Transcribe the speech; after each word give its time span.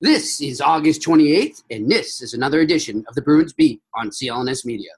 This 0.00 0.40
is 0.40 0.60
August 0.60 1.02
28th, 1.02 1.64
and 1.72 1.90
this 1.90 2.22
is 2.22 2.32
another 2.32 2.60
edition 2.60 3.04
of 3.08 3.16
the 3.16 3.20
Bruins 3.20 3.52
Beat 3.52 3.82
on 3.96 4.10
CLNS 4.10 4.64
Media. 4.64 4.92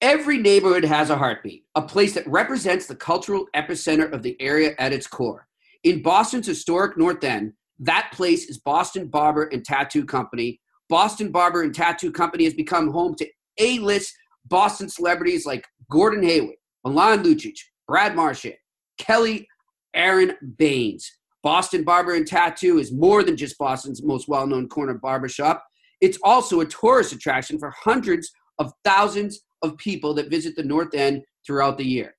Every 0.00 0.38
neighborhood 0.38 0.84
has 0.84 1.10
a 1.10 1.16
heartbeat, 1.16 1.64
a 1.74 1.82
place 1.82 2.14
that 2.14 2.24
represents 2.28 2.86
the 2.86 2.94
cultural 2.94 3.48
epicenter 3.56 4.12
of 4.12 4.22
the 4.22 4.40
area 4.40 4.76
at 4.78 4.92
its 4.92 5.08
core. 5.08 5.48
In 5.82 6.00
Boston's 6.00 6.46
historic 6.46 6.96
North 6.96 7.24
End, 7.24 7.54
that 7.80 8.12
place 8.12 8.48
is 8.48 8.58
Boston 8.58 9.08
Barber 9.08 9.48
and 9.50 9.64
Tattoo 9.64 10.04
Company. 10.04 10.60
Boston 10.88 11.32
Barber 11.32 11.62
and 11.62 11.74
Tattoo 11.74 12.12
Company 12.12 12.44
has 12.44 12.54
become 12.54 12.92
home 12.92 13.16
to 13.16 13.26
A-list 13.58 14.14
Boston 14.46 14.88
celebrities 14.88 15.44
like 15.44 15.66
Gordon 15.90 16.22
Hayward, 16.22 16.54
Milan 16.84 17.24
Lucic, 17.24 17.58
Brad 17.92 18.16
Marchand, 18.16 18.54
Kelly 18.96 19.46
Aaron 19.94 20.32
Baines. 20.56 21.12
Boston 21.42 21.84
Barber 21.84 22.14
and 22.14 22.26
Tattoo 22.26 22.78
is 22.78 22.90
more 22.90 23.22
than 23.22 23.36
just 23.36 23.58
Boston's 23.58 24.02
most 24.02 24.28
well-known 24.28 24.66
corner 24.70 24.94
barbershop. 24.94 25.62
It's 26.00 26.16
also 26.24 26.60
a 26.60 26.64
tourist 26.64 27.12
attraction 27.12 27.58
for 27.58 27.70
hundreds 27.76 28.32
of 28.58 28.72
thousands 28.82 29.42
of 29.60 29.76
people 29.76 30.14
that 30.14 30.30
visit 30.30 30.56
the 30.56 30.62
North 30.62 30.94
End 30.94 31.20
throughout 31.46 31.76
the 31.76 31.84
year. 31.84 32.14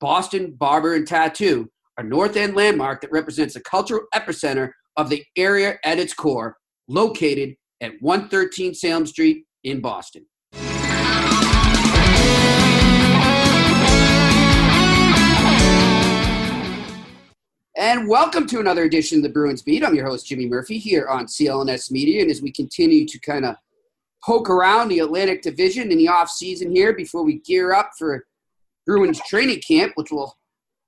Boston 0.00 0.54
Barber 0.58 0.94
and 0.94 1.06
Tattoo, 1.06 1.68
a 1.98 2.02
North 2.02 2.38
End 2.38 2.56
landmark 2.56 3.02
that 3.02 3.12
represents 3.12 3.52
the 3.52 3.60
cultural 3.60 4.00
epicenter 4.14 4.70
of 4.96 5.10
the 5.10 5.22
area 5.36 5.76
at 5.84 5.98
its 5.98 6.14
core, 6.14 6.56
located 6.88 7.56
at 7.82 7.92
113 8.00 8.72
Salem 8.72 9.04
Street 9.04 9.44
in 9.64 9.82
Boston. 9.82 10.24
And 17.80 18.06
welcome 18.06 18.46
to 18.48 18.60
another 18.60 18.84
edition 18.84 19.16
of 19.16 19.22
the 19.22 19.30
Bruins 19.30 19.62
Beat. 19.62 19.82
I'm 19.82 19.94
your 19.94 20.06
host, 20.06 20.26
Jimmy 20.26 20.44
Murphy, 20.44 20.76
here 20.76 21.08
on 21.08 21.24
CLNS 21.24 21.90
Media. 21.90 22.20
And 22.20 22.30
as 22.30 22.42
we 22.42 22.52
continue 22.52 23.06
to 23.06 23.18
kind 23.20 23.46
of 23.46 23.56
poke 24.22 24.50
around 24.50 24.88
the 24.88 24.98
Atlantic 24.98 25.40
Division 25.40 25.90
in 25.90 25.96
the 25.96 26.06
off 26.06 26.28
season 26.28 26.76
here 26.76 26.94
before 26.94 27.24
we 27.24 27.38
gear 27.38 27.72
up 27.72 27.92
for 27.98 28.26
Bruins 28.84 29.18
training 29.26 29.62
camp, 29.66 29.92
which 29.94 30.10
will 30.10 30.36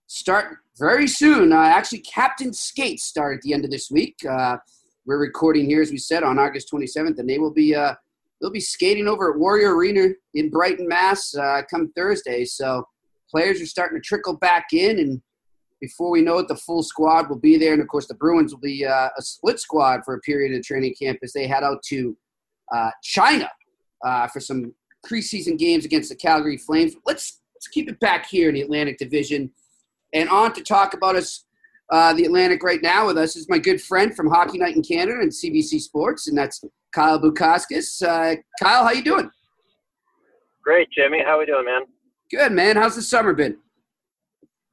start 0.07 0.59
very 0.79 1.09
soon. 1.09 1.51
Uh, 1.51 1.61
actually, 1.63 2.01
Captain 2.01 2.53
Skates 2.53 3.07
start 3.07 3.37
at 3.37 3.41
the 3.41 3.55
end 3.55 3.65
of 3.65 3.71
this 3.71 3.91
week. 3.91 4.17
Uh, 4.29 4.59
we're 5.07 5.17
recording 5.17 5.65
here, 5.65 5.81
as 5.81 5.91
we 5.91 5.97
said, 5.97 6.23
on 6.23 6.39
August 6.39 6.71
27th, 6.71 7.19
and 7.19 7.27
they 7.27 7.39
will 7.39 7.55
be 7.55 7.75
uh, 7.75 7.95
they'll 8.39 8.51
be 8.51 8.61
skating 8.61 9.09
over 9.09 9.33
at 9.33 9.39
Warrior 9.39 9.75
Arena 9.75 10.09
in 10.35 10.51
Brighton, 10.51 10.87
Mass, 10.89 11.35
uh, 11.37 11.63
come 11.71 11.91
Thursday. 11.97 12.45
So 12.45 12.87
players 13.31 13.63
are 13.63 13.67
starting 13.67 13.99
to 13.99 14.07
trickle 14.07 14.37
back 14.37 14.75
in, 14.75 14.99
and 14.99 15.23
before 15.83 16.11
we 16.11 16.23
know 16.23 16.39
it, 16.39 16.47
the 16.47 16.57
full 16.57 16.85
squad 16.85 17.29
will 17.29 17.41
be 17.41 17.59
there. 17.59 17.73
And 17.73 17.83
of 17.83 17.89
course, 17.89 18.07
the 18.07 18.15
Bruins 18.15 18.55
will 18.55 18.61
be 18.61 18.87
uh, 18.87 19.09
a 19.19 19.21
split 19.21 19.59
squad 19.59 20.03
for 20.05 20.15
a 20.15 20.21
period 20.21 20.57
of 20.57 20.65
training 20.65 20.95
camp 20.95 21.19
as 21.25 21.33
they 21.33 21.49
head 21.49 21.65
out 21.65 21.83
to 21.89 22.17
uh, 22.73 22.91
China 23.03 23.51
uh, 24.05 24.29
for 24.29 24.39
some 24.39 24.73
preseason 25.05 25.59
games 25.59 25.85
against 25.85 26.09
the 26.09 26.15
Calgary 26.15 26.57
Flames. 26.57 26.95
Let's 27.05 27.41
let's 27.57 27.67
keep 27.67 27.91
it 27.91 27.99
back 27.99 28.27
here 28.27 28.49
in 28.49 28.55
the 28.55 28.63
Atlantic 28.63 28.97
Division, 28.97 29.51
and 30.15 30.29
on 30.29 30.55
to 30.55 30.63
talk 30.63 30.95
about 30.95 31.17
us. 31.17 31.45
Uh, 31.91 32.15
the 32.15 32.25
Atlantic 32.25 32.63
right 32.63 32.81
now 32.81 33.07
with 33.07 33.19
us 33.19 33.37
is 33.37 33.51
my 33.51 33.59
good 33.59 33.83
friend 33.83 34.17
from 34.17 34.31
Hockey 34.31 34.57
Night 34.57 34.77
in 34.77 34.83
Canada 34.83 35.19
and 35.21 35.31
CBC 35.31 35.81
Sports, 35.81 36.29
and 36.29 36.39
that's 36.39 36.65
Kyle 36.95 37.21
Bukauskas. 37.21 38.01
Uh, 38.01 38.37
Kyle, 38.63 38.85
how 38.85 38.93
you 38.93 39.03
doing? 39.03 39.29
Great, 40.63 40.89
Jimmy. 40.97 41.23
How 41.23 41.41
we 41.41 41.45
doing, 41.45 41.67
man? 41.67 41.83
Good, 42.31 42.53
man. 42.53 42.77
How's 42.77 42.95
the 42.95 43.03
summer 43.03 43.35
been? 43.35 43.59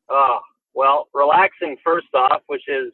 Oh, 0.08 0.40
well, 0.79 1.09
relaxing 1.13 1.75
first 1.84 2.07
off, 2.13 2.41
which 2.47 2.63
is 2.69 2.94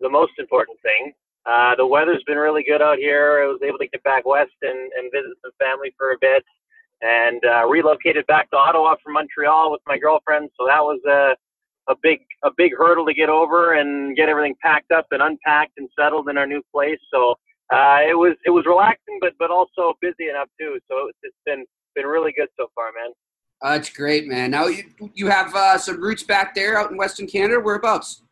the 0.00 0.08
most 0.08 0.32
important 0.38 0.78
thing. 0.80 1.12
Uh, 1.44 1.76
the 1.76 1.86
weather's 1.86 2.22
been 2.26 2.38
really 2.38 2.64
good 2.64 2.80
out 2.80 2.96
here. 2.96 3.44
I 3.44 3.46
was 3.48 3.60
able 3.62 3.76
to 3.78 3.86
get 3.88 4.02
back 4.02 4.24
west 4.24 4.56
and, 4.62 4.90
and 4.96 5.12
visit 5.12 5.36
some 5.44 5.52
family 5.60 5.92
for 5.98 6.12
a 6.12 6.16
bit, 6.18 6.42
and 7.02 7.42
uh, 7.44 7.68
relocated 7.68 8.26
back 8.28 8.48
to 8.52 8.56
Ottawa 8.56 8.94
from 9.04 9.12
Montreal 9.12 9.70
with 9.70 9.82
my 9.86 9.98
girlfriend. 9.98 10.48
So 10.58 10.64
that 10.66 10.80
was 10.80 11.00
a 11.06 11.36
a 11.92 11.96
big 12.00 12.20
a 12.44 12.50
big 12.56 12.72
hurdle 12.78 13.04
to 13.04 13.12
get 13.12 13.28
over 13.28 13.74
and 13.74 14.16
get 14.16 14.30
everything 14.30 14.54
packed 14.62 14.90
up 14.92 15.06
and 15.10 15.20
unpacked 15.20 15.76
and 15.76 15.90
settled 15.98 16.30
in 16.30 16.38
our 16.38 16.46
new 16.46 16.62
place. 16.72 17.00
So 17.12 17.32
uh, 17.74 18.00
it 18.08 18.16
was 18.16 18.36
it 18.46 18.50
was 18.50 18.64
relaxing, 18.64 19.18
but 19.20 19.34
but 19.38 19.50
also 19.50 19.92
busy 20.00 20.30
enough 20.30 20.48
too. 20.58 20.78
So 20.88 21.08
it's, 21.08 21.18
it's 21.24 21.42
been 21.44 21.66
been 21.94 22.06
really 22.06 22.32
good 22.32 22.48
so 22.56 22.68
far, 22.74 22.88
man. 22.96 23.12
Uh, 23.62 23.74
that's 23.74 23.90
great, 23.90 24.26
man. 24.26 24.50
Now 24.50 24.66
you 24.66 24.84
you 25.14 25.28
have 25.28 25.54
uh, 25.54 25.78
some 25.78 26.00
roots 26.00 26.24
back 26.24 26.54
there 26.54 26.78
out 26.78 26.90
in 26.90 26.96
Western 26.96 27.28
Canada. 27.28 27.60
Whereabouts? 27.60 28.22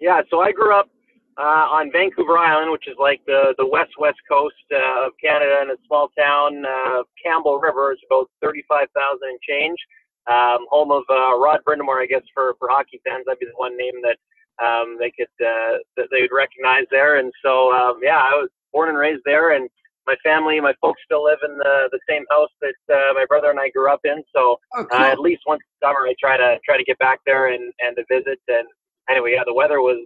Yeah, 0.00 0.22
so 0.28 0.40
I 0.40 0.50
grew 0.50 0.74
up 0.74 0.90
uh, 1.38 1.66
on 1.70 1.92
Vancouver 1.92 2.36
Island, 2.36 2.72
which 2.72 2.88
is 2.88 2.96
like 2.98 3.20
the 3.26 3.54
the 3.58 3.66
west 3.66 3.92
west 3.98 4.18
coast 4.28 4.54
uh, 4.72 5.06
of 5.06 5.12
Canada, 5.22 5.60
in 5.62 5.70
a 5.70 5.76
small 5.86 6.08
town. 6.18 6.64
Uh, 6.66 7.04
Campbell 7.22 7.60
River 7.60 7.92
is 7.92 7.98
about 8.10 8.28
thirty 8.42 8.64
five 8.68 8.88
thousand 8.94 9.28
and 9.28 9.40
change. 9.40 9.78
Um, 10.26 10.66
home 10.70 10.92
of 10.92 11.02
uh, 11.10 11.38
Rod 11.38 11.60
Brind'Amour, 11.66 12.02
I 12.02 12.06
guess 12.06 12.22
for 12.34 12.54
for 12.58 12.68
hockey 12.70 13.00
fans, 13.06 13.24
that'd 13.26 13.38
be 13.38 13.46
the 13.46 13.52
one 13.56 13.76
name 13.76 14.02
that 14.02 14.18
um, 14.64 14.96
they 14.98 15.12
could 15.12 15.30
uh, 15.44 15.78
that 15.96 16.08
they 16.10 16.22
would 16.22 16.34
recognize 16.34 16.84
there. 16.90 17.18
And 17.18 17.32
so 17.44 17.72
um, 17.72 18.00
yeah, 18.02 18.18
I 18.18 18.34
was 18.34 18.48
born 18.72 18.88
and 18.88 18.98
raised 18.98 19.22
there, 19.24 19.54
and 19.54 19.70
my 20.06 20.16
family, 20.24 20.60
my 20.60 20.74
folks 20.80 21.00
still 21.04 21.24
live 21.24 21.38
in 21.44 21.56
the 21.58 21.88
the 21.92 22.00
same 22.08 22.24
house 22.30 22.50
that 22.60 22.74
uh, 22.92 23.14
my 23.14 23.24
brother 23.28 23.50
and 23.50 23.60
I 23.60 23.68
grew 23.70 23.90
up 23.92 24.00
in. 24.04 24.22
So 24.34 24.58
Oh, 24.74 24.84
cool. 24.84 24.98
uh, 25.00 25.10
at 25.12 25.18
least 25.20 25.42
once 25.46 25.62
a 25.62 25.86
summer, 25.86 26.06
I 26.06 26.14
try 26.20 26.36
to 26.36 26.58
try 26.64 26.76
to 26.76 26.84
get 26.84 26.98
back 26.98 27.20
there 27.26 27.48
and 27.52 27.72
and 27.80 27.96
to 27.96 28.04
visit. 28.10 28.38
And 28.48 28.66
anyway, 29.10 29.32
yeah, 29.34 29.44
the 29.46 29.54
weather 29.54 29.80
was 29.80 30.04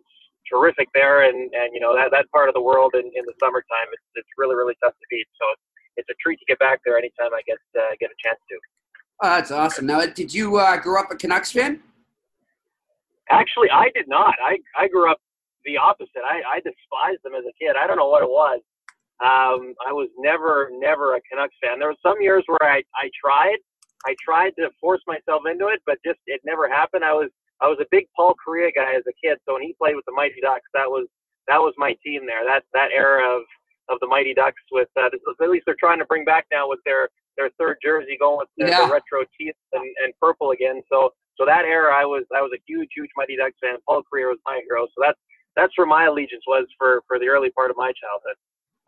terrific 0.52 0.88
there, 0.94 1.24
and 1.28 1.52
and 1.54 1.72
you 1.72 1.80
know 1.80 1.94
that 1.96 2.10
that 2.12 2.30
part 2.30 2.48
of 2.48 2.54
the 2.54 2.60
world 2.62 2.92
in, 2.94 3.06
in 3.14 3.24
the 3.24 3.34
summertime, 3.40 3.88
it's 3.92 4.04
it's 4.14 4.28
really 4.36 4.54
really 4.56 4.74
tough 4.82 4.92
to 4.92 5.06
beat. 5.10 5.26
So 5.40 5.44
it's 5.52 5.62
it's 6.04 6.10
a 6.10 6.14
treat 6.22 6.38
to 6.40 6.44
get 6.46 6.58
back 6.58 6.80
there 6.84 6.98
anytime 6.98 7.32
I 7.32 7.40
get 7.46 7.58
uh, 7.78 7.92
get 8.00 8.10
a 8.10 8.18
chance 8.22 8.38
to. 8.50 8.56
Oh, 9.22 9.28
that's 9.30 9.50
awesome. 9.50 9.86
Now, 9.86 10.04
did 10.04 10.32
you 10.34 10.58
uh, 10.58 10.76
grow 10.76 11.00
up 11.00 11.10
a 11.10 11.16
Canucks 11.16 11.50
fan? 11.52 11.80
Actually, 13.30 13.70
I 13.70 13.88
did 13.94 14.06
not. 14.08 14.34
I 14.44 14.58
I 14.78 14.88
grew 14.88 15.10
up 15.10 15.18
the 15.64 15.76
opposite. 15.78 16.22
I 16.24 16.42
I 16.46 16.56
despised 16.60 17.22
them 17.24 17.34
as 17.34 17.44
a 17.48 17.54
kid. 17.58 17.74
I 17.76 17.86
don't 17.86 17.96
know 17.96 18.08
what 18.08 18.22
it 18.22 18.28
was. 18.28 18.60
Um, 19.24 19.72
I 19.86 19.92
was 19.92 20.08
never 20.18 20.70
never 20.72 21.14
a 21.16 21.20
Canucks 21.30 21.54
fan. 21.62 21.78
There 21.78 21.88
were 21.88 22.02
some 22.04 22.20
years 22.20 22.44
where 22.46 22.62
I 22.70 22.82
I 22.94 23.10
tried. 23.18 23.56
I 24.06 24.14
tried 24.22 24.52
to 24.58 24.68
force 24.80 25.00
myself 25.06 25.42
into 25.50 25.68
it, 25.68 25.80
but 25.86 25.98
just 26.04 26.20
it 26.26 26.40
never 26.44 26.68
happened. 26.68 27.04
I 27.04 27.12
was 27.14 27.30
I 27.62 27.66
was 27.66 27.78
a 27.80 27.86
big 27.90 28.06
Paul 28.14 28.34
Kariya 28.36 28.70
guy 28.74 28.92
as 28.94 29.02
a 29.08 29.14
kid, 29.24 29.38
so 29.46 29.54
when 29.54 29.62
he 29.62 29.74
played 29.80 29.96
with 29.96 30.04
the 30.04 30.12
Mighty 30.12 30.40
Ducks, 30.42 30.68
that 30.74 30.88
was 30.88 31.08
that 31.48 31.58
was 31.58 31.72
my 31.78 31.96
team 32.04 32.26
there. 32.26 32.44
That 32.44 32.64
that 32.74 32.90
era 32.92 33.24
of 33.24 33.42
of 33.88 33.98
the 34.00 34.06
Mighty 34.06 34.34
Ducks 34.34 34.60
with 34.70 34.88
uh, 35.00 35.08
at 35.08 35.48
least 35.50 35.64
they're 35.64 35.80
trying 35.80 35.98
to 35.98 36.04
bring 36.04 36.24
back 36.24 36.44
now 36.52 36.68
with 36.68 36.80
their 36.84 37.08
their 37.38 37.48
third 37.58 37.78
jersey 37.82 38.16
going 38.20 38.38
with 38.38 38.48
the, 38.58 38.66
Yeah. 38.68 38.86
the 38.86 38.92
retro 38.92 39.24
teeth 39.38 39.54
and, 39.72 39.84
and 40.04 40.12
purple 40.20 40.50
again. 40.50 40.82
So 40.92 41.10
so 41.38 41.46
that 41.46 41.64
era 41.64 41.94
I 41.94 42.04
was 42.04 42.24
I 42.36 42.42
was 42.42 42.52
a 42.54 42.60
huge 42.66 42.90
huge 42.94 43.10
Mighty 43.16 43.36
Ducks 43.36 43.56
fan. 43.62 43.76
Paul 43.88 44.02
Kariya 44.12 44.28
was 44.28 44.38
my 44.44 44.60
hero. 44.68 44.84
So 44.92 45.00
that's 45.00 45.18
that's 45.56 45.72
where 45.78 45.86
my 45.86 46.04
allegiance 46.04 46.44
was 46.46 46.66
for 46.76 47.00
for 47.08 47.18
the 47.18 47.28
early 47.28 47.50
part 47.50 47.70
of 47.70 47.76
my 47.78 47.92
childhood. 47.96 48.36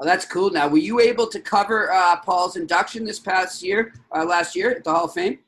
Oh, 0.00 0.04
that's 0.04 0.24
cool. 0.24 0.50
Now, 0.50 0.68
were 0.68 0.78
you 0.78 1.00
able 1.00 1.26
to 1.26 1.40
cover 1.40 1.92
uh, 1.92 2.20
Paul's 2.20 2.56
induction 2.56 3.04
this 3.04 3.18
past 3.18 3.62
year, 3.62 3.94
uh, 4.14 4.24
last 4.24 4.54
year 4.54 4.70
at 4.70 4.84
the 4.84 4.92
Hall 4.92 5.06
of 5.06 5.12
Fame? 5.12 5.40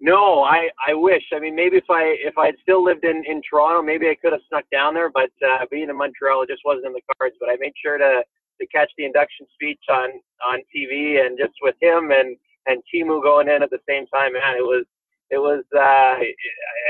No, 0.00 0.42
I, 0.44 0.68
I 0.86 0.94
wish. 0.94 1.22
I 1.32 1.40
mean, 1.40 1.56
maybe 1.56 1.78
if 1.78 1.88
I 1.90 2.14
if 2.20 2.36
I 2.36 2.46
had 2.46 2.56
still 2.62 2.84
lived 2.84 3.04
in, 3.04 3.24
in 3.26 3.40
Toronto, 3.48 3.82
maybe 3.82 4.08
I 4.08 4.14
could 4.14 4.32
have 4.32 4.42
snuck 4.48 4.64
down 4.70 4.94
there. 4.94 5.10
But 5.10 5.30
uh, 5.44 5.64
being 5.70 5.88
in 5.88 5.96
Montreal, 5.96 6.42
it 6.42 6.48
just 6.48 6.62
wasn't 6.64 6.86
in 6.86 6.92
the 6.92 7.00
cards. 7.18 7.36
But 7.40 7.48
I 7.48 7.56
made 7.58 7.72
sure 7.82 7.98
to 7.98 8.22
to 8.60 8.66
catch 8.68 8.90
the 8.98 9.04
induction 9.04 9.46
speech 9.54 9.80
on 9.88 10.10
on 10.46 10.60
TV 10.74 11.24
and 11.24 11.38
just 11.38 11.54
with 11.62 11.74
him 11.80 12.10
and 12.10 12.36
and 12.66 12.82
Teemu 12.92 13.22
going 13.22 13.48
in 13.48 13.62
at 13.62 13.70
the 13.70 13.80
same 13.88 14.06
time. 14.08 14.34
Man, 14.34 14.56
it 14.56 14.66
was 14.66 14.84
it 15.30 15.38
was 15.38 15.64
uh, 15.74 16.20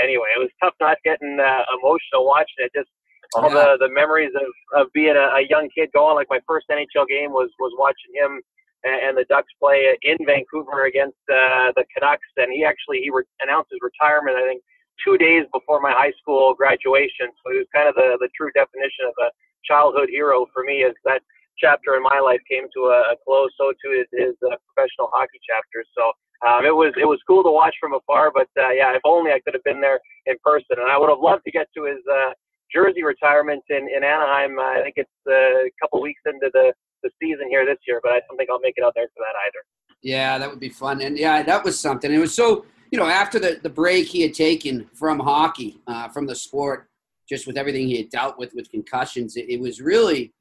anyway. 0.02 0.28
It 0.36 0.40
was 0.40 0.50
tough 0.60 0.74
not 0.80 0.98
getting 1.04 1.38
uh, 1.38 1.62
emotional 1.78 2.26
watching 2.26 2.66
it. 2.66 2.72
Just 2.74 2.90
all 3.34 3.50
yeah. 3.50 3.76
the 3.78 3.88
the 3.88 3.92
memories 3.92 4.32
of 4.34 4.50
of 4.80 4.92
being 4.92 5.16
a, 5.16 5.38
a 5.38 5.46
young 5.48 5.68
kid 5.74 5.90
going. 5.92 6.14
Like 6.14 6.28
my 6.30 6.40
first 6.46 6.66
NHL 6.70 7.06
game 7.08 7.32
was 7.32 7.50
was 7.58 7.72
watching 7.78 8.12
him 8.14 8.40
and, 8.84 9.16
the 9.16 9.24
Ducks 9.28 9.52
play 9.58 9.96
in 10.02 10.18
Vancouver 10.26 10.84
against 10.84 11.18
uh, 11.32 11.72
the 11.76 11.84
Canucks, 11.96 12.28
and 12.36 12.52
he 12.52 12.64
actually 12.64 13.00
he 13.00 13.10
re- 13.10 13.24
announced 13.40 13.70
his 13.72 13.80
retirement. 13.80 14.36
I 14.36 14.44
think 14.44 14.62
two 15.02 15.16
days 15.16 15.44
before 15.52 15.80
my 15.80 15.90
high 15.90 16.12
school 16.20 16.54
graduation. 16.54 17.32
So 17.42 17.52
he 17.52 17.58
was 17.58 17.70
kind 17.74 17.88
of 17.88 17.94
the 17.94 18.18
the 18.20 18.28
true 18.36 18.52
definition 18.52 19.08
of 19.08 19.16
a 19.24 19.28
childhood 19.64 20.08
hero 20.10 20.46
for 20.52 20.64
me. 20.64 20.84
As 20.84 20.92
that 21.04 21.22
chapter 21.58 21.96
in 21.96 22.02
my 22.02 22.20
life 22.20 22.40
came 22.50 22.68
to 22.76 22.80
a, 22.92 23.14
a 23.14 23.16
close, 23.24 23.50
so 23.56 23.72
too 23.80 24.04
his, 24.04 24.08
his 24.12 24.36
uh, 24.44 24.56
professional 24.68 25.08
hockey 25.12 25.40
chapter. 25.48 25.80
So 25.96 26.12
um, 26.44 26.66
it 26.66 26.74
was 26.74 26.92
it 27.00 27.08
was 27.08 27.18
cool 27.26 27.42
to 27.42 27.50
watch 27.50 27.74
from 27.80 27.94
afar. 27.94 28.30
But 28.34 28.52
uh, 28.60 28.76
yeah, 28.76 28.92
if 28.92 29.02
only 29.04 29.32
I 29.32 29.40
could 29.40 29.54
have 29.54 29.64
been 29.64 29.80
there 29.80 30.00
in 30.26 30.36
person, 30.44 30.76
and 30.76 30.90
I 30.90 30.98
would 30.98 31.08
have 31.08 31.24
loved 31.24 31.44
to 31.48 31.52
get 31.52 31.68
to 31.76 31.88
his 31.88 32.04
uh, 32.04 32.36
jersey 32.74 33.02
retirement 33.02 33.62
in 33.70 33.88
in 33.88 34.02
Anaheim. 34.04 34.58
Uh, 34.58 34.62
I 34.62 34.82
think 34.82 34.94
it's 34.96 35.10
uh, 35.28 35.32
a 35.32 35.70
couple 35.80 36.02
weeks 36.02 36.20
into 36.26 36.50
the 36.52 36.72
the 37.02 37.10
season 37.22 37.48
here 37.48 37.64
this 37.66 37.78
year, 37.86 38.00
but 38.02 38.12
I 38.12 38.20
don't 38.28 38.36
think 38.36 38.50
I'll 38.50 38.60
make 38.60 38.74
it 38.76 38.84
out 38.84 38.92
there 38.94 39.06
for 39.14 39.20
that 39.20 39.36
either. 39.46 39.64
Yeah, 40.02 40.38
that 40.38 40.50
would 40.50 40.60
be 40.60 40.68
fun, 40.68 41.00
and 41.00 41.18
yeah, 41.18 41.42
that 41.42 41.64
was 41.64 41.78
something. 41.78 42.12
It 42.12 42.18
was 42.18 42.34
so 42.34 42.66
you 42.90 42.98
know 42.98 43.06
after 43.06 43.38
the 43.38 43.60
the 43.62 43.70
break 43.70 44.06
he 44.06 44.22
had 44.22 44.34
taken 44.34 44.86
from 44.94 45.20
hockey, 45.20 45.80
uh, 45.86 46.08
from 46.08 46.26
the 46.26 46.34
sport, 46.34 46.88
just 47.28 47.46
with 47.46 47.56
everything 47.56 47.86
he 47.86 47.98
had 47.98 48.10
dealt 48.10 48.38
with 48.38 48.52
with 48.54 48.70
concussions, 48.70 49.36
it, 49.36 49.48
it 49.48 49.60
was 49.60 49.80
really 49.80 50.32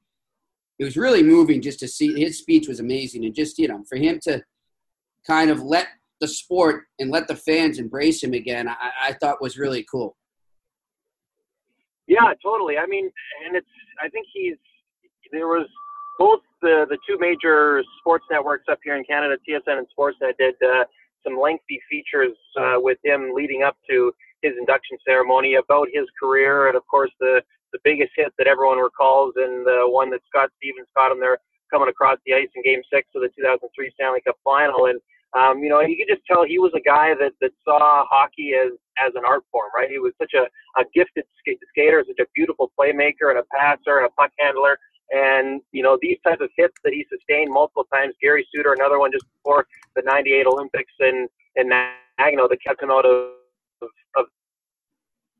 it 0.79 0.83
was 0.83 0.97
really 0.97 1.23
moving 1.23 1.61
just 1.61 1.79
to 1.79 1.87
see 1.87 2.19
his 2.19 2.39
speech 2.39 2.67
was 2.67 2.79
amazing 2.79 3.25
and 3.25 3.35
just 3.35 3.57
you 3.57 3.67
know 3.67 3.83
for 3.87 3.95
him 3.95 4.19
to 4.23 4.43
kind 5.25 5.49
of 5.49 5.61
let 5.61 5.87
the 6.19 6.27
sport 6.27 6.85
and 6.99 7.11
let 7.11 7.27
the 7.27 7.35
fans 7.35 7.79
embrace 7.79 8.23
him 8.23 8.33
again 8.33 8.67
i, 8.67 8.75
I 9.01 9.13
thought 9.13 9.41
was 9.41 9.57
really 9.57 9.85
cool 9.89 10.15
yeah 12.07 12.33
totally 12.43 12.77
i 12.77 12.85
mean 12.85 13.09
and 13.45 13.55
it's 13.55 13.67
i 14.01 14.09
think 14.09 14.25
he's 14.33 14.57
there 15.31 15.47
was 15.47 15.67
both 16.19 16.41
the 16.61 16.85
the 16.89 16.97
two 17.07 17.17
major 17.19 17.83
sports 17.99 18.25
networks 18.29 18.65
up 18.69 18.79
here 18.83 18.95
in 18.95 19.03
canada 19.03 19.35
tsn 19.47 19.77
and 19.77 19.87
sportsnet 19.97 20.33
did 20.37 20.55
uh, 20.63 20.83
some 21.23 21.39
lengthy 21.39 21.79
features 21.89 22.35
uh, 22.59 22.75
with 22.75 22.97
him 23.03 23.31
leading 23.33 23.63
up 23.63 23.77
to 23.89 24.11
his 24.41 24.53
induction 24.59 24.97
ceremony 25.05 25.55
about 25.55 25.87
his 25.93 26.05
career 26.19 26.67
and 26.67 26.77
of 26.77 26.85
course 26.87 27.11
the 27.19 27.41
the 27.73 27.79
biggest 27.83 28.11
hit 28.15 28.31
that 28.37 28.47
everyone 28.47 28.77
recalls 28.77 29.33
and 29.35 29.65
the 29.65 29.81
one 29.83 30.09
that 30.11 30.21
Scott 30.29 30.49
Stevens 30.57 30.87
caught 30.95 31.11
him 31.11 31.19
there 31.19 31.39
coming 31.73 31.89
across 31.89 32.19
the 32.25 32.33
ice 32.33 32.47
in 32.55 32.61
Game 32.61 32.81
Six 32.93 33.09
of 33.17 33.25
the 33.25 33.33
2003 33.35 33.67
Stanley 33.97 34.21
Cup 34.21 34.37
Final. 34.45 34.85
And 34.85 35.01
um, 35.33 35.63
you 35.63 35.69
know, 35.69 35.81
you 35.81 35.97
could 35.97 36.13
just 36.13 36.25
tell 36.25 36.43
he 36.45 36.59
was 36.59 36.71
a 36.75 36.81
guy 36.81 37.13
that 37.19 37.33
that 37.41 37.51
saw 37.65 38.05
hockey 38.09 38.53
as 38.53 38.71
as 39.03 39.13
an 39.15 39.23
art 39.27 39.43
form, 39.51 39.69
right? 39.75 39.89
He 39.89 39.97
was 39.97 40.13
such 40.21 40.33
a, 40.35 40.45
a 40.79 40.85
gifted 40.93 41.25
skater, 41.69 42.03
such 42.07 42.21
a 42.21 42.29
beautiful 42.35 42.71
playmaker 42.79 43.29
and 43.29 43.39
a 43.39 43.43
passer 43.51 43.97
and 43.97 44.05
a 44.05 44.11
puck 44.11 44.31
handler. 44.39 44.77
And 45.09 45.61
you 45.71 45.81
know 45.81 45.97
these 46.01 46.17
types 46.25 46.41
of 46.41 46.49
hits 46.55 46.75
that 46.83 46.93
he 46.93 47.05
sustained 47.09 47.51
multiple 47.51 47.85
times. 47.93 48.13
Gary 48.21 48.47
Suter, 48.53 48.73
another 48.73 48.99
one 48.99 49.11
just 49.11 49.25
before 49.37 49.65
the 49.95 50.03
'98 50.05 50.45
Olympics 50.45 50.93
in 50.99 51.27
in 51.55 51.69
Nagano 51.69 52.47
that 52.49 52.57
kept 52.65 52.81
him 52.81 52.91
out 52.91 53.05
of, 53.05 53.33
of, 53.81 53.89
of 54.15 54.25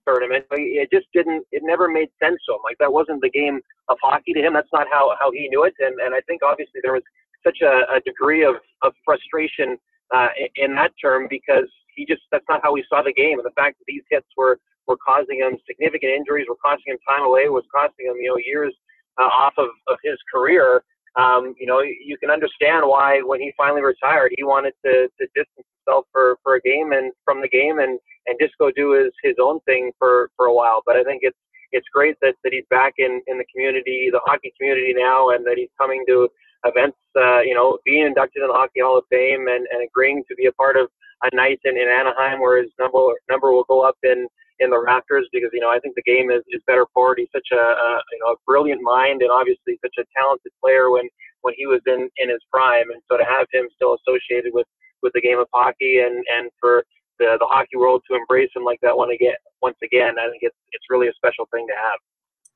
tournament. 0.08 0.46
It 0.52 0.90
just 0.92 1.08
didn't. 1.14 1.46
It 1.52 1.62
never 1.64 1.88
made 1.88 2.10
sense 2.22 2.38
to 2.48 2.54
him. 2.54 2.62
Like 2.64 2.78
that 2.80 2.92
wasn't 2.92 3.22
the 3.22 3.30
game 3.30 3.62
of 3.90 3.98
hockey 4.02 4.34
to 4.34 4.42
him. 4.42 4.54
That's 4.54 4.74
not 4.74 4.88
how 4.92 5.16
how 5.20 5.32
he 5.32 5.48
knew 5.50 5.64
it. 5.64 5.74
And 5.80 6.00
and 6.00 6.14
I 6.14 6.22
think 6.22 6.42
obviously 6.44 6.82
there 6.84 6.94
was 6.94 7.04
such 7.46 7.60
a, 7.62 7.84
a 7.96 8.00
degree 8.06 8.44
of 8.44 8.56
of 8.84 8.94
frustration 9.06 9.78
uh, 10.14 10.30
in 10.56 10.76
that 10.76 10.92
term 11.02 11.28
because 11.30 11.70
he 11.96 12.06
just 12.06 12.22
that's 12.32 12.46
not 12.50 12.62
how 12.64 12.76
he 12.76 12.84
saw 12.90 13.02
the 13.02 13.14
game. 13.14 13.40
And 13.40 13.46
the 13.46 13.56
fact 13.56 13.78
that 13.80 13.86
these 13.88 14.04
hits 14.10 14.28
were 14.36 14.60
were 14.88 14.98
causing 14.98 15.40
him 15.40 15.58
significant 15.68 16.12
injuries, 16.12 16.48
were 16.50 16.60
costing 16.64 16.94
him 16.94 17.00
time 17.08 17.24
away, 17.24 17.48
was 17.50 17.64
costing 17.74 18.08
him 18.08 18.16
you 18.18 18.30
know 18.30 18.38
years 18.38 18.74
uh, 19.20 19.24
off 19.24 19.54
of 19.58 19.70
of 19.88 19.98
his 20.04 20.18
career. 20.34 20.84
Um, 21.16 21.54
you 21.60 21.68
know, 21.68 21.82
you 21.82 22.18
can 22.18 22.32
understand 22.32 22.88
why 22.88 23.22
when 23.22 23.40
he 23.40 23.54
finally 23.56 23.84
retired, 23.84 24.34
he 24.36 24.44
wanted 24.44 24.74
to, 24.84 25.08
to 25.20 25.28
distance 25.36 25.68
himself 25.86 26.06
for, 26.12 26.38
for 26.42 26.56
a 26.56 26.62
game 26.62 26.92
and 26.92 27.12
from 27.24 27.40
the 27.40 27.48
game 27.48 27.78
and, 27.78 28.00
and 28.26 28.38
just 28.42 28.58
go 28.58 28.72
do 28.72 28.94
his, 28.94 29.14
his 29.22 29.36
own 29.40 29.60
thing 29.62 29.92
for, 30.00 30.32
for 30.36 30.48
a 30.48 30.54
while. 30.54 30.82
But 30.86 30.96
I 30.96 31.04
think 31.04 31.20
it's, 31.22 31.38
it's 31.74 31.88
great 31.92 32.16
that, 32.22 32.36
that 32.44 32.54
he's 32.54 32.66
back 32.70 32.94
in, 32.98 33.22
in 33.28 33.38
the 33.38 33.46
community, 33.54 34.10
the 34.12 34.22
hockey 34.26 34.54
community 34.58 34.94
now, 34.96 35.30
and 35.30 35.46
that 35.46 35.58
he's 35.58 35.74
coming 35.80 36.06
to 36.08 36.30
events, 36.66 36.98
uh, 37.18 37.42
you 37.42 37.54
know, 37.54 37.78
being 37.84 38.06
inducted 38.06 38.42
in 38.42 38.48
the 38.48 38.54
Hockey 38.54 38.80
Hall 38.80 38.98
of 38.98 39.04
Fame 39.10 39.48
and, 39.50 39.68
and 39.72 39.84
agreeing 39.84 40.24
to 40.30 40.36
be 40.36 40.46
a 40.46 40.54
part 40.54 40.78
of 40.78 40.88
a 41.24 41.36
night 41.36 41.60
in, 41.66 41.76
in 41.78 41.88
Anaheim 41.88 42.40
where 42.40 42.62
his 42.62 42.72
number, 42.80 43.00
number 43.30 43.52
will 43.52 43.66
go 43.66 43.82
up 43.82 43.98
in, 44.04 44.28
in 44.60 44.70
the 44.70 44.78
Raptors 44.78 45.26
because 45.34 45.50
you 45.52 45.60
know 45.60 45.70
I 45.70 45.80
think 45.80 45.96
the 45.96 46.06
game 46.06 46.30
is, 46.30 46.42
is 46.50 46.62
better 46.68 46.86
for 46.94 47.14
it. 47.14 47.20
He's 47.20 47.34
such 47.34 47.50
a, 47.52 47.58
a 47.58 47.90
you 48.12 48.20
know 48.22 48.34
a 48.34 48.36
brilliant 48.46 48.82
mind 48.82 49.22
and 49.22 49.32
obviously 49.32 49.80
such 49.82 49.96
a 50.00 50.06
talented 50.16 50.52
player 50.62 50.92
when 50.92 51.10
when 51.42 51.54
he 51.58 51.66
was 51.66 51.82
in 51.88 52.10
in 52.18 52.30
his 52.30 52.40
prime, 52.52 52.90
and 52.92 53.02
so 53.10 53.18
to 53.18 53.26
have 53.26 53.48
him 53.52 53.68
still 53.76 53.98
associated 53.98 54.54
with 54.54 54.68
with 55.02 55.12
the 55.14 55.22
game 55.22 55.40
of 55.40 55.48
hockey 55.54 56.00
and 56.00 56.24
and 56.38 56.52
for 56.60 56.86
the 57.20 57.38
the 57.40 57.48
hockey 57.50 57.78
world 57.78 58.02
to 58.10 58.18
embrace 58.18 58.50
him 58.56 58.64
like 58.64 58.80
that 58.82 58.96
one 58.96 59.12
again 59.12 59.36
once 59.64 59.78
again, 59.82 60.16
I 60.20 60.30
think 60.30 60.44
it's 60.44 60.56
it's 60.74 60.86
really 60.90 61.08
a 61.08 61.14
special 61.14 61.48
thing 61.52 61.66
to 61.68 61.74
have. 61.74 62.00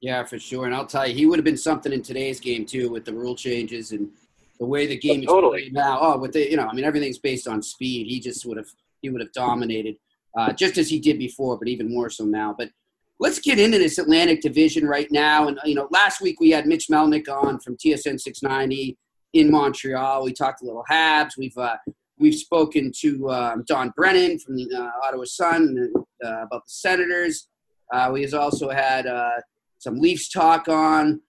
Yeah, 0.02 0.24
for 0.26 0.38
sure. 0.38 0.66
And 0.66 0.76
I'll 0.76 0.86
tell 0.86 1.08
you, 1.08 1.16
he 1.16 1.26
would 1.26 1.40
have 1.40 1.46
been 1.46 1.58
something 1.58 1.92
in 1.92 2.04
today's 2.04 2.40
game 2.40 2.66
too, 2.66 2.92
with 2.92 3.06
the 3.06 3.14
rule 3.14 3.36
changes 3.36 3.94
and 3.94 4.10
the 4.60 4.66
way 4.66 4.86
the 4.86 4.98
game 4.98 5.24
oh, 5.28 5.36
totally. 5.36 5.62
is 5.62 5.64
played 5.64 5.74
now. 5.74 5.98
Oh, 6.00 6.20
with 6.20 6.34
the 6.34 6.48
you 6.52 6.58
know, 6.58 6.68
I 6.68 6.74
mean, 6.74 6.86
everything's 6.86 7.18
based 7.18 7.48
on 7.48 7.64
speed. 7.64 8.06
He 8.06 8.20
just 8.20 8.46
would 8.46 8.58
have 8.58 8.68
he 9.02 9.10
would 9.10 9.22
have 9.22 9.32
dominated 9.32 9.96
uh, 10.38 10.52
just 10.54 10.78
as 10.78 10.90
he 10.90 11.00
did 11.00 11.18
before, 11.18 11.58
but 11.58 11.68
even 11.68 11.92
more 11.92 12.10
so 12.10 12.26
now. 12.26 12.54
But 12.56 12.70
let's 13.20 13.40
get 13.40 13.58
into 13.58 13.80
this 13.80 13.98
Atlantic 13.98 14.42
Division 14.42 14.86
right 14.86 15.08
now. 15.10 15.48
And 15.48 15.58
you 15.64 15.74
know, 15.74 15.88
last 15.90 16.22
week 16.22 16.40
we 16.40 16.52
had 16.52 16.68
Mitch 16.68 16.88
Melnick 16.92 17.30
on 17.30 17.60
from 17.60 17.78
TSN 17.78 18.20
690 18.20 18.98
in 19.34 19.50
Montreal. 19.50 20.24
We 20.26 20.34
talked 20.34 20.62
a 20.62 20.66
little 20.66 20.84
Habs. 20.92 21.38
We've 21.38 21.58
uh, 21.58 21.78
we've 22.20 22.36
spoken 22.36 22.92
to 23.00 23.30
um, 23.30 23.64
Don 23.68 23.94
Brennan 23.96 24.40
from 24.40 24.56
the 24.56 24.70
uh, 24.76 25.08
Ottawa 25.08 25.26
Sun 25.26 25.92
uh, 26.24 26.44
about 26.44 26.66
the 26.66 26.72
Senators. 26.72 27.48
Uh, 27.94 28.10
we 28.12 28.28
also 28.34 28.70
had 28.70 29.08
uh, 29.08 29.40
some 29.80 30.00
Leafs 30.00 30.30
talk 30.30 30.68
on. 30.68 31.22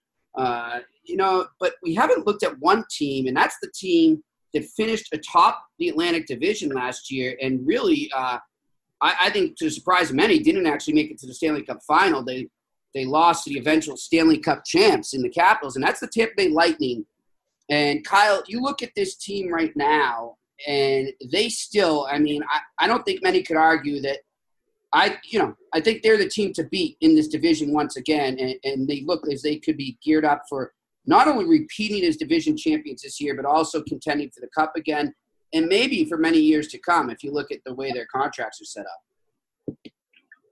you 1.03 1.15
know, 1.17 1.47
but 1.59 1.73
we 1.81 1.95
haven't 1.95 2.27
looked 2.27 2.43
at 2.43 2.59
one 2.59 2.83
team, 2.91 3.27
and 3.27 3.35
that's 3.35 3.57
the 3.61 3.71
team 3.73 4.23
that 4.53 4.65
finished 4.65 5.13
atop 5.13 5.61
the 5.77 5.89
Atlantic 5.89 6.25
Division 6.25 6.69
last 6.69 7.11
year 7.11 7.37
and 7.41 7.65
really 7.65 8.11
I, 9.01 9.15
I 9.21 9.29
think 9.29 9.57
to 9.57 9.65
the 9.65 9.71
surprise 9.71 10.09
of 10.09 10.15
many, 10.15 10.39
didn't 10.39 10.67
actually 10.67 10.93
make 10.93 11.11
it 11.11 11.17
to 11.19 11.27
the 11.27 11.33
Stanley 11.33 11.63
Cup 11.63 11.79
final. 11.87 12.23
They 12.23 12.47
they 12.93 13.05
lost 13.05 13.43
to 13.43 13.51
the 13.51 13.59
eventual 13.59 13.97
Stanley 13.97 14.39
Cup 14.39 14.65
champs 14.65 15.13
in 15.13 15.21
the 15.21 15.29
Capitals, 15.29 15.75
and 15.75 15.85
that's 15.85 15.99
the 15.99 16.07
Tampa 16.07 16.33
Bay 16.35 16.47
Lightning. 16.49 17.05
And 17.69 18.03
Kyle, 18.03 18.41
you 18.47 18.61
look 18.61 18.81
at 18.81 18.89
this 18.95 19.15
team 19.15 19.53
right 19.53 19.71
now, 19.75 20.37
and 20.67 21.09
they 21.31 21.49
still, 21.49 22.07
I 22.11 22.19
mean, 22.19 22.41
I, 22.51 22.85
I 22.85 22.87
don't 22.87 23.03
think 23.03 23.23
many 23.23 23.43
could 23.43 23.57
argue 23.57 24.01
that 24.01 24.19
I, 24.91 25.17
you 25.23 25.39
know, 25.39 25.55
I 25.73 25.81
think 25.81 26.01
they're 26.01 26.17
the 26.17 26.27
team 26.27 26.51
to 26.53 26.63
beat 26.63 26.97
in 27.01 27.15
this 27.15 27.27
division 27.27 27.71
once 27.71 27.95
again, 27.95 28.37
and, 28.39 28.55
and 28.63 28.87
they 28.87 29.03
look 29.05 29.27
as 29.31 29.41
they 29.41 29.57
could 29.57 29.77
be 29.77 29.97
geared 30.03 30.25
up 30.25 30.43
for 30.49 30.73
not 31.05 31.27
only 31.27 31.45
repeating 31.45 32.03
as 32.03 32.17
division 32.17 32.57
champions 32.57 33.03
this 33.03 33.21
year, 33.21 33.35
but 33.35 33.45
also 33.45 33.81
contending 33.83 34.29
for 34.31 34.41
the 34.41 34.49
cup 34.55 34.73
again 34.75 35.13
and 35.53 35.67
maybe 35.67 36.05
for 36.05 36.17
many 36.17 36.39
years 36.39 36.67
to 36.67 36.77
come 36.77 37.09
if 37.09 37.23
you 37.23 37.31
look 37.31 37.51
at 37.51 37.59
the 37.65 37.73
way 37.73 37.91
their 37.91 38.07
contracts 38.07 38.61
are 38.61 38.65
set 38.65 38.85
up. 38.85 39.77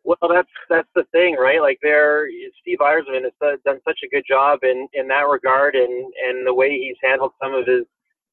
Well, 0.03 0.31
that's 0.33 0.47
that's 0.69 0.87
the 0.95 1.03
thing, 1.11 1.35
right? 1.35 1.61
Like, 1.61 1.79
they're 1.81 2.29
Steve 2.61 2.77
Yzerman 2.79 3.23
has 3.23 3.59
done 3.65 3.79
such 3.85 3.99
a 4.05 4.07
good 4.07 4.23
job 4.27 4.59
in 4.63 4.87
in 4.93 5.07
that 5.09 5.27
regard, 5.27 5.75
and 5.75 6.13
and 6.27 6.47
the 6.47 6.53
way 6.53 6.69
he's 6.69 6.95
handled 7.03 7.33
some 7.43 7.53
of 7.53 7.67
his 7.67 7.83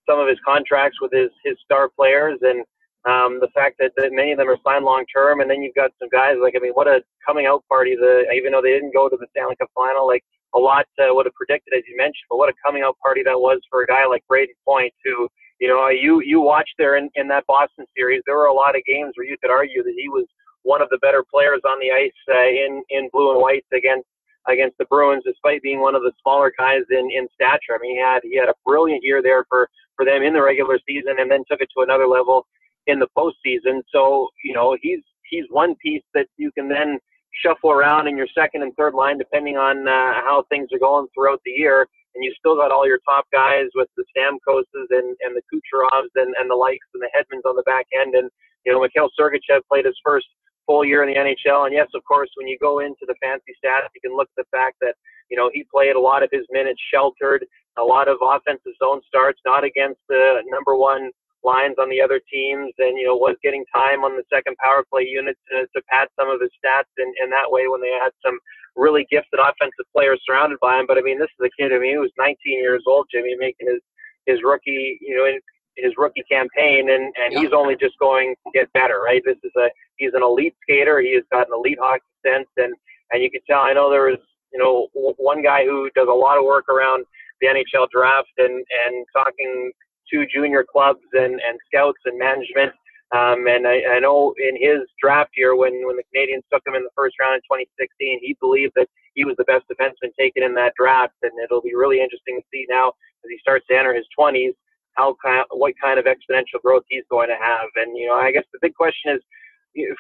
some 0.09 0.19
of 0.19 0.29
his 0.29 0.39
contracts 0.45 0.99
with 1.01 1.13
his 1.13 1.31
his 1.45 1.57
star 1.65 1.89
players, 1.89 2.39
and 2.43 2.65
um, 3.05 3.39
the 3.41 3.53
fact 3.55 3.77
that, 3.79 3.93
that 3.97 4.13
many 4.13 4.33
of 4.33 4.39
them 4.39 4.49
are 4.49 4.59
signed 4.65 4.85
long 4.85 5.05
term, 5.15 5.41
and 5.41 5.51
then 5.51 5.63
you've 5.63 5.75
got 5.75 5.91
some 5.99 6.09
guys 6.09 6.37
like 6.41 6.55
I 6.57 6.61
mean, 6.61 6.73
what 6.73 6.89
a 6.89 7.03
coming 7.27 7.47
out 7.47 7.65
party! 7.69 7.97
The 7.97 8.25
even 8.35 8.53
though 8.53 8.63
they 8.63 8.73
didn't 8.73 8.95
go 8.95 9.09
to 9.09 9.17
the 9.17 9.27
Stanley 9.31 9.57
Cup 9.57 9.71
final, 9.75 10.07
like 10.07 10.25
a 10.55 10.59
lot 10.59 10.87
uh, 10.99 11.13
would 11.13 11.27
have 11.27 11.35
predicted, 11.35 11.75
as 11.75 11.83
you 11.89 11.97
mentioned, 11.97 12.29
but 12.31 12.39
what 12.39 12.49
a 12.49 12.55
coming 12.65 12.83
out 12.83 12.97
party 13.03 13.23
that 13.25 13.39
was 13.39 13.61
for 13.71 13.83
a 13.83 13.87
guy 13.87 14.07
like 14.07 14.23
Brayden 14.31 14.55
Point, 14.65 14.95
who 15.05 15.29
you 15.61 15.69
know, 15.69 15.89
you 15.89 16.21
you 16.25 16.41
watched 16.41 16.75
there 16.79 16.97
in, 16.97 17.09
in 17.15 17.29
that 17.29 17.47
Boston 17.47 17.87
series. 17.97 18.23
There 18.27 18.37
were 18.37 18.47
a 18.47 18.55
lot 18.55 18.77
of 18.77 18.85
games 18.85 19.13
where 19.15 19.27
you 19.27 19.37
could 19.41 19.51
argue 19.51 19.83
that 19.83 19.95
he 19.97 20.09
was 20.09 20.27
one 20.63 20.83
of 20.83 20.89
the 20.91 20.99
better 20.99 21.25
players 21.25 21.61
on 21.67 21.79
the 21.81 21.91
ice 21.93 22.21
uh, 22.29 22.49
in 22.49 22.83
in 22.91 23.09
blue 23.13 23.33
and 23.33 23.41
white 23.41 23.65
against 23.73 24.07
against 24.49 24.77
the 24.79 24.85
Bruins, 24.87 25.23
despite 25.25 25.63
being 25.63 25.81
one 25.81 25.95
of 25.95 26.03
the 26.03 26.13
smaller 26.23 26.53
guys 26.59 26.83
in 26.91 27.09
in 27.11 27.29
stature. 27.35 27.75
I 27.75 27.79
mean, 27.81 27.97
he 27.97 28.03
had 28.03 28.21
he 28.25 28.37
had 28.37 28.49
a 28.49 28.55
brilliant 28.67 29.03
year 29.03 29.23
there 29.23 29.45
for 29.49 29.69
for 29.97 30.05
them 30.05 30.23
in 30.23 30.33
the 30.33 30.43
regular 30.43 30.79
season, 30.87 31.15
and 31.19 31.31
then 31.31 31.45
took 31.51 31.61
it 31.61 31.69
to 31.77 31.83
another 31.83 32.07
level 32.07 32.47
in 32.87 32.99
the 32.99 33.09
postseason. 33.17 33.83
So 33.91 34.29
you 34.45 34.55
know 34.55 34.77
he's 34.81 35.01
he's 35.31 35.45
one 35.51 35.75
piece 35.83 36.03
that 36.15 36.27
you 36.37 36.51
can 36.53 36.69
then 36.69 36.99
shuffle 37.43 37.71
around 37.71 38.07
in 38.07 38.17
your 38.17 38.29
second 38.35 38.63
and 38.63 38.73
third 38.77 38.95
line 38.95 39.19
depending 39.19 39.57
on 39.57 39.89
uh, 39.89 40.23
how 40.23 40.45
things 40.49 40.69
are 40.73 40.79
going 40.79 41.07
throughout 41.15 41.41
the 41.45 41.51
year. 41.51 41.87
And 42.15 42.23
you 42.23 42.33
still 42.39 42.55
got 42.55 42.71
all 42.71 42.87
your 42.87 43.01
top 43.05 43.27
guys 43.33 43.67
with 43.75 43.89
the 43.97 44.05
Stamkoses 44.15 44.87
and, 44.91 45.17
and 45.21 45.35
the 45.35 45.43
Kucherovs 45.51 46.15
and, 46.15 46.33
and 46.39 46.49
the 46.49 46.55
likes 46.55 46.87
and 46.95 47.03
the 47.03 47.11
Hedmans 47.11 47.49
on 47.49 47.57
the 47.57 47.67
back 47.67 47.87
end. 47.93 48.15
And, 48.15 48.31
you 48.65 48.73
know, 48.73 48.81
Mikhail 48.81 49.11
Sergachev 49.19 49.63
played 49.69 49.85
his 49.85 49.99
first 50.05 50.27
full 50.67 50.85
year 50.85 51.03
in 51.03 51.13
the 51.13 51.19
NHL. 51.19 51.67
And 51.67 51.75
yes, 51.75 51.89
of 51.95 52.05
course, 52.05 52.31
when 52.37 52.49
you 52.49 52.59
go 52.61 52.81
into 52.81 53.05
the 53.07 53.15
fancy 53.23 53.53
stats, 53.63 53.93
you 53.95 54.01
can 54.01 54.17
look 54.17 54.29
at 54.37 54.45
the 54.45 54.57
fact 54.57 54.77
that, 54.81 54.95
you 55.31 55.37
know, 55.37 55.51
he 55.53 55.65
played 55.73 55.97
a 55.97 56.01
lot 56.01 56.23
of 56.23 56.31
his 56.33 56.47
minutes 56.51 56.81
sheltered, 56.93 57.45
a 57.79 57.83
lot 57.83 58.09
of 58.09 58.19
offensive 58.23 58.73
zone 58.83 59.01
starts, 59.07 59.41
not 59.45 59.65
against 59.65 60.01
the 60.09 60.43
number 60.49 60.77
one 60.77 61.11
lines 61.45 61.77
on 61.79 61.91
the 61.91 62.01
other 62.01 62.21
teams 62.33 62.73
and, 62.79 62.97
you 62.97 63.05
know, 63.05 63.17
was 63.17 63.37
getting 63.43 63.65
time 63.69 64.01
on 64.01 64.17
the 64.17 64.25
second 64.33 64.57
power 64.57 64.83
play 64.89 65.05
unit 65.05 65.37
to, 65.53 65.69
to 65.77 65.83
pad 65.93 66.09
some 66.19 66.31
of 66.31 66.41
his 66.41 66.51
stats 66.57 66.89
in, 66.97 67.13
in 67.23 67.29
that 67.29 67.53
way 67.53 67.69
when 67.69 67.85
they 67.85 67.93
had 67.93 68.11
some 68.25 68.39
really 68.77 69.07
gifted 69.11 69.39
offensive 69.39 69.85
players 69.93 70.21
surrounded 70.25 70.59
by 70.61 70.81
him. 70.81 70.87
But 70.89 70.97
I 70.97 71.03
mean, 71.03 71.21
this 71.21 71.31
is 71.39 71.45
a 71.45 71.53
kid, 71.61 71.73
I 71.73 71.79
mean, 71.79 72.01
he 72.01 72.01
was 72.01 72.13
19 72.17 72.37
years 72.59 72.83
old, 72.89 73.07
Jimmy, 73.13 73.37
making 73.37 73.69
his, 73.69 73.85
his 74.25 74.41
rookie, 74.43 74.99
you 75.01 75.15
know, 75.17 75.29
his 75.77 75.93
rookie 75.97 76.25
campaign 76.31 76.91
and, 76.91 77.13
and 77.17 77.33
yep. 77.33 77.43
he's 77.43 77.53
only 77.53 77.77
just 77.77 77.99
going 77.99 78.35
to 78.47 78.51
get 78.53 78.73
better, 78.73 79.01
right? 79.01 79.23
This 79.25 79.39
is 79.43 79.53
a, 79.57 79.69
he's 79.97 80.13
an 80.15 80.23
elite 80.23 80.55
skater. 80.63 81.01
He 81.01 81.15
has 81.15 81.25
got 81.31 81.49
an 81.49 81.55
elite 81.55 81.79
hockey 81.81 82.05
sense 82.25 82.49
and, 82.57 82.75
and 83.11 83.23
you 83.23 83.31
can 83.31 83.41
tell, 83.49 83.61
I 83.61 83.73
know 83.73 83.91
there 83.91 84.07
was, 84.07 84.21
you 84.53 84.59
know, 84.59 84.89
one 84.95 85.43
guy 85.43 85.65
who 85.65 85.91
does 85.95 86.09
a 86.09 86.15
lot 86.15 86.39
of 86.39 86.45
work 86.45 86.69
around 86.69 87.05
the 87.41 87.49
NHL 87.49 87.89
draft 87.91 88.31
and, 88.39 88.65
and 88.87 89.07
talking 89.13 89.73
to 90.13 90.27
junior 90.33 90.65
clubs 90.65 91.05
and, 91.13 91.41
and 91.41 91.59
scouts 91.67 91.99
and 92.05 92.19
management. 92.19 92.73
Um, 93.13 93.47
and 93.47 93.67
I, 93.67 93.83
I 93.95 94.01
know 94.01 94.35
in 94.39 94.57
his 94.59 94.83
draft 95.01 95.33
year, 95.37 95.55
when, 95.55 95.87
when 95.87 95.97
the 95.97 96.03
Canadiens 96.11 96.43
took 96.53 96.67
him 96.67 96.75
in 96.75 96.83
the 96.83 96.95
first 96.97 97.15
round 97.21 97.35
in 97.35 97.41
2016, 97.47 98.21
he 98.23 98.37
believed 98.41 98.73
that 98.77 98.89
he 99.15 99.25
was 99.25 99.37
the 99.39 99.45
best 99.45 99.65
defenseman 99.71 100.11
taken 100.19 100.43
in 100.43 100.55
that 100.55 100.75
draft. 100.79 101.15
And 101.23 101.33
it'll 101.43 101.63
be 101.63 101.75
really 101.75 102.01
interesting 102.01 102.41
to 102.41 102.47
see 102.53 102.67
now 102.69 102.89
as 103.23 103.31
he 103.31 103.39
starts 103.39 103.67
to 103.71 103.77
enter 103.77 103.95
his 103.95 104.07
20s 104.19 104.55
how 104.95 105.17
kind, 105.23 105.45
what 105.51 105.75
kind 105.83 105.99
of 105.99 106.07
exponential 106.07 106.61
growth 106.63 106.85
he's 106.89 107.05
going 107.11 107.29
to 107.29 107.37
have. 107.37 107.69
And 107.77 107.97
you 107.97 108.09
know, 108.09 108.15
I 108.15 108.33
guess 108.33 108.45
the 108.53 108.59
big 108.63 108.75
question 108.75 109.15
is 109.15 109.21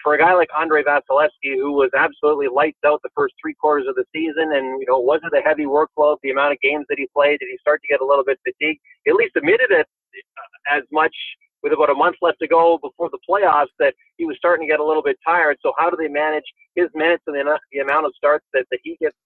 for 0.02 0.14
a 0.14 0.18
guy 0.18 0.34
like 0.34 0.48
Andrei 0.58 0.82
Vasilevskiy, 0.82 1.58
who 1.58 1.72
was 1.72 1.90
absolutely 1.96 2.46
lights 2.46 2.78
out 2.86 3.00
the 3.02 3.10
first 3.14 3.34
three 3.42 3.54
quarters 3.54 3.86
of 3.88 3.96
the 3.96 4.04
season, 4.14 4.54
and 4.54 4.80
you 4.80 4.86
know, 4.88 4.98
was 4.98 5.20
it 5.24 5.36
a 5.36 5.42
heavy 5.42 5.66
workload? 5.66 6.18
The 6.22 6.30
amount 6.30 6.52
of 6.52 6.60
games 6.60 6.86
that 6.88 6.98
he 6.98 7.08
played, 7.14 7.40
did 7.40 7.48
he 7.50 7.58
start 7.58 7.80
to 7.82 7.88
get 7.88 8.00
a 8.00 8.06
little 8.06 8.24
bit 8.24 8.38
fatigued? 8.46 8.80
At 9.06 9.14
least 9.14 9.36
admitted 9.36 9.70
it 9.70 9.86
uh, 9.86 10.76
as 10.78 10.82
much 10.92 11.14
with 11.64 11.72
about 11.72 11.90
a 11.90 11.94
month 11.94 12.16
left 12.20 12.38
to 12.38 12.46
go 12.46 12.78
before 12.78 13.08
the 13.10 13.18
playoffs 13.28 13.72
that 13.80 13.94
he 14.18 14.26
was 14.26 14.36
starting 14.36 14.68
to 14.68 14.70
get 14.70 14.80
a 14.80 14.84
little 14.84 15.02
bit 15.02 15.16
tired. 15.26 15.56
So 15.62 15.72
how 15.78 15.88
do 15.88 15.96
they 15.96 16.08
manage 16.08 16.44
his 16.76 16.88
minutes 16.94 17.24
and 17.26 17.34
the, 17.34 17.58
the 17.72 17.78
amount 17.80 18.04
of 18.04 18.12
starts 18.14 18.44
that, 18.52 18.66
that 18.70 18.80
he 18.84 18.98
gets 19.00 19.16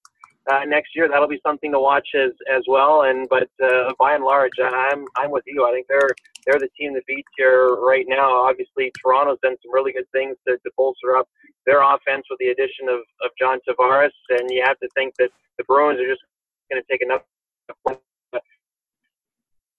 uh, 0.51 0.65
next 0.67 0.95
year? 0.95 1.09
That'll 1.09 1.29
be 1.29 1.41
something 1.47 1.73
to 1.73 1.81
watch 1.81 2.09
as 2.15 2.33
as 2.51 2.63
well. 2.67 3.03
And 3.03 3.29
but 3.29 3.49
uh, 3.63 3.93
by 3.99 4.15
and 4.15 4.25
large, 4.25 4.53
I'm 4.63 5.05
I'm 5.17 5.31
with 5.31 5.45
you. 5.47 5.67
I 5.67 5.73
think 5.73 5.87
they're 5.89 6.11
they're 6.47 6.59
the 6.59 6.69
team 6.79 6.95
that 6.95 7.07
beats 7.07 7.29
here 7.37 7.77
right 7.77 8.07
now. 8.09 8.45
Obviously, 8.45 8.93
Toronto's 9.03 9.39
done 9.43 9.57
some 9.63 9.73
really 9.73 9.93
good 9.93 10.09
things 10.13 10.37
to, 10.47 10.57
to 10.57 10.71
bolster 10.77 11.17
up 11.17 11.29
their 11.67 11.83
offense 11.83 12.25
with 12.31 12.39
the 12.39 12.49
addition 12.49 12.89
of, 12.89 13.01
of 13.23 13.31
John 13.39 13.59
Tavares, 13.69 14.15
and 14.31 14.51
you 14.51 14.63
have 14.65 14.79
to 14.79 14.89
think 14.95 15.15
that 15.19 15.31
the 15.59 15.65
Bruins 15.65 16.01
are 16.01 16.09
just 16.09 16.23
going 16.71 16.83
to 16.83 16.89
take 16.91 17.03
enough 17.03 17.23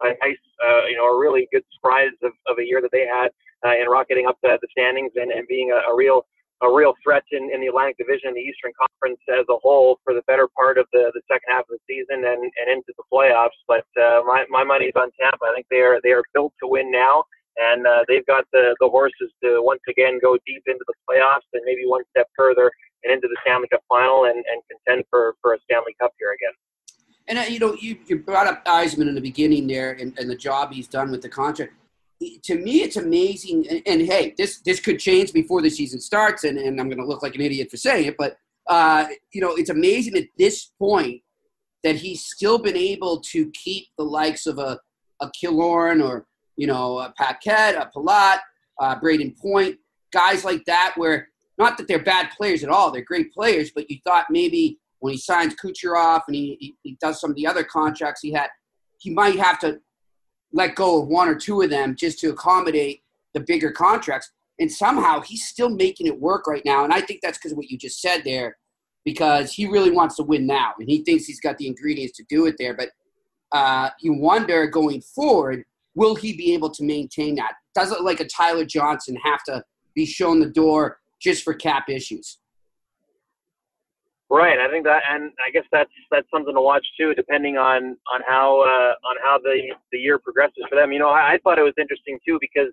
a 0.02 0.08
nice, 0.24 0.38
uh, 0.64 0.86
you 0.86 0.96
know, 0.96 1.06
a 1.06 1.20
really 1.20 1.48
good 1.52 1.64
surprise 1.74 2.16
of, 2.24 2.32
of 2.48 2.58
a 2.60 2.66
year 2.66 2.82
that 2.82 2.92
they 2.92 3.06
had 3.06 3.30
uh, 3.66 3.76
in 3.76 3.88
rocketing 3.90 4.28
up 4.28 4.38
the, 4.42 4.58
the 4.62 4.68
standings 4.72 5.12
and, 5.16 5.32
and 5.32 5.48
being 5.48 5.72
a, 5.72 5.92
a 5.92 5.96
real 5.96 6.26
a 6.62 6.70
real 6.70 6.94
threat 7.04 7.24
in, 7.32 7.50
in 7.54 7.62
the 7.62 7.68
Atlantic 7.68 7.98
Division, 7.98 8.34
the 8.34 8.42
Eastern 8.42 8.72
Conference 8.76 9.20
as 9.32 9.46
a 9.50 9.58
whole 9.64 10.00
for 10.04 10.14
the 10.14 10.24
better 10.28 10.48
part 10.58 10.78
of 10.78 10.86
the, 10.92 11.12
the 11.14 11.22
second 11.32 11.48
half 11.48 11.64
of 11.70 11.80
the 11.80 11.84
season 11.88 12.26
and, 12.26 12.44
and 12.44 12.68
into 12.68 12.92
the 12.98 13.04
playoffs. 13.12 13.56
But 13.68 13.88
uh, 13.96 14.22
my, 14.28 14.46
my 14.50 14.64
money's 14.64 14.96
on 14.96 15.10
Tampa. 15.20 15.46
I 15.46 15.54
think 15.56 15.68
they 15.72 15.82
are 15.82 16.00
they 16.04 16.12
are 16.12 16.24
built 16.34 16.54
to 16.62 16.68
win 16.68 16.92
now, 16.92 17.24
and 17.58 17.88
uh, 17.88 18.04
they've 18.08 18.26
got 18.26 18.46
the, 18.52 18.76
the 18.80 18.90
horses 18.90 19.32
to 19.44 19.64
once 19.64 19.82
again 19.88 20.20
go 20.22 20.38
deep 20.46 20.64
into 20.68 20.84
the 20.88 20.94
playoffs 21.08 21.48
and 21.54 21.64
maybe 21.66 21.84
one 21.86 22.04
step 22.12 22.28
further 22.36 22.72
and 23.04 23.14
into 23.14 23.28
the 23.28 23.38
Stanley 23.42 23.68
Cup 23.72 23.82
final 23.88 24.26
and, 24.26 24.36
and 24.36 24.62
contend 24.68 25.06
for, 25.10 25.36
for 25.42 25.54
a 25.54 25.58
Stanley 25.64 25.96
Cup 26.00 26.12
here 26.20 26.36
again. 26.36 26.54
And 27.28 27.38
uh, 27.38 27.44
you 27.44 27.60
know, 27.60 27.78
you, 27.80 27.98
you 28.08 28.18
brought 28.20 28.48
up 28.48 28.66
Yzerman 28.66 29.08
in 29.08 29.16
the 29.16 29.22
beginning 29.22 29.68
there, 29.68 29.92
and, 29.94 30.18
and 30.18 30.30
the 30.30 30.36
job 30.36 30.74
he's 30.74 30.88
done 30.88 31.12
with 31.12 31.22
the 31.22 31.30
contract. 31.30 31.74
To 32.44 32.56
me, 32.56 32.82
it's 32.82 32.98
amazing. 32.98 33.68
And, 33.70 33.82
and 33.86 34.02
hey, 34.02 34.34
this 34.38 34.60
this 34.62 34.80
could 34.80 35.00
change 35.00 35.32
before 35.32 35.62
the 35.62 35.70
season 35.70 36.00
starts, 36.02 36.44
and, 36.44 36.58
and 36.58 36.80
I'm 36.80 36.90
going 36.90 37.00
to 37.00 37.08
look 37.08 37.24
like 37.24 37.36
an 37.36 37.42
idiot 37.42 37.72
for 37.72 37.78
saying 37.78 38.08
it, 38.08 38.18
but 38.18 38.38
uh, 38.68 39.08
you 39.32 39.42
know, 39.42 39.56
it's 39.56 39.70
amazing 39.70 40.16
at 40.16 40.26
this 40.38 40.72
point 40.78 41.22
that 41.84 41.96
he's 41.96 42.26
still 42.26 42.60
been 42.60 42.76
able 42.76 43.22
to 43.22 43.50
keep 43.52 43.88
the 43.98 44.04
likes 44.04 44.46
of 44.46 44.60
a 44.60 44.80
a 45.22 45.30
Killorn 45.32 46.04
or 46.04 46.26
you 46.56 46.68
know 46.68 47.00
a 47.00 47.14
Paquette, 47.18 47.76
a 47.76 47.90
Palat, 47.96 48.40
uh, 48.80 49.00
Brayden 49.00 49.38
Point, 49.38 49.78
guys 50.12 50.44
like 50.44 50.64
that. 50.66 50.94
Where 50.98 51.30
not 51.58 51.78
that 51.78 51.88
they're 51.88 52.04
bad 52.04 52.30
players 52.36 52.64
at 52.64 52.70
all, 52.70 52.92
they're 52.92 53.02
great 53.02 53.34
players, 53.34 53.72
but 53.74 53.90
you 53.90 53.98
thought 54.04 54.26
maybe 54.30 54.80
when 55.00 55.14
he 55.14 55.20
signs 55.20 55.56
Kucherov 55.56 56.22
and 56.28 56.36
he, 56.36 56.58
he, 56.60 56.76
he 56.84 56.98
does 57.02 57.20
some 57.20 57.30
of 57.30 57.36
the 57.36 57.48
other 57.48 57.64
contracts 57.64 58.22
he 58.22 58.32
had, 58.32 58.50
he 59.00 59.10
might 59.10 59.40
have 59.40 59.60
to 59.60 59.80
let 60.52 60.76
go 60.76 61.02
of 61.02 61.08
one 61.08 61.28
or 61.28 61.36
two 61.36 61.62
of 61.62 61.70
them 61.70 61.96
just 61.96 62.20
to 62.20 62.30
accommodate 62.30 63.02
the 63.34 63.40
bigger 63.40 63.72
contracts. 63.72 64.32
And 64.60 64.72
somehow 64.72 65.22
he's 65.22 65.46
still 65.46 65.70
making 65.70 66.08
it 66.08 66.20
work 66.20 66.48
right 66.48 66.64
now. 66.66 66.84
And 66.84 66.94
I 66.94 67.02
think 67.02 67.22
that's 67.22 67.38
because 67.38 67.52
of 67.52 67.58
what 67.58 67.70
you 67.70 67.78
just 67.78 68.02
said 68.02 68.24
there, 68.26 68.58
because 69.06 69.54
he 69.54 69.68
really 69.68 69.92
wants 69.92 70.16
to 70.18 70.24
win 70.24 70.46
now. 70.46 70.74
And 70.80 70.90
he 70.90 71.04
thinks 71.04 71.26
he's 71.26 71.40
got 71.40 71.58
the 71.58 71.68
ingredients 71.68 72.18
to 72.18 72.26
do 72.28 72.46
it 72.46 72.56
there. 72.58 72.76
But 72.76 72.90
uh, 73.52 73.90
you 74.02 74.14
wonder 74.14 74.68
going 74.68 75.02
forward, 75.02 75.64
will 75.96 76.16
he 76.16 76.36
be 76.36 76.54
able 76.54 76.70
to 76.72 76.84
maintain 76.84 77.36
that? 77.36 77.54
Doesn't 77.74 78.04
like 78.04 78.20
a 78.20 78.26
Tyler 78.26 78.66
Johnson 78.66 79.16
have 79.24 79.44
to 79.44 79.64
be 79.96 80.06
shown 80.06 80.40
the 80.40 80.50
door 80.50 81.00
just 81.22 81.44
for 81.44 81.54
cap 81.54 81.90
issues? 81.90 82.40
Right. 84.32 84.60
I 84.60 84.70
think 84.70 84.86
that, 84.86 85.02
and 85.10 85.32
I 85.42 85.50
guess 85.50 85.66
that's 85.72 85.90
that's 86.12 86.28
something 86.30 86.54
to 86.54 86.62
watch 86.62 86.86
too, 87.00 87.16
depending 87.16 87.58
on 87.58 87.98
on 88.14 88.22
how 88.28 88.62
uh, 88.62 88.94
on 89.10 89.16
how 89.24 89.40
the 89.42 89.74
the 89.92 89.98
year 89.98 90.20
progresses 90.20 90.64
for 90.70 90.76
them. 90.76 90.92
You 90.92 91.00
know, 91.00 91.10
I, 91.10 91.34
I 91.34 91.40
thought 91.44 91.58
it 91.58 91.64
was 91.64 91.74
interesting 91.80 92.20
too 92.24 92.38
because 92.40 92.70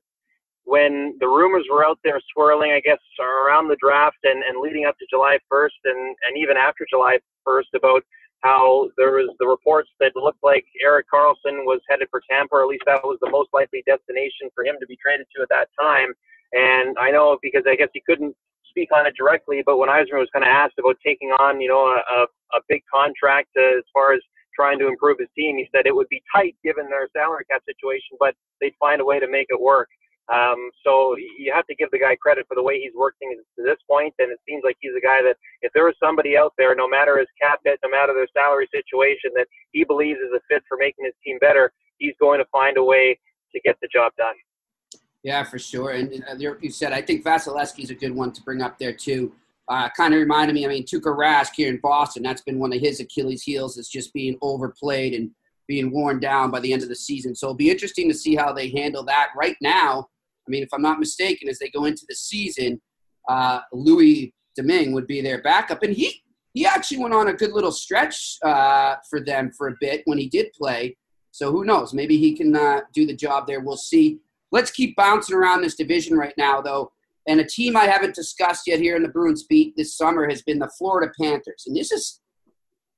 when 0.64 1.16
the 1.20 1.26
rumors 1.28 1.64
were 1.70 1.86
out 1.86 1.98
there 2.04 2.20
swirling, 2.34 2.72
I 2.72 2.80
guess 2.80 2.98
around 3.20 3.68
the 3.68 3.76
draft 3.80 4.18
and, 4.25 4.42
and 4.42 4.60
leading 4.60 4.84
up 4.84 4.98
to 4.98 5.06
July 5.08 5.38
1st, 5.50 5.80
and 5.86 6.16
and 6.28 6.36
even 6.36 6.58
after 6.58 6.84
July 6.90 7.18
1st, 7.48 7.72
about 7.75 8.02
how 8.42 8.90
there 8.98 9.12
was 9.12 9.34
the 9.38 9.46
reports 9.46 9.88
that 10.00 10.12
looked 10.14 10.42
like 10.42 10.66
Erik 10.82 11.06
Karlsson 11.12 11.64
was 11.64 11.80
headed 11.88 12.08
for 12.10 12.20
Tampa, 12.28 12.56
or 12.56 12.62
at 12.62 12.68
least 12.68 12.84
that 12.84 13.00
was 13.02 13.16
the 13.22 13.30
most 13.30 13.48
likely 13.54 13.82
destination 13.86 14.50
for 14.54 14.64
him 14.64 14.76
to 14.78 14.86
be 14.86 14.98
traded 15.00 15.26
to 15.34 15.42
at 15.42 15.48
that 15.48 15.68
time. 15.80 16.12
And 16.52 16.96
I 16.98 17.10
know 17.10 17.38
because 17.42 17.64
I 17.66 17.76
guess 17.76 17.88
he 17.94 18.02
couldn't 18.04 18.36
speak 18.76 18.92
on 18.92 19.06
it 19.06 19.14
directly, 19.16 19.62
but 19.64 19.78
when 19.78 19.88
Yzerman 19.88 20.21
was 20.21 20.28
kind 20.33 20.45
of 20.45 20.52
asked 20.52 20.76
about 20.78 20.97
taking 21.04 21.30
on, 21.40 21.61
you 21.61 21.68
know, 21.68 21.97
a, 21.97 22.28
a 22.52 22.61
big 22.68 22.83
contract 22.92 23.49
uh, 23.56 23.80
as 23.80 23.85
far 23.92 24.12
as 24.12 24.21
trying 24.54 24.78
to 24.78 24.88
improve 24.88 25.16
his 25.18 25.28
team, 25.37 25.56
he 25.56 25.68
said 25.73 25.87
it 25.87 25.97
would 25.97 26.09
be 26.09 26.23
tight 26.35 26.54
given 26.62 26.85
their 26.88 27.09
salary 27.16 27.45
cap 27.50 27.62
situation, 27.64 28.21
but 28.21 28.35
they'd 28.61 28.76
find 28.78 29.00
a 29.00 29.04
way 29.04 29.18
to 29.18 29.28
make 29.28 29.47
it 29.49 29.61
work. 29.61 29.88
Um, 30.28 30.71
so 30.85 31.14
you 31.38 31.52
have 31.54 31.66
to 31.68 31.75
give 31.76 31.90
the 31.92 32.00
guy 32.00 32.16
credit 32.16 32.47
for 32.49 32.56
the 32.56 32.62
way 32.62 32.80
he's 32.80 32.92
working 32.97 33.30
to 33.30 33.62
this 33.62 33.78
point, 33.88 34.12
and 34.18 34.33
it 34.33 34.40
seems 34.47 34.62
like 34.64 34.76
he's 34.80 34.97
a 34.97 35.00
guy 35.00 35.23
that 35.23 35.37
if 35.62 35.73
there 35.73 35.85
was 35.85 35.95
somebody 36.02 36.37
out 36.37 36.52
there, 36.59 36.75
no 36.75 36.88
matter 36.88 37.16
his 37.16 37.30
cap 37.40 37.61
hit, 37.64 37.78
no 37.83 37.88
matter 37.88 38.12
their 38.12 38.28
salary 38.35 38.68
situation, 38.75 39.30
that 39.37 39.47
he 39.73 39.85
believes 39.85 40.18
is 40.18 40.35
a 40.35 40.42
fit 40.50 40.64
for 40.68 40.76
making 40.76 41.04
his 41.04 41.14
team 41.25 41.38
better, 41.40 41.73
he's 41.99 42.14
going 42.18 42.40
to 42.40 42.47
find 42.50 42.76
a 42.76 42.83
way 42.83 43.18
to 43.54 43.61
get 43.61 43.76
the 43.80 43.88
job 43.88 44.12
done. 44.18 44.35
Yeah, 45.26 45.42
for 45.42 45.59
sure. 45.59 45.90
And 45.90 46.25
uh, 46.30 46.37
you 46.61 46.71
said, 46.71 46.92
I 46.92 47.02
think 47.02 47.25
Vasilevskiy 47.25 47.83
is 47.83 47.90
a 47.90 47.97
good 47.97 48.14
one 48.14 48.30
to 48.30 48.40
bring 48.42 48.62
up 48.62 48.78
there 48.78 48.92
too. 48.92 49.33
Uh, 49.66 49.88
kind 49.97 50.14
of 50.14 50.21
reminded 50.21 50.54
me, 50.54 50.64
I 50.64 50.68
mean, 50.68 50.85
Tuukka 50.85 51.16
Rask 51.16 51.50
here 51.56 51.68
in 51.68 51.80
Boston, 51.83 52.23
that's 52.23 52.42
been 52.42 52.61
one 52.61 52.73
of 52.73 52.78
his 52.78 53.00
Achilles 53.00 53.42
heels 53.42 53.76
is 53.76 53.88
just 53.88 54.14
being 54.14 54.38
overplayed 54.40 55.14
and 55.14 55.33
being 55.66 55.90
worn 55.90 56.21
down 56.21 56.52
by 56.52 56.61
the 56.61 56.73
end 56.73 56.85
of 56.85 56.88
the 56.88 56.95
season. 56.95 57.35
So 57.35 57.47
it'll 57.49 57.56
be 57.56 57.73
interesting 57.73 58.09
to 58.09 58.14
see 58.14 58.37
how 58.37 58.52
they 58.52 58.68
handle 58.68 59.02
that. 59.06 59.30
Right 59.37 59.56
now, 59.61 60.06
I 60.47 60.49
mean, 60.49 60.62
if 60.62 60.68
I'm 60.73 60.80
not 60.80 61.00
mistaken, 61.00 61.49
as 61.49 61.59
they 61.59 61.71
go 61.71 61.87
into 61.87 62.06
the 62.09 62.14
season, 62.14 62.80
uh, 63.28 63.62
Louis 63.73 64.33
Domingue 64.54 64.92
would 64.92 65.09
be 65.09 65.23
their 65.23 65.42
backup. 65.42 65.83
And 65.83 65.92
he, 65.92 66.23
he 66.54 66.66
actually 66.66 66.99
went 66.99 67.14
on 67.14 67.26
a 67.26 67.33
good 67.33 67.50
little 67.50 67.73
stretch 67.73 68.38
uh, 68.45 68.95
for 69.11 69.18
them 69.18 69.50
for 69.59 69.66
a 69.66 69.75
bit 69.80 70.02
when 70.04 70.18
he 70.18 70.28
did 70.28 70.52
play. 70.52 70.97
So 71.33 71.50
who 71.50 71.64
knows? 71.64 71.92
Maybe 71.92 72.16
he 72.16 72.37
can 72.37 72.54
uh, 72.54 72.83
do 72.95 73.06
the 73.06 73.16
job 73.16 73.49
there. 73.49 73.59
We'll 73.59 73.76
see. 73.76 74.21
Let's 74.52 74.70
keep 74.70 74.96
bouncing 74.96 75.36
around 75.36 75.62
this 75.62 75.74
division 75.74 76.16
right 76.16 76.34
now, 76.36 76.60
though. 76.60 76.92
And 77.28 77.40
a 77.40 77.44
team 77.44 77.76
I 77.76 77.84
haven't 77.84 78.14
discussed 78.14 78.66
yet 78.66 78.78
here 78.78 78.96
in 78.96 79.02
the 79.02 79.08
Bruins 79.08 79.44
beat 79.44 79.74
this 79.76 79.96
summer 79.96 80.28
has 80.28 80.42
been 80.42 80.60
the 80.60 80.70
Florida 80.78 81.12
Panthers. 81.20 81.64
And 81.66 81.76
this 81.76 81.90
is 81.90 82.20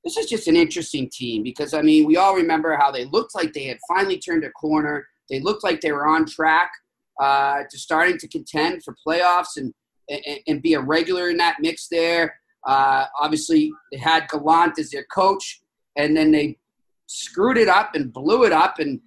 this 0.03 0.15
is 0.15 0.27
just 0.27 0.47
an 0.47 0.55
interesting 0.55 1.09
team 1.11 1.43
because 1.43 1.73
I 1.73 1.81
mean 1.81 2.05
we 2.05 2.15
all 2.15 2.35
remember 2.35 2.77
how 2.77 2.89
they 2.89 3.05
looked 3.05 3.35
like 3.35 3.51
they 3.51 3.65
had 3.65 3.79
finally 3.87 4.17
turned 4.17 4.45
a 4.45 4.51
corner. 4.51 5.05
They 5.29 5.39
looked 5.39 5.63
like 5.63 5.81
they 5.81 5.91
were 5.91 6.07
on 6.07 6.25
track 6.25 6.71
uh, 7.19 7.63
to 7.69 7.77
starting 7.77 8.17
to 8.17 8.27
contend 8.27 8.83
for 8.83 8.95
playoffs 9.05 9.57
and, 9.57 9.73
and, 10.09 10.39
and 10.47 10.61
be 10.61 10.73
a 10.75 10.79
regular 10.79 11.29
in 11.29 11.37
that 11.37 11.57
mix 11.59 11.87
there. 11.89 12.39
Uh, 12.65 13.05
obviously, 13.19 13.71
they 13.91 13.97
had 13.97 14.27
Gallant 14.29 14.79
as 14.79 14.89
their 14.89 15.05
coach, 15.05 15.61
and 15.97 16.15
then 16.15 16.31
they 16.31 16.57
screwed 17.07 17.57
it 17.57 17.67
up 17.67 17.95
and 17.95 18.13
blew 18.13 18.43
it 18.43 18.51
up, 18.51 18.79
and 18.79 18.99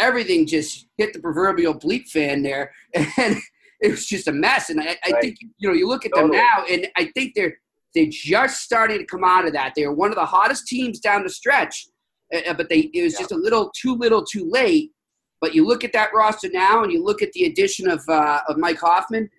everything 0.00 0.46
just 0.46 0.86
hit 0.96 1.12
the 1.12 1.20
proverbial 1.20 1.74
bleep 1.74 2.08
fan 2.08 2.42
there, 2.42 2.72
and 2.94 3.36
it 3.80 3.90
was 3.90 4.06
just 4.06 4.28
a 4.28 4.32
mess. 4.32 4.70
And 4.70 4.80
I, 4.80 4.96
I 5.04 5.10
right. 5.12 5.22
think 5.22 5.36
you 5.58 5.68
know 5.68 5.74
you 5.74 5.88
look 5.88 6.04
at 6.04 6.12
totally. 6.14 6.36
them 6.36 6.46
now, 6.46 6.64
and 6.68 6.88
I 6.96 7.10
think 7.14 7.34
they're 7.34 7.58
they're 7.94 8.06
just 8.08 8.62
starting 8.62 8.98
to 8.98 9.04
come 9.04 9.24
out 9.24 9.46
of 9.46 9.52
that. 9.52 9.72
They 9.74 9.86
were 9.86 9.94
one 9.94 10.10
of 10.10 10.16
the 10.16 10.24
hottest 10.24 10.66
teams 10.66 11.00
down 11.00 11.22
the 11.22 11.30
stretch, 11.30 11.86
uh, 12.34 12.54
but 12.54 12.68
they 12.68 12.90
it 12.94 13.02
was 13.02 13.14
yeah. 13.14 13.20
just 13.20 13.32
a 13.32 13.36
little 13.36 13.70
too 13.76 13.94
little, 13.94 14.24
too 14.24 14.48
late. 14.50 14.92
But 15.40 15.54
you 15.54 15.66
look 15.66 15.84
at 15.84 15.92
that 15.94 16.10
roster 16.14 16.50
now, 16.52 16.82
and 16.82 16.92
you 16.92 17.02
look 17.02 17.22
at 17.22 17.32
the 17.32 17.44
addition 17.44 17.88
of 17.88 18.02
uh, 18.08 18.40
of 18.48 18.58
Mike 18.58 18.78
Hoffman. 18.80 19.30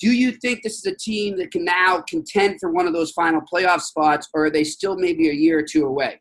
Do 0.00 0.12
you 0.12 0.30
think 0.30 0.62
this 0.62 0.78
is 0.78 0.86
a 0.86 0.94
team 0.94 1.36
that 1.38 1.50
can 1.50 1.64
now 1.64 2.04
contend 2.08 2.60
for 2.60 2.70
one 2.70 2.86
of 2.86 2.92
those 2.92 3.10
final 3.10 3.40
playoff 3.40 3.80
spots, 3.80 4.28
or 4.32 4.44
are 4.46 4.50
they 4.50 4.62
still 4.62 4.96
maybe 4.96 5.28
a 5.28 5.32
year 5.32 5.58
or 5.58 5.64
two 5.64 5.86
away? 5.86 6.20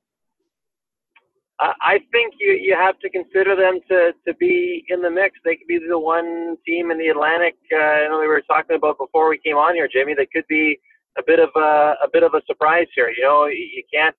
I 1.60 2.00
think 2.12 2.36
you 2.40 2.54
you 2.54 2.76
have 2.76 3.00
to 3.00 3.10
consider 3.10 3.56
them 3.56 3.80
to 3.90 4.14
to 4.28 4.34
be 4.36 4.86
in 4.90 5.02
the 5.02 5.10
mix. 5.10 5.40
They 5.44 5.56
could 5.56 5.68
be 5.68 5.80
the 5.80 5.98
one 5.98 6.56
team 6.66 6.92
in 6.92 7.00
the 7.00 7.08
Atlantic. 7.08 7.56
Uh, 7.74 7.78
I 7.78 8.08
know 8.08 8.20
we 8.20 8.28
were 8.28 8.44
talking 8.48 8.76
about 8.76 9.00
before 9.00 9.28
we 9.30 9.40
came 9.40 9.58
on 9.58 9.74
here, 9.74 9.88
Jimmy. 9.92 10.14
That 10.14 10.32
could 10.32 10.46
be 10.48 10.80
a 11.18 11.24
bit 11.26 11.40
of 11.40 11.50
a 11.56 11.96
a 12.04 12.10
bit 12.14 12.22
of 12.22 12.36
a 12.36 12.42
surprise 12.46 12.88
here. 12.94 13.10
You 13.10 13.24
know, 13.24 13.46
you 13.48 13.82
can't 13.92 14.16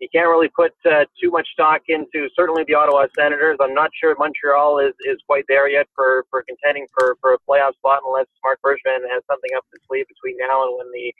you 0.00 0.08
can't 0.12 0.28
really 0.28 0.48
put 0.48 0.72
uh, 0.84 1.04
too 1.20 1.30
much 1.30 1.46
stock 1.52 1.82
into 1.88 2.28
certainly 2.34 2.64
the 2.66 2.74
Ottawa 2.74 3.06
Senators. 3.16 3.56
I'm 3.60 3.74
not 3.74 3.90
sure 3.98 4.14
Montreal 4.18 4.80
is, 4.80 4.92
is 5.06 5.18
quite 5.26 5.44
there 5.48 5.68
yet 5.68 5.86
for, 5.94 6.26
for 6.30 6.42
contending 6.42 6.86
for, 6.92 7.16
for 7.20 7.34
a 7.34 7.38
playoff 7.48 7.74
spot 7.74 8.02
unless 8.04 8.26
Marc 8.42 8.60
Bergevin 8.60 9.06
has 9.12 9.22
something 9.30 9.50
up 9.56 9.64
his 9.72 9.80
sleeve 9.88 10.06
between 10.08 10.36
now 10.38 10.66
and 10.66 10.76
when 10.78 10.90
the 10.92 11.14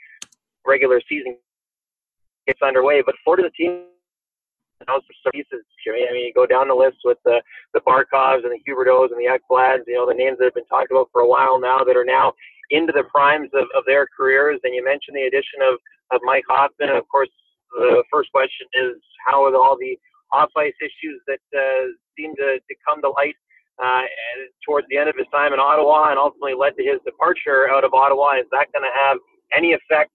regular 0.67 1.01
season 1.09 1.39
gets 2.47 2.61
underway. 2.63 3.03
But 3.07 3.15
for 3.25 3.37
the 3.37 3.51
team 3.57 3.87
pieces, 5.33 5.65
Jimmy. 5.85 6.07
I 6.09 6.13
mean, 6.13 6.27
you 6.27 6.33
go 6.35 6.47
down 6.47 6.69
the 6.69 6.75
list 6.75 6.99
with 7.05 7.19
the 7.25 7.43
the 7.73 7.81
Barkovs 7.81 8.45
and 8.45 8.53
the 8.53 8.63
Huberdeaus 8.67 9.11
and 9.11 9.21
the 9.21 9.31
Ekblads, 9.31 9.85
you 9.87 9.95
know, 9.95 10.07
the 10.07 10.15
names 10.15 10.39
that 10.39 10.45
have 10.45 10.55
been 10.55 10.67
talked 10.67 10.91
about 10.91 11.09
for 11.13 11.23
a 11.23 11.29
while 11.29 11.61
now 11.61 11.85
that 11.85 11.97
are 11.97 12.05
now 12.05 12.33
into 12.71 12.93
the 12.93 13.05
primes 13.05 13.51
of, 13.55 13.67
of 13.77 13.85
their 13.87 14.07
careers. 14.17 14.61
And 14.65 14.75
you 14.75 14.85
mentioned 14.85 15.17
the 15.17 15.29
addition 15.29 15.61
of, 15.63 15.79
of 16.13 16.21
Mike 16.25 16.45
Hoffman. 16.49 16.89
And 16.89 16.99
of 16.99 17.09
course, 17.09 17.29
the 17.73 18.05
first 18.11 18.31
question 18.33 18.67
is 18.73 18.97
how 19.27 19.45
are 19.45 19.55
all 19.57 19.77
the 19.79 19.99
off 20.33 20.51
ice 20.57 20.75
issues 20.81 21.21
that 21.27 21.43
uh, 21.55 21.93
seem 22.17 22.35
to, 22.37 22.59
to 22.59 22.75
come 22.87 23.03
to 23.03 23.11
light 23.11 23.37
uh, 23.83 24.03
towards 24.65 24.87
the 24.89 24.97
end 24.97 25.09
of 25.09 25.17
his 25.17 25.27
time 25.31 25.53
in 25.53 25.61
Ottawa 25.61 26.11
and 26.11 26.19
ultimately 26.19 26.55
led 26.55 26.77
to 26.77 26.83
his 26.83 27.01
departure 27.05 27.69
out 27.71 27.85
of 27.85 27.93
Ottawa? 27.95 28.39
Is 28.41 28.47
that 28.51 28.73
going 28.73 28.87
to 28.87 28.95
have 28.95 29.19
any 29.53 29.73
effect 29.73 30.11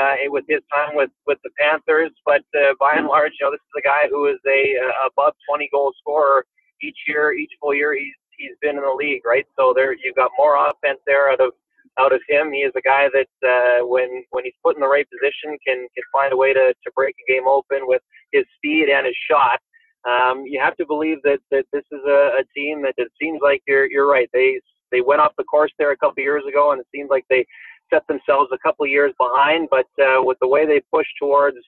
uh, 0.00 0.14
with 0.26 0.44
his 0.48 0.60
time 0.72 0.94
with, 0.94 1.10
with 1.26 1.38
the 1.44 1.50
Panthers. 1.58 2.10
But 2.24 2.42
uh, 2.54 2.74
by 2.80 2.94
and 2.96 3.06
large, 3.06 3.32
you 3.40 3.46
know, 3.46 3.52
this 3.52 3.60
is 3.60 3.76
a 3.78 3.82
guy 3.82 4.08
who 4.10 4.26
is 4.28 4.38
a 4.46 4.76
uh, 4.84 5.08
above 5.08 5.34
20 5.48 5.68
goal 5.72 5.92
scorer 6.00 6.44
each 6.82 6.98
year, 7.08 7.32
each 7.32 7.52
full 7.60 7.74
year 7.74 7.94
he's 7.94 8.14
he's 8.36 8.56
been 8.60 8.76
in 8.76 8.82
the 8.82 8.96
league, 8.96 9.22
right? 9.24 9.46
So 9.56 9.72
there 9.74 9.92
you've 9.94 10.16
got 10.16 10.30
more 10.38 10.56
offense 10.56 10.98
there 11.06 11.30
out 11.30 11.40
of 11.40 11.52
out 11.98 12.12
of 12.12 12.20
him. 12.28 12.52
He 12.52 12.60
is 12.60 12.72
a 12.76 12.80
guy 12.80 13.08
that 13.12 13.32
uh, 13.46 13.86
when 13.86 14.24
when 14.30 14.44
he's 14.44 14.58
put 14.62 14.76
in 14.76 14.80
the 14.80 14.88
right 14.88 15.06
position 15.10 15.56
can 15.66 15.86
can 15.94 16.04
find 16.12 16.32
a 16.32 16.36
way 16.36 16.52
to 16.52 16.74
to 16.74 16.90
break 16.94 17.14
a 17.28 17.32
game 17.32 17.46
open 17.46 17.86
with 17.86 18.02
his 18.32 18.44
speed 18.56 18.88
and 18.88 19.06
his 19.06 19.16
shot. 19.30 19.60
Um, 20.04 20.44
you 20.46 20.60
have 20.60 20.76
to 20.76 20.86
believe 20.86 21.18
that 21.22 21.38
that 21.50 21.64
this 21.72 21.84
is 21.92 22.00
a, 22.06 22.40
a 22.40 22.44
team 22.54 22.82
that 22.82 22.94
it 22.96 23.08
seems 23.20 23.40
like 23.42 23.62
you're 23.66 23.90
you're 23.90 24.08
right. 24.08 24.28
They 24.32 24.60
they 24.90 25.00
went 25.00 25.20
off 25.20 25.32
the 25.38 25.44
course 25.44 25.72
there 25.78 25.92
a 25.92 25.96
couple 25.96 26.20
of 26.20 26.24
years 26.24 26.44
ago, 26.48 26.72
and 26.72 26.80
it 26.80 26.86
seems 26.94 27.10
like 27.10 27.24
they 27.30 27.46
set 27.92 28.06
themselves 28.06 28.50
a 28.52 28.58
couple 28.58 28.86
years 28.86 29.12
behind, 29.18 29.68
but 29.70 29.86
uh, 30.02 30.22
with 30.22 30.38
the 30.40 30.48
way 30.48 30.66
they 30.66 30.80
pushed 30.92 31.12
towards 31.18 31.58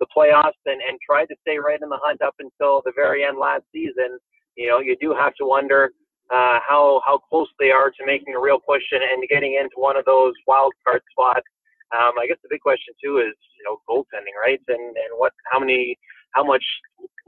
the 0.00 0.06
playoffs 0.16 0.60
and, 0.66 0.80
and 0.80 0.98
tried 1.04 1.26
to 1.26 1.36
stay 1.42 1.58
right 1.58 1.80
in 1.80 1.88
the 1.88 2.00
hunt 2.02 2.20
up 2.22 2.34
until 2.38 2.82
the 2.84 2.92
very 2.96 3.24
end 3.24 3.38
last 3.38 3.62
season, 3.72 4.18
you 4.56 4.68
know, 4.68 4.80
you 4.80 4.96
do 5.00 5.14
have 5.14 5.34
to 5.34 5.46
wonder 5.46 5.90
uh, 6.30 6.58
how 6.66 7.00
how 7.04 7.18
close 7.18 7.48
they 7.58 7.70
are 7.70 7.90
to 7.90 8.06
making 8.06 8.34
a 8.34 8.40
real 8.40 8.58
push 8.58 8.82
and, 8.92 9.02
and 9.02 9.28
getting 9.28 9.54
into 9.54 9.74
one 9.76 9.96
of 9.96 10.04
those 10.04 10.32
wild 10.46 10.72
card 10.86 11.02
spots. 11.10 11.46
Um, 11.92 12.12
I 12.20 12.26
guess 12.26 12.38
the 12.42 12.48
big 12.50 12.60
question 12.60 12.94
too 13.02 13.18
is 13.18 13.34
you 13.58 13.64
know 13.66 13.82
goaltending, 13.88 14.34
right? 14.40 14.60
And 14.68 14.80
and 14.80 15.12
what 15.16 15.32
how 15.50 15.58
many 15.58 15.98
how 16.32 16.44
much 16.44 16.64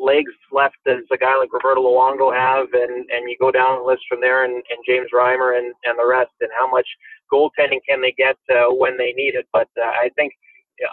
legs 0.02 0.32
left 0.50 0.76
does 0.84 1.06
a 1.12 1.16
guy 1.16 1.36
like 1.38 1.52
Roberto 1.52 1.80
Luongo 1.82 2.34
have? 2.34 2.66
And 2.72 3.08
and 3.10 3.30
you 3.30 3.36
go 3.38 3.50
down 3.50 3.78
the 3.78 3.86
list 3.86 4.02
from 4.08 4.20
there, 4.20 4.44
and, 4.44 4.54
and 4.54 4.78
James 4.86 5.08
Reimer 5.14 5.56
and 5.56 5.72
and 5.84 5.98
the 5.98 6.06
rest, 6.06 6.32
and 6.40 6.50
how 6.58 6.68
much 6.70 6.86
goaltending 7.32 7.80
can 7.88 8.02
they 8.02 8.12
get 8.12 8.36
uh, 8.50 8.74
when 8.74 8.96
they 8.98 9.12
need 9.12 9.34
it. 9.34 9.46
But 9.52 9.68
uh, 9.80 9.86
I 9.86 10.10
think 10.16 10.32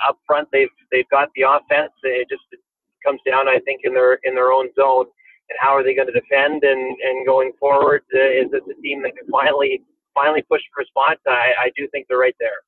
up 0.08 0.18
front 0.26 0.48
they've 0.52 0.70
they've 0.92 1.10
got 1.10 1.30
the 1.36 1.44
offense. 1.44 1.92
It 2.04 2.28
just 2.30 2.44
comes 3.06 3.20
down, 3.26 3.48
I 3.48 3.60
think, 3.66 3.82
in 3.84 3.94
their 3.94 4.20
in 4.24 4.36
their 4.36 4.52
own 4.52 4.70
zone. 4.76 5.06
And 5.50 5.58
how 5.60 5.76
are 5.76 5.84
they 5.84 5.96
going 5.96 6.08
to 6.08 6.14
defend? 6.14 6.64
And 6.64 6.98
and 7.02 7.26
going 7.26 7.52
forward, 7.60 8.04
uh, 8.14 8.20
is 8.20 8.52
this 8.52 8.62
a 8.70 8.82
team 8.82 9.02
that 9.04 9.16
can 9.18 9.28
finally 9.32 9.82
finally 10.14 10.44
push 10.44 10.62
for 10.74 10.84
spots? 10.86 11.22
I, 11.28 11.52
I 11.66 11.72
do 11.76 11.88
think 11.90 12.08
they're 12.08 12.18
right 12.18 12.36
there. 12.40 12.62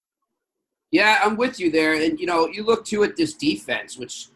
Yeah, 0.91 1.19
I'm 1.23 1.37
with 1.37 1.59
you 1.59 1.71
there. 1.71 1.93
And 1.93 2.19
you 2.19 2.25
know, 2.25 2.47
you 2.47 2.63
look 2.63 2.85
too 2.85 3.03
at 3.03 3.15
this 3.15 3.33
defense, 3.33 3.97
which 3.97 4.27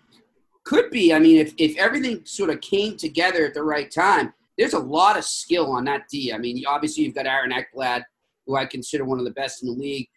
could 0.65 0.89
be. 0.91 1.13
I 1.13 1.19
mean, 1.19 1.38
if 1.38 1.54
if 1.58 1.78
everything 1.78 2.25
sort 2.25 2.49
of 2.49 2.60
came 2.62 2.97
together 2.97 3.45
at 3.45 3.54
the 3.54 3.63
right 3.63 3.89
time, 3.89 4.34
there's 4.58 4.73
a 4.73 4.80
lot 4.80 5.17
of 5.17 5.23
skill 5.23 5.71
on 5.71 5.86
that 5.86 6.08
D. 6.10 6.34
I 6.34 6.38
mean, 6.38 6.63
obviously 6.67 7.04
you've 7.04 7.15
got 7.15 7.28
Aaron 7.28 7.51
Ekblad 7.51 8.04
who 8.45 8.56
I 8.56 8.65
consider 8.65 9.06
one 9.06 9.19
of 9.19 9.25
the 9.25 9.32
best 9.32 9.63
in 9.63 9.69
the 9.69 9.75
league. 9.75 10.08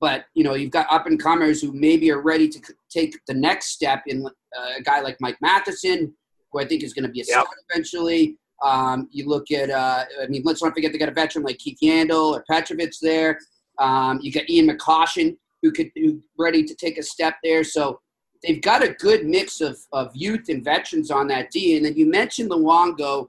But 0.00 0.26
you 0.34 0.44
know, 0.44 0.54
you've 0.54 0.70
got 0.70 0.86
up 0.90 1.06
and 1.06 1.20
comers 1.20 1.62
who 1.62 1.72
maybe 1.72 2.10
are 2.10 2.20
ready 2.20 2.48
to 2.48 2.60
take 2.90 3.18
the 3.26 3.34
next 3.34 3.68
step 3.68 4.02
in 4.06 4.26
uh, 4.26 4.70
a 4.78 4.82
guy 4.82 5.00
like 5.00 5.16
Mike 5.20 5.38
Matheson, 5.40 6.14
who 6.52 6.60
I 6.60 6.66
think 6.66 6.82
is 6.82 6.92
going 6.92 7.04
to 7.04 7.10
be 7.10 7.20
a 7.20 7.24
yep. 7.26 7.42
star 7.42 7.46
eventually. 7.70 8.36
Um, 8.62 9.08
you 9.10 9.26
look 9.26 9.50
at, 9.50 9.70
uh, 9.70 10.04
I 10.22 10.26
mean, 10.28 10.42
let's 10.44 10.62
not 10.62 10.74
forget 10.74 10.92
they 10.92 10.98
got 10.98 11.10
a 11.10 11.12
veteran 11.12 11.44
like 11.44 11.58
Keith 11.58 11.78
Yandle 11.82 12.32
or 12.32 12.44
Petrovic 12.50 12.92
there. 13.00 13.38
Um, 13.78 14.18
you 14.22 14.32
got 14.32 14.48
Ian 14.48 14.68
McCoshen, 14.68 15.36
who 15.62 15.72
could 15.72 15.90
who 15.94 16.22
ready 16.38 16.62
to 16.64 16.74
take 16.74 16.98
a 16.98 17.02
step 17.02 17.36
there. 17.42 17.64
So 17.64 18.00
they've 18.42 18.60
got 18.60 18.82
a 18.82 18.92
good 18.94 19.26
mix 19.26 19.60
of, 19.60 19.78
of 19.92 20.10
youth 20.14 20.48
and 20.48 20.64
veterans 20.64 21.10
on 21.10 21.26
that 21.28 21.50
D. 21.50 21.76
And 21.76 21.84
then 21.84 21.96
you 21.96 22.06
mentioned 22.06 22.50
Luongo 22.50 23.28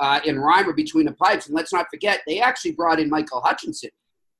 uh, 0.00 0.20
in 0.24 0.36
Reimer 0.36 0.74
between 0.74 1.06
the 1.06 1.12
pipes. 1.12 1.46
And 1.46 1.54
let's 1.54 1.72
not 1.72 1.86
forget, 1.90 2.20
they 2.26 2.40
actually 2.40 2.72
brought 2.72 3.00
in 3.00 3.10
Michael 3.10 3.40
Hutchinson 3.40 3.90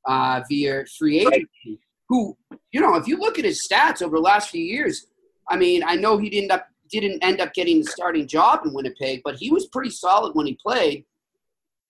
uh, 0.07 0.41
via 0.49 0.85
free 0.99 1.21
agency, 1.21 1.49
right. 1.67 1.79
who, 2.09 2.37
you 2.73 2.81
know, 2.81 2.95
if 2.95 3.07
you 3.07 3.19
look 3.19 3.39
at 3.39 3.45
his 3.45 3.67
stats 3.67 4.03
over 4.03 4.17
the 4.17 4.23
last 4.23 4.51
few 4.51 4.65
years, 4.65 5.07
I 5.49 5.57
mean, 5.57 5.83
I 5.87 5.97
know 5.97 6.19
he 6.19 6.31
didn't 6.31 6.51
up 6.51 6.67
didn't 6.91 7.25
end 7.25 7.41
up 7.41 7.55
getting 7.55 7.81
the 7.81 7.91
starting 7.91 8.27
job 8.27 8.61
in 8.67 8.75
Winnipeg, 8.75 9.23
but 9.25 9.37
he 9.37 9.51
was 9.51 9.67
pretty 9.67 9.89
solid 9.89 10.35
when 10.35 10.47
he 10.47 10.59
played. 10.63 11.07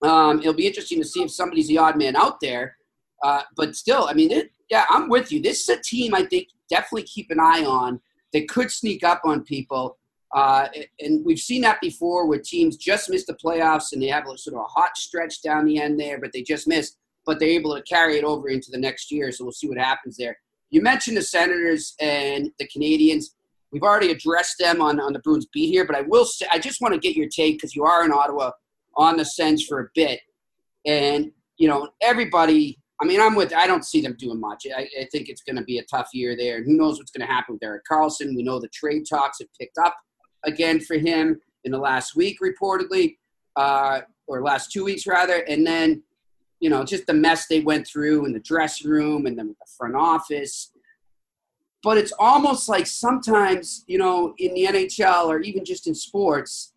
Um, 0.01 0.39
it'll 0.39 0.53
be 0.53 0.65
interesting 0.65 1.01
to 1.01 1.05
see 1.05 1.21
if 1.21 1.29
somebody's 1.29 1.67
the 1.67 1.77
odd 1.77 1.97
man 1.97 2.15
out 2.15 2.39
there. 2.39 2.77
Uh, 3.21 3.41
but 3.57 3.75
still, 3.75 4.07
I 4.09 4.13
mean, 4.13 4.31
it, 4.31 4.51
yeah, 4.69 4.85
I'm 4.89 5.09
with 5.09 5.29
you. 5.29 5.41
This 5.41 5.61
is 5.61 5.69
a 5.69 5.81
team 5.81 6.15
I 6.15 6.23
think 6.23 6.47
definitely 6.69 7.03
keep 7.03 7.31
an 7.31 7.39
eye 7.39 7.65
on. 7.65 7.99
They 8.33 8.43
could 8.43 8.71
sneak 8.71 9.03
up 9.03 9.21
on 9.23 9.43
people. 9.43 9.97
Uh, 10.33 10.67
and 10.99 11.23
we've 11.23 11.39
seen 11.39 11.61
that 11.61 11.79
before 11.79 12.27
where 12.27 12.39
teams 12.39 12.75
just 12.75 13.09
miss 13.09 13.25
the 13.25 13.35
playoffs 13.35 13.93
and 13.93 14.01
they 14.01 14.07
have 14.07 14.27
a 14.27 14.37
sort 14.37 14.55
of 14.55 14.61
a 14.61 14.63
hot 14.63 14.97
stretch 14.97 15.43
down 15.43 15.65
the 15.65 15.79
end 15.79 15.99
there, 15.99 16.19
but 16.19 16.33
they 16.33 16.41
just 16.41 16.67
miss, 16.67 16.95
but 17.25 17.39
they're 17.39 17.49
able 17.49 17.75
to 17.75 17.83
carry 17.83 18.17
it 18.17 18.23
over 18.23 18.49
into 18.49 18.71
the 18.71 18.77
next 18.77 19.11
year. 19.11 19.31
So 19.31 19.45
we'll 19.45 19.51
see 19.51 19.69
what 19.69 19.77
happens 19.77 20.17
there. 20.17 20.37
You 20.71 20.81
mentioned 20.81 21.17
the 21.17 21.21
Senators 21.21 21.93
and 21.99 22.49
the 22.57 22.67
Canadiens. 22.67 23.25
We've 23.71 23.83
already 23.83 24.11
addressed 24.11 24.57
them 24.57 24.81
on, 24.81 24.99
on 24.99 25.13
the 25.13 25.19
Bruins 25.19 25.45
beat 25.53 25.67
here, 25.67 25.85
but 25.85 25.95
I 25.95 26.01
will 26.01 26.25
say, 26.25 26.47
I 26.51 26.57
just 26.57 26.81
want 26.81 26.95
to 26.95 26.99
get 26.99 27.15
your 27.15 27.29
take 27.29 27.57
because 27.57 27.75
you 27.75 27.83
are 27.85 28.03
in 28.03 28.11
Ottawa 28.11 28.51
on 28.95 29.17
the 29.17 29.25
Sens 29.25 29.63
for 29.63 29.81
a 29.81 29.87
bit. 29.93 30.19
And, 30.85 31.31
you 31.57 31.67
know, 31.67 31.89
everybody, 32.01 32.79
I 33.03 33.05
mean, 33.05 33.19
I'm 33.19 33.35
with, 33.35 33.53
I 33.53 33.67
don't 33.67 33.83
see 33.83 33.99
them 33.99 34.15
doing 34.17 34.39
much. 34.39 34.65
I, 34.65 34.87
I 34.97 35.05
think 35.11 35.27
it's 35.27 35.41
going 35.41 35.57
to 35.57 35.63
be 35.63 35.79
a 35.79 35.83
tough 35.83 36.07
year 36.13 36.37
there. 36.37 36.55
And 36.55 36.65
who 36.65 36.77
knows 36.77 36.97
what's 36.97 37.11
going 37.11 37.27
to 37.27 37.31
happen 37.31 37.55
with 37.55 37.63
Erik 37.63 37.83
Karlsson? 37.89 38.33
We 38.33 38.43
know 38.43 38.61
the 38.61 38.69
trade 38.69 39.03
talks 39.09 39.39
have 39.39 39.49
picked 39.59 39.77
up 39.77 39.93
again 40.45 40.79
for 40.79 40.97
him 40.97 41.41
in 41.65 41.73
the 41.73 41.77
last 41.77 42.15
week, 42.15 42.37
reportedly, 42.41 43.17
uh, 43.57 44.01
or 44.25 44.41
last 44.41 44.71
two 44.71 44.85
weeks 44.85 45.05
rather. 45.05 45.39
And 45.49 45.67
then, 45.67 46.01
you 46.61 46.69
know, 46.69 46.85
just 46.85 47.05
the 47.05 47.13
mess 47.13 47.47
they 47.47 47.59
went 47.59 47.85
through 47.85 48.25
in 48.25 48.31
the 48.31 48.39
dressing 48.39 48.89
room 48.89 49.25
and 49.25 49.37
then 49.37 49.49
with 49.49 49.59
the 49.59 49.71
front 49.77 49.97
office. 49.97 50.71
But 51.83 51.97
it's 51.97 52.13
almost 52.17 52.69
like 52.69 52.87
sometimes, 52.87 53.83
you 53.85 53.97
know, 53.97 54.33
in 54.37 54.53
the 54.53 54.63
NHL 54.63 55.25
or 55.25 55.41
even 55.41 55.65
just 55.65 55.87
in 55.87 55.93
sports, 55.93 56.71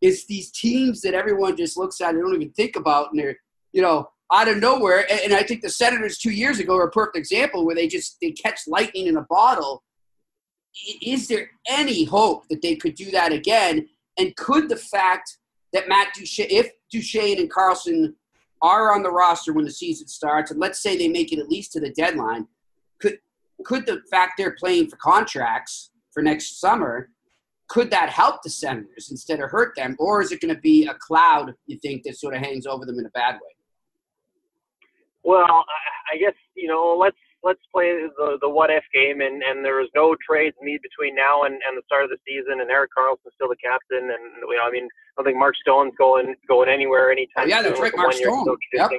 it's 0.00 0.24
these 0.26 0.52
teams 0.52 1.00
that 1.00 1.14
everyone 1.14 1.56
just 1.56 1.76
looks 1.76 2.00
at 2.00 2.10
and 2.10 2.22
don't 2.22 2.36
even 2.36 2.52
think 2.52 2.76
about, 2.76 3.10
and 3.10 3.18
they're, 3.18 3.38
you 3.72 3.82
know, 3.82 4.08
out 4.32 4.48
of 4.48 4.58
nowhere. 4.58 5.06
And 5.24 5.34
I 5.34 5.42
think 5.42 5.62
the 5.62 5.70
Senators 5.70 6.18
two 6.18 6.30
years 6.30 6.58
ago 6.58 6.76
are 6.76 6.88
a 6.88 6.90
perfect 6.90 7.16
example 7.16 7.64
where 7.64 7.74
they 7.74 7.88
just 7.88 8.16
they 8.20 8.30
catch 8.30 8.60
lightning 8.66 9.06
in 9.06 9.16
a 9.16 9.26
bottle 9.28 9.82
is 11.00 11.28
there 11.28 11.50
any 11.68 12.04
hope 12.04 12.48
that 12.48 12.62
they 12.62 12.76
could 12.76 12.94
do 12.94 13.10
that 13.12 13.32
again? 13.32 13.88
And 14.18 14.34
could 14.36 14.68
the 14.68 14.76
fact 14.76 15.38
that 15.72 15.88
Matt 15.88 16.08
Duchene, 16.14 16.48
if 16.50 16.70
Duchene 16.90 17.38
and 17.38 17.52
Karlsson 17.52 18.14
are 18.62 18.92
on 18.92 19.02
the 19.02 19.10
roster 19.10 19.52
when 19.52 19.64
the 19.64 19.70
season 19.70 20.08
starts, 20.08 20.50
and 20.50 20.60
let's 20.60 20.82
say 20.82 20.96
they 20.96 21.08
make 21.08 21.32
it 21.32 21.38
at 21.38 21.48
least 21.48 21.72
to 21.72 21.80
the 21.80 21.90
deadline, 21.90 22.46
could 23.00 23.18
could 23.64 23.86
the 23.86 24.02
fact 24.10 24.32
they're 24.36 24.56
playing 24.58 24.88
for 24.88 24.96
contracts 24.96 25.90
for 26.12 26.22
next 26.22 26.60
summer 26.60 27.10
could 27.68 27.90
that 27.90 28.10
help 28.10 28.42
the 28.42 28.50
Senators 28.50 29.08
instead 29.10 29.40
of 29.40 29.50
hurt 29.50 29.74
them, 29.74 29.96
or 29.98 30.20
is 30.20 30.32
it 30.32 30.40
going 30.40 30.54
to 30.54 30.60
be 30.60 30.86
a 30.86 30.94
cloud 30.94 31.54
you 31.66 31.78
think 31.78 32.02
that 32.02 32.16
sort 32.16 32.34
of 32.34 32.42
hangs 32.42 32.66
over 32.66 32.84
them 32.84 32.98
in 32.98 33.06
a 33.06 33.10
bad 33.10 33.36
way? 33.36 33.54
Well, 35.24 35.64
I 36.12 36.16
guess 36.18 36.34
you 36.54 36.68
know 36.68 36.96
let's 37.00 37.16
let's 37.42 37.60
play 37.72 37.92
the 38.16 38.38
the 38.40 38.48
what 38.48 38.70
if 38.70 38.84
game, 38.92 39.20
and 39.20 39.42
and 39.42 39.64
there 39.64 39.80
is 39.80 39.88
no 39.94 40.14
trades 40.20 40.56
made 40.60 40.80
between 40.82 41.16
now 41.16 41.44
and, 41.44 41.54
and 41.66 41.76
the 41.76 41.82
start 41.86 42.04
of 42.04 42.10
the 42.10 42.20
season, 42.28 42.60
and 42.60 42.70
Erik 42.70 42.90
Karlsson's 42.96 43.32
still 43.34 43.48
the 43.48 43.56
captain, 43.56 44.12
and 44.12 44.22
you 44.44 44.56
know 44.56 44.64
I 44.64 44.70
mean 44.70 44.84
I 44.84 45.10
don't 45.16 45.24
think 45.24 45.38
Mark 45.38 45.56
Stone's 45.56 45.92
going 45.96 46.34
going 46.46 46.68
anywhere 46.68 47.10
anytime. 47.10 47.44
Oh, 47.44 47.48
yeah, 47.48 47.62
that's 47.62 47.80
right, 47.80 47.92
Mark 47.96 48.12
Stone. 48.12 48.46
Yep. 48.72 48.90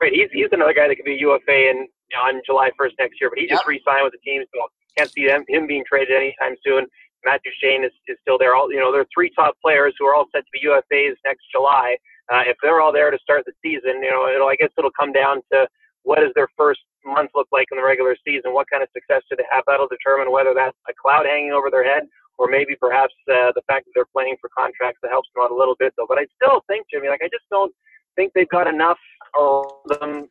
Right, 0.00 0.12
he's 0.12 0.30
he's 0.32 0.50
another 0.52 0.74
guy 0.74 0.86
that 0.86 0.94
could 0.94 1.04
be 1.04 1.18
a 1.18 1.26
UFA 1.26 1.70
in 1.70 1.88
on 2.24 2.40
July 2.46 2.70
1st 2.80 2.94
next 2.98 3.20
year, 3.20 3.28
but 3.30 3.38
he 3.38 3.46
just 3.46 3.62
yep. 3.62 3.68
re-signed 3.68 4.04
with 4.04 4.14
the 4.14 4.22
team, 4.24 4.42
so 4.54 4.62
can't 4.96 5.10
see 5.10 5.26
them 5.26 5.44
him 5.48 5.66
being 5.66 5.84
traded 5.86 6.16
anytime 6.16 6.54
soon. 6.64 6.86
Matt 7.24 7.42
Duchene 7.42 7.84
is, 7.84 7.92
is 8.06 8.16
still 8.22 8.38
there. 8.38 8.54
All 8.54 8.72
you 8.72 8.78
know, 8.78 8.92
there 8.92 9.02
are 9.02 9.12
three 9.12 9.30
top 9.34 9.54
players 9.62 9.94
who 9.98 10.06
are 10.06 10.14
all 10.14 10.26
set 10.34 10.44
to 10.46 10.52
be 10.52 10.66
UFAs 10.66 11.14
next 11.24 11.44
July. 11.50 11.96
Uh, 12.32 12.44
if 12.46 12.56
they're 12.62 12.80
all 12.80 12.92
there 12.92 13.10
to 13.10 13.18
start 13.18 13.44
the 13.46 13.52
season, 13.62 14.02
you 14.02 14.10
know, 14.10 14.28
it'll, 14.28 14.48
I 14.48 14.56
guess 14.56 14.70
it'll 14.76 14.94
come 14.98 15.12
down 15.12 15.40
to 15.52 15.66
what 16.02 16.20
does 16.20 16.32
their 16.34 16.48
first 16.56 16.80
month 17.04 17.30
look 17.34 17.48
like 17.52 17.68
in 17.72 17.78
the 17.78 17.84
regular 17.84 18.16
season? 18.26 18.52
What 18.52 18.68
kind 18.70 18.82
of 18.82 18.88
success 18.92 19.22
do 19.30 19.36
they 19.36 19.48
have? 19.50 19.64
That'll 19.66 19.88
determine 19.88 20.30
whether 20.30 20.52
that's 20.54 20.76
a 20.88 20.92
cloud 20.92 21.26
hanging 21.26 21.52
over 21.52 21.70
their 21.70 21.84
head 21.84 22.04
or 22.38 22.46
maybe 22.46 22.76
perhaps 22.78 23.12
uh, 23.28 23.50
the 23.54 23.62
fact 23.66 23.86
that 23.86 23.92
they're 23.94 24.12
playing 24.14 24.36
for 24.40 24.48
contracts 24.56 25.00
that 25.02 25.10
helps 25.10 25.28
them 25.34 25.44
out 25.44 25.50
a 25.50 25.54
little 25.54 25.74
bit, 25.78 25.92
though. 25.96 26.06
But 26.08 26.18
I 26.18 26.26
still 26.40 26.62
think, 26.68 26.86
Jimmy, 26.90 27.08
like 27.08 27.20
I 27.22 27.28
just 27.28 27.44
don't 27.50 27.74
think 28.16 28.32
they've 28.32 28.48
got 28.48 28.66
enough 28.66 28.98
of 29.38 29.66
them 29.88 30.28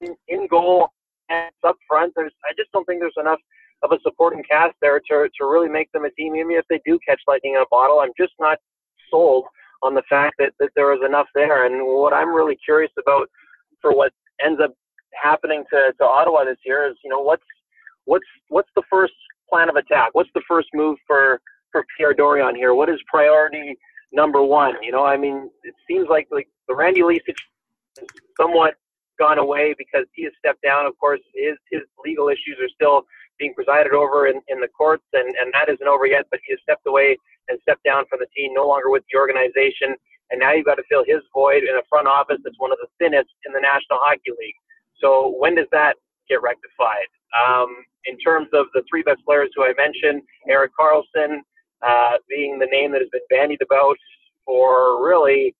in, 0.00 0.16
in 0.28 0.46
goal 0.48 0.88
and 1.30 1.50
up 1.64 1.76
front. 1.88 2.12
There's, 2.16 2.32
I 2.44 2.52
just 2.58 2.70
don't 2.72 2.84
think 2.84 3.00
there's 3.00 3.14
enough 3.18 3.40
of 3.82 3.92
a 3.92 3.98
supporting 4.02 4.42
cast 4.48 4.74
there 4.80 5.00
to 5.10 5.28
to 5.38 5.46
really 5.46 5.68
make 5.68 5.90
them 5.92 6.04
a 6.04 6.10
team. 6.10 6.34
Even 6.34 6.52
if 6.52 6.64
they 6.68 6.80
do 6.84 6.98
catch 7.06 7.20
lightning 7.26 7.54
in 7.54 7.62
a 7.62 7.70
bottle, 7.70 8.00
I'm 8.00 8.12
just 8.18 8.32
not 8.40 8.58
sold 9.10 9.44
on 9.82 9.94
the 9.94 10.02
fact 10.08 10.36
that, 10.38 10.52
that 10.60 10.70
there 10.76 10.92
is 10.94 11.00
enough 11.04 11.26
there. 11.34 11.66
And 11.66 11.86
what 11.86 12.12
I'm 12.12 12.34
really 12.34 12.56
curious 12.64 12.92
about 12.98 13.28
for 13.80 13.94
what 13.94 14.12
ends 14.44 14.60
up 14.62 14.72
happening 15.20 15.64
to, 15.72 15.92
to 15.98 16.04
Ottawa 16.04 16.44
this 16.44 16.58
year 16.64 16.88
is, 16.88 16.96
you 17.04 17.10
know, 17.10 17.20
what's 17.20 17.42
what's 18.04 18.26
what's 18.48 18.70
the 18.76 18.82
first 18.90 19.14
plan 19.50 19.68
of 19.68 19.76
attack? 19.76 20.10
What's 20.12 20.30
the 20.34 20.42
first 20.48 20.68
move 20.74 20.98
for 21.06 21.40
for 21.72 21.84
Pierre 21.96 22.14
Dorion 22.14 22.54
here? 22.54 22.74
What 22.74 22.88
is 22.88 22.98
priority 23.06 23.76
number 24.12 24.42
one? 24.42 24.74
You 24.82 24.92
know, 24.92 25.04
I 25.04 25.16
mean, 25.16 25.50
it 25.62 25.74
seems 25.88 26.08
like 26.08 26.28
like 26.30 26.48
the 26.68 26.74
Randy 26.74 27.02
Lee 27.02 27.20
situation 27.20 28.08
somewhat 28.38 28.74
gone 29.18 29.38
away 29.38 29.74
because 29.78 30.04
he 30.12 30.24
has 30.24 30.32
stepped 30.38 30.62
down. 30.62 30.86
Of 30.86 30.98
course, 30.98 31.20
his 31.34 31.56
his 31.70 31.82
legal 32.04 32.28
issues 32.28 32.58
are 32.60 32.68
still 32.68 33.06
being 33.38 33.54
presided 33.54 33.92
over 33.92 34.26
in, 34.28 34.40
in 34.48 34.60
the 34.60 34.68
courts, 34.68 35.04
and, 35.12 35.34
and 35.36 35.52
that 35.52 35.68
isn't 35.68 35.86
over 35.86 36.06
yet, 36.06 36.24
but 36.30 36.40
he 36.46 36.52
has 36.52 36.60
stepped 36.62 36.86
away 36.86 37.18
and 37.48 37.58
stepped 37.62 37.84
down 37.84 38.04
from 38.08 38.20
the 38.20 38.30
team, 38.36 38.52
no 38.54 38.66
longer 38.66 38.90
with 38.90 39.04
the 39.10 39.18
organization. 39.18 39.94
And 40.30 40.40
now 40.40 40.52
you've 40.52 40.66
got 40.66 40.76
to 40.76 40.86
fill 40.88 41.04
his 41.06 41.22
void 41.32 41.62
in 41.62 41.76
a 41.78 41.86
front 41.88 42.08
office 42.08 42.38
that's 42.42 42.58
one 42.58 42.72
of 42.72 42.78
the 42.82 42.88
thinnest 42.98 43.30
in 43.46 43.52
the 43.52 43.60
National 43.60 44.02
Hockey 44.02 44.34
League. 44.34 44.58
So 45.00 45.34
when 45.38 45.54
does 45.54 45.70
that 45.70 45.94
get 46.28 46.42
rectified? 46.42 47.06
Um, 47.36 47.84
in 48.06 48.18
terms 48.18 48.48
of 48.52 48.66
the 48.74 48.82
three 48.90 49.02
best 49.02 49.22
players 49.24 49.50
who 49.54 49.62
I 49.62 49.74
mentioned, 49.76 50.22
Erik 50.48 50.72
Karlsson 50.78 51.42
uh, 51.82 52.18
being 52.28 52.58
the 52.58 52.66
name 52.66 52.92
that 52.92 53.02
has 53.02 53.10
been 53.10 53.26
bandied 53.30 53.62
about 53.62 53.98
for 54.44 55.04
really, 55.04 55.54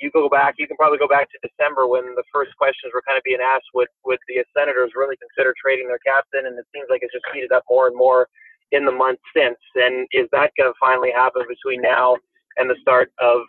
you 0.00 0.10
go 0.12 0.28
back, 0.28 0.54
you 0.58 0.68
can 0.68 0.76
probably 0.76 0.98
go 0.98 1.08
back 1.08 1.28
to 1.32 1.38
December 1.42 1.88
when 1.88 2.14
the 2.14 2.22
first 2.32 2.54
questions 2.56 2.92
were 2.94 3.02
kind 3.02 3.18
of 3.18 3.24
being 3.24 3.42
asked, 3.42 3.66
would, 3.74 3.88
would 4.04 4.20
the 4.28 4.44
Senators 4.56 4.92
really 4.94 5.16
consider 5.18 5.52
trading 5.58 5.88
their 5.88 6.00
captain? 6.06 6.46
And 6.46 6.56
it 6.56 6.64
seems 6.72 6.86
like 6.88 7.02
it's 7.02 7.12
just 7.12 7.26
heated 7.34 7.50
up 7.50 7.64
more 7.68 7.88
and 7.88 7.96
more 7.96 8.28
in 8.72 8.84
the 8.84 8.92
months 8.92 9.22
since. 9.36 9.58
And 9.74 10.06
is 10.12 10.28
that 10.32 10.52
going 10.56 10.70
to 10.70 10.78
finally 10.80 11.12
happen 11.14 11.42
between 11.48 11.82
now 11.82 12.16
and 12.56 12.68
the 12.68 12.76
start 12.82 13.10
of 13.20 13.40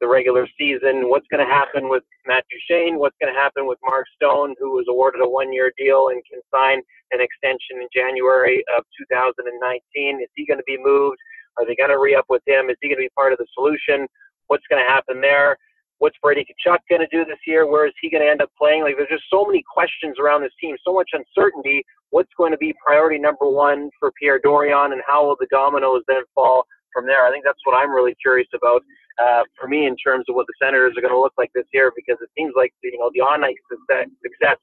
the 0.00 0.06
regular 0.06 0.46
season. 0.58 1.10
What's 1.10 1.26
going 1.28 1.44
to 1.44 1.52
happen 1.52 1.88
with 1.88 2.04
Matt 2.26 2.44
Duchene? 2.50 2.98
What's 2.98 3.16
going 3.20 3.32
to 3.32 3.38
happen 3.38 3.66
with 3.66 3.78
Mark 3.82 4.06
Stone, 4.14 4.54
who 4.58 4.72
was 4.72 4.86
awarded 4.88 5.20
a 5.22 5.28
one-year 5.28 5.72
deal 5.76 6.08
and 6.08 6.22
can 6.30 6.40
sign 6.54 6.80
an 7.10 7.20
extension 7.20 7.82
in 7.82 7.88
January 7.92 8.64
of 8.76 8.84
2019? 9.10 10.22
Is 10.22 10.28
he 10.34 10.46
going 10.46 10.58
to 10.58 10.64
be 10.66 10.78
moved? 10.78 11.18
Are 11.58 11.66
they 11.66 11.74
going 11.74 11.90
to 11.90 11.98
re-up 11.98 12.26
with 12.28 12.42
him? 12.46 12.70
Is 12.70 12.76
he 12.80 12.88
going 12.88 12.98
to 12.98 13.08
be 13.10 13.16
part 13.16 13.32
of 13.32 13.38
the 13.38 13.46
solution? 13.54 14.06
What's 14.46 14.66
going 14.70 14.82
to 14.82 14.88
happen 14.88 15.20
there? 15.20 15.56
What's 15.98 16.16
Brady 16.22 16.46
Tkachuk 16.46 16.78
going 16.88 17.02
to 17.02 17.10
do 17.10 17.24
this 17.24 17.42
year? 17.44 17.66
Where 17.66 17.86
is 17.86 17.94
he 18.00 18.08
going 18.08 18.22
to 18.22 18.30
end 18.30 18.40
up 18.40 18.50
playing? 18.56 18.82
Like, 18.82 18.94
there's 18.96 19.10
just 19.10 19.26
so 19.32 19.44
many 19.44 19.64
questions 19.66 20.14
around 20.22 20.42
this 20.42 20.54
team, 20.60 20.76
so 20.86 20.94
much 20.94 21.10
uncertainty. 21.12 21.82
What's 22.10 22.32
going 22.36 22.52
to 22.52 22.58
be 22.58 22.74
priority 22.84 23.18
number 23.18 23.48
one 23.48 23.90
for 23.98 24.12
Pierre 24.12 24.40
Dorion, 24.40 24.92
and 24.92 25.02
how 25.06 25.26
will 25.26 25.36
the 25.38 25.48
dominoes 25.50 26.02
then 26.08 26.22
fall 26.34 26.66
from 26.92 27.06
there? 27.06 27.26
I 27.26 27.30
think 27.30 27.44
that's 27.44 27.60
what 27.64 27.76
I'm 27.76 27.90
really 27.90 28.16
curious 28.22 28.48
about 28.54 28.82
uh, 29.20 29.42
for 29.58 29.68
me 29.68 29.86
in 29.86 29.96
terms 29.96 30.24
of 30.28 30.34
what 30.34 30.46
the 30.46 30.54
Senators 30.62 30.94
are 30.96 31.02
going 31.02 31.12
to 31.12 31.20
look 31.20 31.34
like 31.36 31.50
this 31.54 31.66
year 31.72 31.92
because 31.94 32.16
it 32.22 32.30
seems 32.36 32.52
like 32.56 32.72
you 32.82 32.98
know 32.98 33.10
the 33.12 33.20
on 33.20 33.44
ice 33.44 33.56
success 33.70 34.58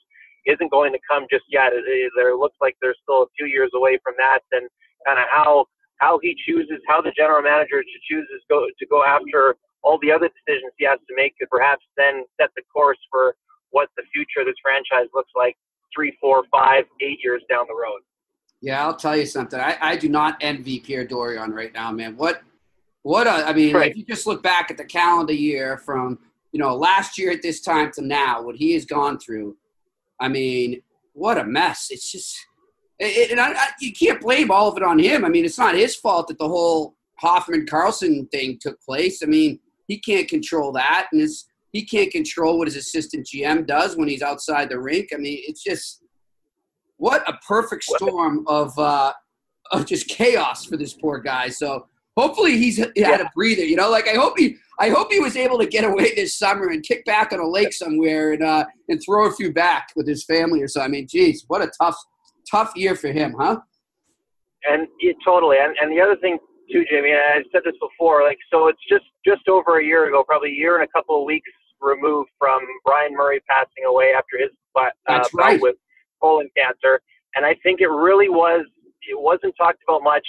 isn't 0.46 0.72
going 0.72 0.94
to 0.94 1.00
come 1.10 1.26
just 1.30 1.46
yet. 1.50 1.74
It, 1.74 1.86
it, 1.86 2.12
it 2.18 2.38
looks 2.38 2.58
like 2.62 2.78
they're 2.82 2.98
still 3.02 3.24
a 3.24 3.34
few 3.38 3.46
years 3.46 3.72
away 3.76 4.00
from 4.04 4.14
that, 4.18 4.40
and 4.52 4.70
kind 5.06 5.20
of 5.20 5.26
how 5.30 5.66
how 5.98 6.20
he 6.22 6.36
chooses, 6.46 6.82
how 6.88 7.02
the 7.02 7.14
general 7.16 7.42
manager 7.42 7.84
chooses 8.10 8.42
go 8.50 8.66
to 8.68 8.86
go 8.88 9.04
after 9.04 9.56
all 9.84 10.00
the 10.02 10.12
other 10.12 10.30
decisions 10.34 10.74
he 10.78 10.86
has 10.86 11.00
to 11.08 11.14
make 11.16 11.38
could 11.38 11.50
perhaps 11.50 11.86
then 11.96 12.26
set 12.42 12.50
the 12.56 12.64
course 12.74 12.98
for 13.12 13.36
what 13.70 13.90
the 13.96 14.04
future 14.12 14.42
of 14.42 14.48
this 14.48 14.60
franchise 14.64 15.08
looks 15.14 15.32
like 15.36 15.56
three, 15.96 16.18
four, 16.20 16.44
five, 16.52 16.84
eight 17.02 17.20
years 17.24 17.42
down 17.50 17.66
the 17.68 17.74
road. 17.74 18.02
Yeah, 18.62 18.84
I'll 18.84 18.96
tell 18.96 19.16
you 19.16 19.26
something. 19.26 19.60
I, 19.60 19.78
I 19.80 19.96
do 19.96 20.10
not 20.10 20.38
envy 20.42 20.80
Pierre 20.80 21.06
Dorion 21.06 21.54
right 21.54 21.74
now, 21.74 21.92
man. 21.92 22.18
What 22.18 22.42
what 23.04 23.28
a, 23.28 23.48
I 23.48 23.54
mean, 23.54 23.76
right. 23.76 23.92
if 23.92 23.98
you 23.98 24.04
just 24.04 24.26
look 24.26 24.42
back 24.42 24.72
at 24.72 24.78
the 24.78 24.84
calendar 24.84 25.34
year 25.34 25.78
from 25.78 26.18
you 26.52 26.60
know 26.60 26.76
last 26.76 27.20
year 27.20 27.32
at 27.32 27.44
this 27.44 27.62
time 27.62 27.92
to 27.94 28.02
now, 28.02 28.42
what 28.42 28.56
he 28.56 28.74
has 28.74 28.86
gone 28.86 29.20
through, 29.20 29.56
I 30.20 30.28
mean, 30.28 30.82
what 31.14 31.38
a 31.38 31.44
mess! 31.44 31.90
It's 31.92 32.12
just, 32.12 32.36
it, 32.98 33.30
and 33.30 33.40
I, 33.40 33.52
I, 33.52 33.68
you 33.80 33.94
can't 33.94 34.20
blame 34.20 34.50
all 34.50 34.70
of 34.70 34.78
it 34.78 34.84
on 34.84 34.98
him. 34.98 35.24
I 35.24 35.30
mean, 35.30 35.46
it's 35.46 35.60
not 35.60 35.76
his 35.76 35.96
fault 35.96 36.28
that 36.30 36.40
the 36.40 36.48
whole 36.48 36.96
Hoffman 37.20 37.68
Karlsson 37.68 38.30
thing 38.32 38.58
took 38.60 38.82
place. 38.82 39.22
I 39.22 39.28
mean, 39.28 39.60
he 39.88 40.00
can't 40.00 40.28
control 40.28 40.72
that, 40.72 41.08
and 41.12 41.22
his, 41.22 41.46
he 41.76 41.84
can't 41.84 42.10
control 42.10 42.58
what 42.58 42.70
his 42.70 42.78
assistant 42.78 43.28
GM 43.28 43.68
does 43.68 43.98
when 43.98 44.08
he's 44.08 44.22
outside 44.22 44.70
the 44.70 44.80
rink. 44.80 45.10
I 45.14 45.18
mean, 45.18 45.40
it's 45.46 45.62
just 45.62 46.02
what 46.96 47.28
a 47.28 47.38
perfect 47.46 47.84
storm 47.84 48.46
of 48.48 48.80
uh, 48.80 49.12
of 49.74 49.86
just 49.86 50.08
chaos 50.08 50.64
for 50.64 50.78
this 50.78 50.94
poor 50.94 51.20
guy. 51.20 51.50
So 51.50 51.86
hopefully 52.16 52.58
he's 52.58 52.78
had 52.78 53.20
a 53.20 53.30
breather. 53.36 53.66
You 53.66 53.76
know, 53.76 53.90
like 53.90 54.08
I 54.08 54.14
hope 54.14 54.40
he 54.40 54.56
I 54.80 54.88
hope 54.88 55.12
he 55.12 55.20
was 55.20 55.36
able 55.36 55.60
to 55.60 55.66
get 55.66 55.84
away 55.84 56.16
this 56.16 56.38
summer 56.38 56.70
and 56.70 56.82
kick 56.82 57.04
back 57.04 57.34
on 57.34 57.42
a 57.42 57.48
lake 57.48 57.74
somewhere 57.74 58.32
and 58.32 58.42
uh, 58.42 58.64
and 58.88 59.02
throw 59.06 59.28
a 59.28 59.34
few 59.34 59.52
back 59.52 59.90
with 59.98 60.08
his 60.08 60.24
family 60.24 60.62
or 60.62 60.70
so. 60.70 60.80
I 60.80 60.88
mean, 60.88 61.08
geez, 61.10 61.44
what 61.50 61.62
a 61.62 61.70
tough 61.82 61.98
tough 62.50 62.72
year 62.78 62.96
for 62.96 63.10
him, 63.10 63.36
huh? 63.38 63.60
And 64.64 64.88
yeah, 65.02 65.12
totally. 65.26 65.58
And 65.60 65.76
and 65.82 65.92
the 65.92 66.00
other 66.00 66.16
thing 66.16 66.38
too, 66.72 66.86
Jamie, 66.90 67.12
I 67.12 67.44
said 67.52 67.64
this 67.66 67.76
before. 67.82 68.24
Like, 68.24 68.38
so 68.50 68.70
it's 68.70 68.80
just 68.90 69.04
just 69.26 69.50
over 69.50 69.80
a 69.82 69.84
year 69.84 70.08
ago, 70.08 70.24
probably 70.24 70.52
a 70.52 70.54
year 70.54 70.80
and 70.80 70.86
a 70.86 70.92
couple 70.98 71.20
of 71.20 71.26
weeks 71.26 71.52
removed 71.82 72.30
from 72.40 72.62
Bryan 72.84 73.14
Murray 73.14 73.42
passing 73.50 73.86
away 73.88 74.14
after 74.18 74.38
his 74.38 74.52
uh, 74.76 74.90
That's 75.08 75.34
right. 75.34 75.62
with 75.62 75.76
colon 76.22 76.50
cancer. 76.56 77.02
And 77.36 77.46
I 77.46 77.56
think 77.64 77.82
it 77.82 77.90
really 77.90 78.30
was. 78.30 78.66
It 79.08 79.20
wasn't 79.20 79.56
talked 79.58 79.80
about 79.88 80.04
much 80.04 80.26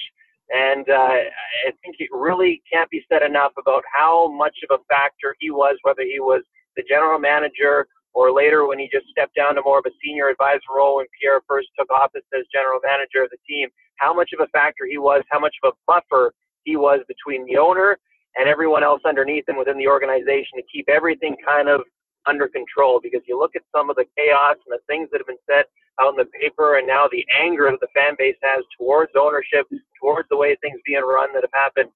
and 0.50 0.88
uh, 0.88 1.26
I 1.66 1.74
think 1.82 1.96
it 1.98 2.10
really 2.12 2.62
can't 2.70 2.88
be 2.90 3.02
said 3.10 3.22
enough 3.22 3.52
about 3.58 3.82
how 3.92 4.30
much 4.30 4.54
of 4.68 4.78
a 4.78 4.84
factor 4.88 5.34
he 5.40 5.50
was, 5.50 5.76
whether 5.82 6.02
he 6.02 6.20
was 6.20 6.42
the 6.76 6.84
general 6.88 7.18
manager 7.18 7.86
or 8.14 8.32
later 8.32 8.66
when 8.66 8.78
he 8.78 8.88
just 8.92 9.06
stepped 9.10 9.34
down 9.34 9.56
to 9.56 9.62
more 9.62 9.78
of 9.78 9.84
a 9.86 9.94
senior 10.04 10.28
advisor 10.28 10.70
role 10.74 10.96
when 10.96 11.06
Pierre 11.20 11.40
first 11.48 11.68
took 11.78 11.90
office 11.90 12.22
as 12.32 12.46
general 12.52 12.78
manager 12.84 13.24
of 13.24 13.30
the 13.30 13.42
team, 13.48 13.68
how 13.96 14.14
much 14.14 14.30
of 14.32 14.40
a 14.40 14.48
factor 14.48 14.86
he 14.88 14.98
was, 14.98 15.22
how 15.30 15.40
much 15.40 15.54
of 15.62 15.74
a 15.74 15.76
buffer 15.86 16.32
he 16.64 16.76
was 16.76 17.00
between 17.08 17.44
the 17.46 17.58
owner 17.58 17.98
and 18.36 18.48
everyone 18.48 18.84
else 18.84 19.00
underneath 19.04 19.48
him 19.48 19.56
within 19.56 19.78
the 19.78 19.88
organization 19.88 20.56
to 20.56 20.62
keep 20.72 20.88
everything 20.88 21.36
kind 21.46 21.68
of 21.68 21.80
under 22.26 22.48
control. 22.48 23.00
Because 23.02 23.22
you 23.26 23.38
look 23.38 23.56
at 23.56 23.62
some 23.74 23.90
of 23.90 23.96
the 23.96 24.04
chaos 24.16 24.56
and 24.66 24.72
the 24.76 24.82
things 24.86 25.08
that 25.10 25.18
have 25.18 25.26
been 25.26 25.42
said 25.48 25.64
out 26.00 26.12
in 26.12 26.16
the 26.16 26.28
paper 26.38 26.76
and 26.76 26.86
now 26.86 27.08
the 27.10 27.24
anger 27.40 27.70
that 27.70 27.80
the 27.80 27.92
fan 27.94 28.14
base 28.18 28.36
has 28.42 28.62
towards 28.76 29.12
ownership, 29.18 29.66
towards 30.00 30.28
the 30.28 30.36
way 30.36 30.56
things 30.60 30.78
being 30.84 31.00
run 31.00 31.32
that 31.32 31.42
have 31.42 31.56
happened 31.56 31.88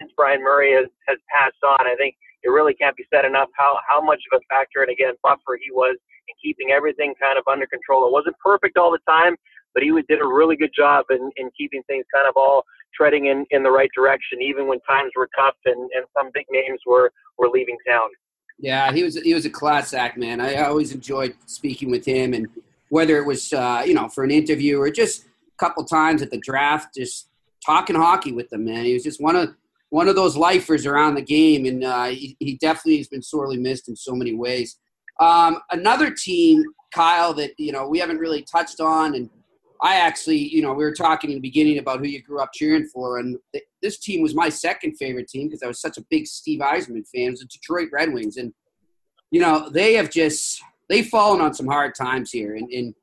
since 0.00 0.12
Bryan 0.16 0.42
Murray 0.42 0.72
has, 0.74 0.86
has 1.08 1.18
passed 1.26 1.58
on. 1.66 1.86
I 1.86 1.96
think 1.98 2.14
it 2.42 2.50
really 2.50 2.74
can't 2.74 2.96
be 2.96 3.04
said 3.12 3.24
enough 3.24 3.48
how, 3.58 3.78
how 3.88 4.00
much 4.00 4.22
of 4.30 4.38
a 4.38 4.42
factor 4.48 4.82
and 4.82 4.90
again 4.90 5.14
buffer 5.22 5.58
he 5.58 5.72
was 5.72 5.98
in 6.28 6.34
keeping 6.42 6.70
everything 6.70 7.14
kind 7.20 7.38
of 7.38 7.44
under 7.50 7.66
control. 7.66 8.06
It 8.06 8.12
wasn't 8.12 8.38
perfect 8.38 8.78
all 8.78 8.92
the 8.92 9.02
time, 9.08 9.34
but 9.74 9.82
he 9.82 9.90
did 10.08 10.22
a 10.22 10.26
really 10.26 10.56
good 10.56 10.72
job 10.74 11.06
in, 11.10 11.30
in 11.36 11.50
keeping 11.58 11.82
things 11.90 12.06
kind 12.14 12.28
of 12.28 12.36
all 12.36 12.62
treading 12.94 13.26
in, 13.26 13.44
in 13.50 13.62
the 13.62 13.70
right 13.70 13.90
direction, 13.94 14.40
even 14.42 14.66
when 14.66 14.80
times 14.80 15.12
were 15.16 15.28
tough 15.36 15.56
and, 15.64 15.90
and 15.94 16.04
some 16.16 16.30
big 16.34 16.46
names 16.50 16.80
were, 16.86 17.12
were 17.38 17.48
leaving 17.48 17.76
town. 17.86 18.08
Yeah, 18.58 18.92
he 18.92 19.04
was 19.04 19.14
he 19.16 19.34
was 19.34 19.46
a 19.46 19.50
class 19.50 19.94
act, 19.94 20.18
man. 20.18 20.40
I 20.40 20.56
always 20.64 20.92
enjoyed 20.92 21.36
speaking 21.46 21.92
with 21.92 22.04
him, 22.04 22.34
and 22.34 22.48
whether 22.88 23.16
it 23.16 23.24
was 23.24 23.52
uh, 23.52 23.84
you 23.86 23.94
know 23.94 24.08
for 24.08 24.24
an 24.24 24.32
interview 24.32 24.80
or 24.80 24.90
just 24.90 25.26
a 25.26 25.64
couple 25.64 25.84
times 25.84 26.22
at 26.22 26.32
the 26.32 26.38
draft, 26.38 26.94
just 26.96 27.28
talking 27.64 27.94
hockey 27.94 28.32
with 28.32 28.50
them, 28.50 28.64
man. 28.64 28.84
He 28.84 28.94
was 28.94 29.04
just 29.04 29.22
one 29.22 29.36
of 29.36 29.54
one 29.90 30.08
of 30.08 30.16
those 30.16 30.36
lifers 30.36 30.86
around 30.86 31.14
the 31.14 31.22
game, 31.22 31.66
and 31.66 31.84
uh, 31.84 32.06
he, 32.06 32.36
he, 32.40 32.56
definitely 32.56 32.98
has 32.98 33.08
been 33.08 33.22
sorely 33.22 33.56
missed 33.56 33.88
in 33.88 33.96
so 33.96 34.14
many 34.14 34.34
ways. 34.34 34.76
Um, 35.18 35.60
another 35.70 36.10
team, 36.10 36.62
Kyle, 36.92 37.32
that 37.34 37.52
you 37.58 37.72
know 37.72 37.88
we 37.88 38.00
haven't 38.00 38.18
really 38.18 38.42
touched 38.42 38.80
on, 38.80 39.14
and 39.14 39.30
I 39.80 39.96
actually, 39.96 40.38
you 40.38 40.62
know, 40.62 40.72
we 40.72 40.84
were 40.84 40.94
talking 40.94 41.30
in 41.30 41.36
the 41.36 41.40
beginning 41.40 41.78
about 41.78 42.00
who 42.00 42.06
you 42.06 42.22
grew 42.22 42.40
up 42.40 42.52
cheering 42.52 42.86
for, 42.86 43.18
and 43.18 43.38
th- 43.52 43.64
this 43.80 43.98
team 43.98 44.22
was 44.22 44.34
my 44.34 44.48
second 44.48 44.96
favorite 44.96 45.28
team 45.28 45.46
because 45.46 45.62
I 45.62 45.68
was 45.68 45.80
such 45.80 45.98
a 45.98 46.04
big 46.10 46.26
Steve 46.26 46.60
Yzerman 46.60 47.06
fan. 47.08 47.28
It 47.28 47.30
was 47.30 47.40
the 47.40 47.46
Detroit 47.46 47.88
Red 47.92 48.12
Wings, 48.12 48.36
and 48.38 48.52
you 49.30 49.40
know 49.40 49.68
they 49.68 49.94
have 49.94 50.10
just 50.10 50.60
they've 50.88 51.06
fallen 51.06 51.40
on 51.40 51.54
some 51.54 51.66
hard 51.66 51.94
times 51.94 52.32
here, 52.32 52.56
and, 52.56 52.68
and 52.72 52.94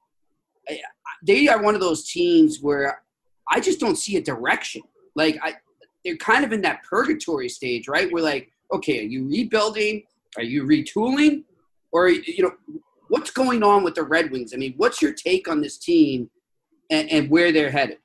they 1.24 1.48
are 1.48 1.62
one 1.62 1.76
of 1.76 1.82
those 1.82 2.10
teams 2.10 2.60
where 2.62 3.02
I 3.50 3.60
just 3.60 3.80
don't 3.80 3.98
see 3.98 4.18
a 4.18 4.22
direction. 4.22 4.82
Like 5.16 5.40
I, 5.42 5.56
they're 6.04 6.18
kind 6.18 6.44
of 6.44 6.52
in 6.52 6.62
that 6.62 6.84
purgatory 6.84 7.48
stage, 7.48 7.88
right? 7.88 8.12
We're 8.12 8.24
like, 8.24 8.52
okay, 8.74 9.00
are 9.00 9.04
you 9.04 9.28
rebuilding? 9.30 10.04
Are 10.36 10.44
you 10.44 10.64
retooling? 10.64 11.44
Or 11.94 12.10
you 12.10 12.44
know, 12.44 12.52
what's 13.08 13.32
going 13.32 13.64
on 13.64 13.84
with 13.84 13.96
the 13.96 14.04
Red 14.04 14.30
Wings? 14.32 14.54
I 14.54 14.58
mean, 14.58 14.74
what's 14.76 15.02
your 15.02 15.14
take 15.14 15.48
on 15.48 15.62
this 15.62 15.78
team 15.78 16.30
and, 16.90 17.10
and 17.10 17.30
where 17.30 17.52
they're 17.52 17.72
headed? 17.72 17.98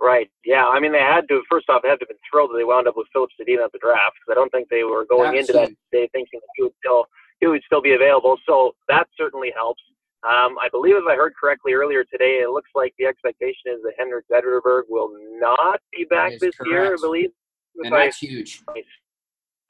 Right. 0.00 0.30
Yeah. 0.44 0.66
I 0.66 0.80
mean, 0.80 0.92
they 0.92 0.98
had 0.98 1.26
to. 1.28 1.42
First 1.48 1.70
off, 1.70 1.82
they 1.82 1.88
had 1.88 1.98
to 2.00 2.02
have 2.02 2.08
been 2.08 2.18
thrilled 2.30 2.50
that 2.50 2.58
they 2.58 2.64
wound 2.64 2.86
up 2.86 2.96
with 2.96 3.06
Filip 3.12 3.30
Zadina 3.40 3.64
at 3.64 3.72
the 3.72 3.78
draft 3.78 4.16
because 4.20 4.32
I 4.32 4.34
don't 4.34 4.50
think 4.50 4.68
they 4.68 4.84
were 4.84 5.06
going 5.06 5.38
Absolutely. 5.38 5.62
into 5.62 5.76
that 5.92 5.96
day 5.96 6.08
thinking 6.12 6.40
that 6.40 6.48
he 6.56 6.62
would 6.64 6.74
still 6.78 7.06
he 7.40 7.46
would 7.46 7.62
still 7.64 7.80
be 7.80 7.94
available. 7.94 8.36
So 8.46 8.74
that 8.88 9.08
certainly 9.16 9.52
helps. 9.54 9.82
Um, 10.24 10.56
I 10.58 10.68
believe, 10.70 10.96
if 10.96 11.04
I 11.06 11.16
heard 11.16 11.34
correctly 11.38 11.74
earlier 11.74 12.02
today, 12.04 12.40
it 12.40 12.48
looks 12.48 12.70
like 12.74 12.94
the 12.98 13.04
expectation 13.04 13.72
is 13.72 13.82
that 13.82 13.92
Henrik 13.98 14.24
Zetterberg 14.32 14.84
will 14.88 15.10
not 15.38 15.80
be 15.92 16.04
back 16.04 16.32
this 16.40 16.54
correct. 16.56 16.70
year. 16.70 16.94
I 16.94 16.96
believe, 16.98 17.30
and 17.82 17.92
that's 17.92 18.22
I, 18.22 18.26
huge. 18.26 18.62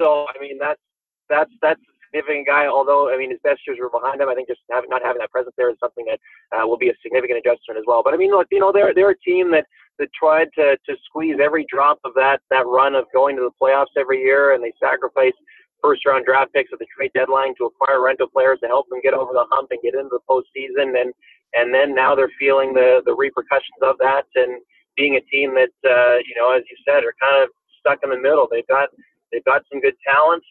So, 0.00 0.26
I 0.28 0.40
mean, 0.40 0.58
that's 0.58 0.80
that's 1.28 1.50
that's 1.60 1.80
significant 2.14 2.46
guy. 2.46 2.66
Although, 2.66 3.12
I 3.12 3.18
mean, 3.18 3.31
his 3.31 3.40
best 3.42 3.61
years 3.66 3.79
were 3.81 3.90
behind 3.90 4.20
him. 4.20 4.29
I 4.29 4.35
think 4.35 4.48
just 4.48 4.61
having, 4.70 4.88
not 4.90 5.03
having 5.03 5.18
that 5.18 5.31
presence 5.31 5.55
there 5.59 5.70
is 5.70 5.77
something 5.81 6.07
that 6.07 6.20
uh, 6.55 6.66
will 6.66 6.79
be 6.79 6.88
a 6.88 6.94
significant 7.03 7.38
adjustment 7.38 7.79
as 7.79 7.85
well. 7.87 8.03
But 8.05 8.14
I 8.14 8.16
mean, 8.16 8.31
look, 8.31 8.46
you 8.50 8.61
know, 8.61 8.72
they're 8.72 8.94
they're 8.94 9.11
a 9.11 9.18
team 9.18 9.50
that 9.50 9.66
that 9.98 10.09
tried 10.14 10.48
to 10.55 10.77
to 10.87 10.96
squeeze 11.05 11.37
every 11.42 11.66
drop 11.68 11.98
of 12.05 12.12
that 12.14 12.40
that 12.50 12.66
run 12.66 12.94
of 12.94 13.07
going 13.12 13.37
to 13.37 13.42
the 13.42 13.55
playoffs 13.61 13.94
every 13.98 14.22
year, 14.22 14.55
and 14.55 14.62
they 14.62 14.72
sacrificed 14.79 15.37
first 15.83 16.07
round 16.07 16.24
draft 16.24 16.53
picks 16.55 16.72
at 16.72 16.79
the 16.79 16.87
trade 16.96 17.11
deadline 17.14 17.55
to 17.59 17.66
acquire 17.66 18.00
rental 18.00 18.29
players 18.29 18.59
to 18.61 18.66
help 18.66 18.88
them 18.88 19.00
get 19.03 19.12
over 19.12 19.33
the 19.33 19.44
hump 19.50 19.68
and 19.70 19.83
get 19.83 19.94
into 19.94 20.11
the 20.11 20.24
postseason. 20.31 20.94
And 21.00 21.12
and 21.55 21.74
then 21.74 21.94
now 21.94 22.14
they're 22.14 22.33
feeling 22.38 22.72
the 22.72 23.03
the 23.05 23.14
repercussions 23.14 23.81
of 23.83 23.98
that 23.98 24.24
and 24.35 24.62
being 24.96 25.16
a 25.16 25.20
team 25.27 25.55
that 25.55 25.74
uh, 25.85 26.16
you 26.22 26.35
know, 26.37 26.55
as 26.55 26.62
you 26.70 26.77
said, 26.87 27.05
are 27.05 27.14
kind 27.20 27.42
of 27.42 27.50
stuck 27.81 27.98
in 28.03 28.11
the 28.11 28.18
middle. 28.18 28.48
They've 28.50 28.66
got 28.66 28.88
they've 29.33 29.44
got 29.44 29.62
some 29.70 29.81
good 29.81 29.94
talent. 30.07 30.42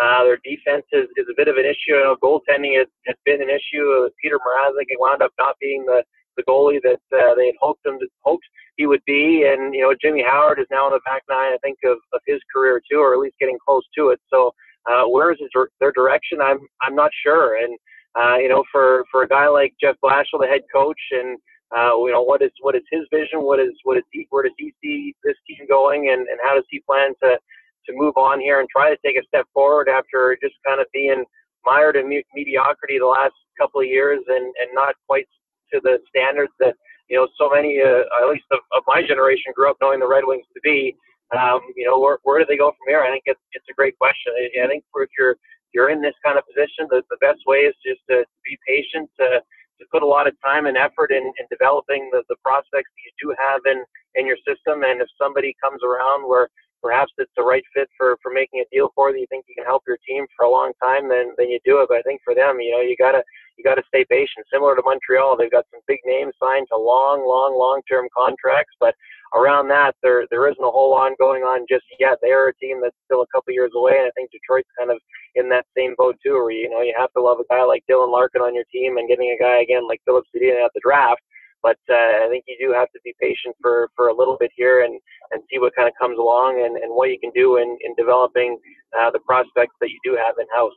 Uh, 0.00 0.22
their 0.22 0.38
defense 0.44 0.86
is, 0.92 1.06
is 1.16 1.26
a 1.30 1.34
bit 1.36 1.48
of 1.48 1.56
an 1.56 1.66
issue. 1.66 1.98
You 1.98 2.04
know, 2.04 2.16
goaltending 2.22 2.78
has, 2.78 2.86
has 3.06 3.16
been 3.24 3.42
an 3.42 3.50
issue. 3.50 4.08
Peter 4.22 4.38
Mrazek 4.38 4.86
wound 4.98 5.22
up 5.22 5.32
not 5.38 5.56
being 5.60 5.84
the 5.84 6.02
the 6.36 6.44
goalie 6.44 6.80
that 6.82 7.00
uh, 7.12 7.34
they 7.34 7.46
had 7.46 7.58
hoped 7.60 7.84
him 7.84 7.98
to, 7.98 8.06
hoped 8.22 8.44
he 8.76 8.86
would 8.86 9.02
be. 9.06 9.44
And 9.44 9.74
you 9.74 9.82
know, 9.82 9.94
Jimmy 10.00 10.22
Howard 10.22 10.60
is 10.60 10.66
now 10.70 10.86
in 10.86 10.92
the 10.92 11.00
back 11.04 11.22
nine, 11.28 11.52
I 11.52 11.58
think, 11.62 11.78
of, 11.84 11.98
of 12.12 12.20
his 12.26 12.38
career 12.54 12.80
too, 12.90 12.98
or 12.98 13.12
at 13.12 13.18
least 13.18 13.34
getting 13.40 13.58
close 13.66 13.82
to 13.96 14.10
it. 14.10 14.20
So 14.30 14.54
uh, 14.88 15.04
where 15.04 15.32
is 15.32 15.38
their 15.80 15.92
direction? 15.92 16.40
I'm 16.40 16.60
I'm 16.82 16.94
not 16.94 17.10
sure. 17.22 17.62
And 17.62 17.76
uh, 18.18 18.36
you 18.36 18.48
know, 18.48 18.64
for 18.72 19.04
for 19.10 19.24
a 19.24 19.28
guy 19.28 19.48
like 19.48 19.74
Jeff 19.80 19.96
Blashill, 20.02 20.40
the 20.40 20.46
head 20.46 20.62
coach, 20.72 21.00
and 21.10 21.38
uh, 21.76 21.98
you 21.98 22.12
know, 22.12 22.22
what 22.22 22.40
is 22.40 22.50
what 22.60 22.74
is 22.74 22.82
his 22.90 23.02
vision? 23.12 23.42
What 23.42 23.60
is 23.60 23.72
what 23.82 23.98
is 23.98 24.04
he, 24.12 24.26
where 24.30 24.44
does 24.44 24.52
he 24.56 24.72
see 24.82 25.14
this 25.24 25.36
team 25.46 25.66
going? 25.68 26.10
And 26.10 26.26
and 26.28 26.38
how 26.42 26.54
does 26.54 26.64
he 26.70 26.80
plan 26.80 27.12
to 27.22 27.38
to 27.88 27.92
move 27.96 28.16
on 28.16 28.40
here 28.40 28.60
and 28.60 28.68
try 28.68 28.90
to 28.90 28.98
take 29.04 29.16
a 29.16 29.26
step 29.26 29.46
forward 29.52 29.88
after 29.88 30.38
just 30.42 30.54
kind 30.64 30.80
of 30.80 30.86
being 30.92 31.24
mired 31.64 31.96
in 31.96 32.08
me- 32.08 32.24
mediocrity 32.34 32.98
the 32.98 33.06
last 33.06 33.34
couple 33.58 33.80
of 33.80 33.86
years 33.86 34.20
and 34.28 34.54
and 34.60 34.70
not 34.72 34.94
quite 35.08 35.26
to 35.72 35.80
the 35.82 35.98
standards 36.08 36.52
that 36.60 36.74
you 37.08 37.16
know 37.16 37.26
so 37.36 37.50
many 37.50 37.80
uh, 37.82 38.04
at 38.22 38.30
least 38.30 38.46
of, 38.52 38.60
of 38.72 38.82
my 38.86 39.02
generation 39.02 39.52
grew 39.54 39.68
up 39.68 39.76
knowing 39.82 39.98
the 39.98 40.06
Red 40.06 40.22
Wings 40.24 40.46
to 40.54 40.60
be 40.62 40.94
um, 41.36 41.60
you 41.76 41.84
know, 41.84 41.98
where, 42.00 42.18
where 42.22 42.38
do 42.38 42.46
they 42.48 42.56
go 42.56 42.70
from 42.70 42.88
here? 42.88 43.02
I 43.02 43.10
think 43.10 43.24
it's, 43.26 43.40
it's 43.52 43.68
a 43.68 43.76
great 43.76 43.98
question. 43.98 44.32
I, 44.32 44.64
I 44.64 44.66
think 44.66 44.84
for 44.92 45.02
if 45.02 45.10
you're 45.18 45.36
you're 45.74 45.90
in 45.90 46.00
this 46.00 46.16
kind 46.24 46.38
of 46.38 46.44
position, 46.48 46.88
the, 46.88 47.02
the 47.10 47.20
best 47.20 47.44
way 47.46 47.68
is 47.68 47.74
just 47.84 48.00
to, 48.08 48.24
be 48.40 48.56
patient, 48.66 49.10
to, 49.20 49.44
to 49.44 49.84
put 49.92 50.02
a 50.02 50.06
lot 50.06 50.26
of 50.26 50.32
time 50.40 50.64
and 50.64 50.78
effort 50.78 51.12
in, 51.12 51.20
in 51.20 51.44
developing 51.52 52.08
the, 52.10 52.24
the 52.30 52.36
prospects 52.42 52.88
that 52.88 53.04
you 53.04 53.12
do 53.20 53.36
have 53.36 53.60
in, 53.68 53.84
in 54.16 54.26
your 54.26 54.40
system. 54.48 54.80
And 54.80 55.04
if 55.04 55.08
somebody 55.20 55.54
comes 55.62 55.84
around 55.84 56.26
where 56.26 56.48
perhaps 56.82 57.12
it's 57.18 57.32
the 57.36 57.42
right 57.42 57.62
fit 57.74 57.88
for, 57.96 58.16
for 58.22 58.32
making 58.32 58.60
a 58.60 58.68
deal 58.74 58.90
for 58.94 59.12
that 59.12 59.18
you 59.18 59.26
think 59.28 59.44
you 59.48 59.54
can 59.54 59.64
help 59.64 59.82
your 59.86 59.98
team 60.06 60.26
for 60.36 60.44
a 60.44 60.50
long 60.50 60.72
time, 60.82 61.08
then 61.08 61.32
then 61.36 61.50
you 61.50 61.58
do 61.64 61.80
it. 61.82 61.88
But 61.88 61.98
I 61.98 62.02
think 62.02 62.20
for 62.24 62.34
them, 62.34 62.60
you 62.60 62.72
know, 62.72 62.80
you 62.80 62.96
gotta 62.96 63.22
you 63.56 63.64
gotta 63.64 63.82
stay 63.88 64.04
patient. 64.08 64.46
Similar 64.52 64.76
to 64.76 64.82
Montreal, 64.84 65.36
they've 65.36 65.50
got 65.50 65.66
some 65.70 65.80
big 65.86 65.98
names 66.04 66.34
signed 66.40 66.66
to 66.70 66.78
long, 66.78 67.26
long, 67.26 67.58
long 67.58 67.82
term 67.88 68.06
contracts, 68.16 68.74
but 68.80 68.94
around 69.34 69.68
that, 69.68 69.94
there 70.02 70.26
there 70.30 70.48
isn't 70.48 70.62
a 70.64 70.70
whole 70.70 70.90
lot 70.90 71.12
going 71.18 71.42
on 71.42 71.66
just 71.68 71.84
yet. 71.98 72.18
They 72.22 72.30
are 72.30 72.48
a 72.48 72.54
team 72.56 72.80
that's 72.80 72.96
still 73.04 73.22
a 73.22 73.30
couple 73.34 73.52
years 73.52 73.72
away, 73.74 73.98
and 73.98 74.06
I 74.06 74.12
think 74.16 74.30
Detroit's 74.30 74.70
kind 74.78 74.90
of 74.90 74.98
in 75.34 75.48
that 75.50 75.66
same 75.76 75.94
boat 75.98 76.16
too, 76.22 76.34
where 76.34 76.50
you 76.50 76.70
know 76.70 76.82
you 76.82 76.94
have 76.96 77.12
to 77.12 77.22
love 77.22 77.38
a 77.40 77.48
guy 77.52 77.62
like 77.64 77.84
Dylan 77.90 78.12
Larkin 78.12 78.42
on 78.42 78.54
your 78.54 78.68
team 78.72 78.96
and 78.96 79.08
getting 79.08 79.34
a 79.34 79.42
guy 79.42 79.60
again 79.60 79.86
like 79.86 80.00
Filip 80.04 80.24
Zadina 80.34 80.64
at 80.64 80.72
the 80.74 80.80
draft. 80.82 81.20
But 81.62 81.78
uh, 81.90 81.94
I 82.24 82.28
think 82.30 82.44
you 82.46 82.56
do 82.60 82.72
have 82.72 82.90
to 82.92 83.00
be 83.04 83.14
patient 83.20 83.56
for, 83.60 83.90
for 83.96 84.08
a 84.08 84.14
little 84.14 84.36
bit 84.38 84.50
here 84.56 84.84
and, 84.84 85.00
and 85.32 85.42
see 85.50 85.58
what 85.58 85.74
kind 85.74 85.88
of 85.88 85.94
comes 86.00 86.18
along 86.18 86.62
and, 86.64 86.76
and 86.76 86.94
what 86.94 87.10
you 87.10 87.18
can 87.18 87.30
do 87.34 87.56
in, 87.56 87.76
in 87.84 87.94
developing 87.96 88.58
uh, 88.98 89.10
the 89.10 89.18
prospects 89.20 89.74
that 89.80 89.90
you 89.90 89.98
do 90.04 90.16
have 90.16 90.34
in 90.38 90.46
house. 90.54 90.72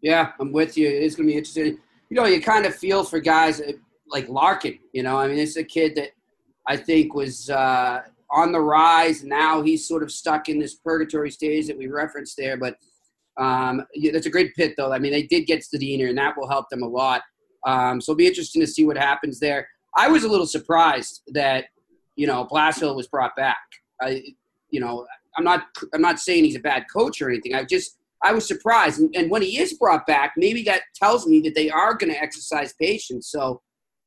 Yeah, 0.00 0.32
I'm 0.38 0.52
with 0.52 0.76
you. 0.76 0.88
It's 0.88 1.16
going 1.16 1.26
to 1.26 1.32
be 1.32 1.38
interesting. 1.38 1.78
You 2.08 2.16
know, 2.16 2.26
you 2.26 2.40
kind 2.40 2.66
of 2.66 2.74
feel 2.74 3.02
for 3.02 3.18
guys 3.18 3.60
like 4.08 4.28
Larkin. 4.28 4.78
You 4.92 5.02
know, 5.02 5.18
I 5.18 5.26
mean, 5.26 5.38
it's 5.38 5.56
a 5.56 5.64
kid 5.64 5.96
that 5.96 6.10
I 6.68 6.76
think 6.76 7.14
was 7.14 7.50
uh, 7.50 8.02
on 8.30 8.52
the 8.52 8.60
rise. 8.60 9.24
Now 9.24 9.62
he's 9.62 9.86
sort 9.86 10.02
of 10.02 10.12
stuck 10.12 10.48
in 10.48 10.58
this 10.58 10.74
purgatory 10.76 11.30
stage 11.30 11.66
that 11.66 11.78
we 11.78 11.88
referenced 11.88 12.36
there. 12.36 12.56
But 12.56 12.76
um, 13.38 13.82
yeah, 13.94 14.12
that's 14.12 14.26
a 14.26 14.30
great 14.30 14.54
pit, 14.54 14.74
though. 14.76 14.92
I 14.92 14.98
mean, 14.98 15.12
they 15.12 15.24
did 15.24 15.46
get 15.46 15.62
Zadina, 15.62 16.08
and 16.08 16.18
that 16.18 16.36
will 16.36 16.48
help 16.48 16.68
them 16.70 16.82
a 16.82 16.88
lot. 16.88 17.22
Um, 17.66 18.00
so 18.00 18.12
it'll 18.12 18.18
be 18.18 18.26
interesting 18.26 18.62
to 18.62 18.66
see 18.66 18.86
what 18.86 18.96
happens 18.96 19.40
there. 19.40 19.68
I 19.96 20.08
was 20.08 20.24
a 20.24 20.28
little 20.28 20.46
surprised 20.46 21.22
that 21.28 21.66
you 22.16 22.26
know 22.26 22.46
Blashill 22.50 22.94
was 22.94 23.08
brought 23.08 23.34
back. 23.36 23.56
I, 24.00 24.22
you 24.70 24.80
know, 24.80 25.06
I'm 25.36 25.44
not 25.44 25.64
I'm 25.94 26.02
not 26.02 26.18
saying 26.18 26.44
he's 26.44 26.56
a 26.56 26.60
bad 26.60 26.84
coach 26.92 27.20
or 27.20 27.30
anything. 27.30 27.54
I 27.54 27.64
just 27.64 27.98
I 28.22 28.32
was 28.32 28.46
surprised, 28.46 29.00
and, 29.00 29.14
and 29.14 29.30
when 29.30 29.42
he 29.42 29.58
is 29.58 29.74
brought 29.74 30.06
back, 30.06 30.32
maybe 30.36 30.62
that 30.64 30.82
tells 30.94 31.26
me 31.26 31.40
that 31.42 31.54
they 31.54 31.70
are 31.70 31.94
going 31.94 32.12
to 32.12 32.20
exercise 32.20 32.74
patience. 32.80 33.30
So 33.30 33.62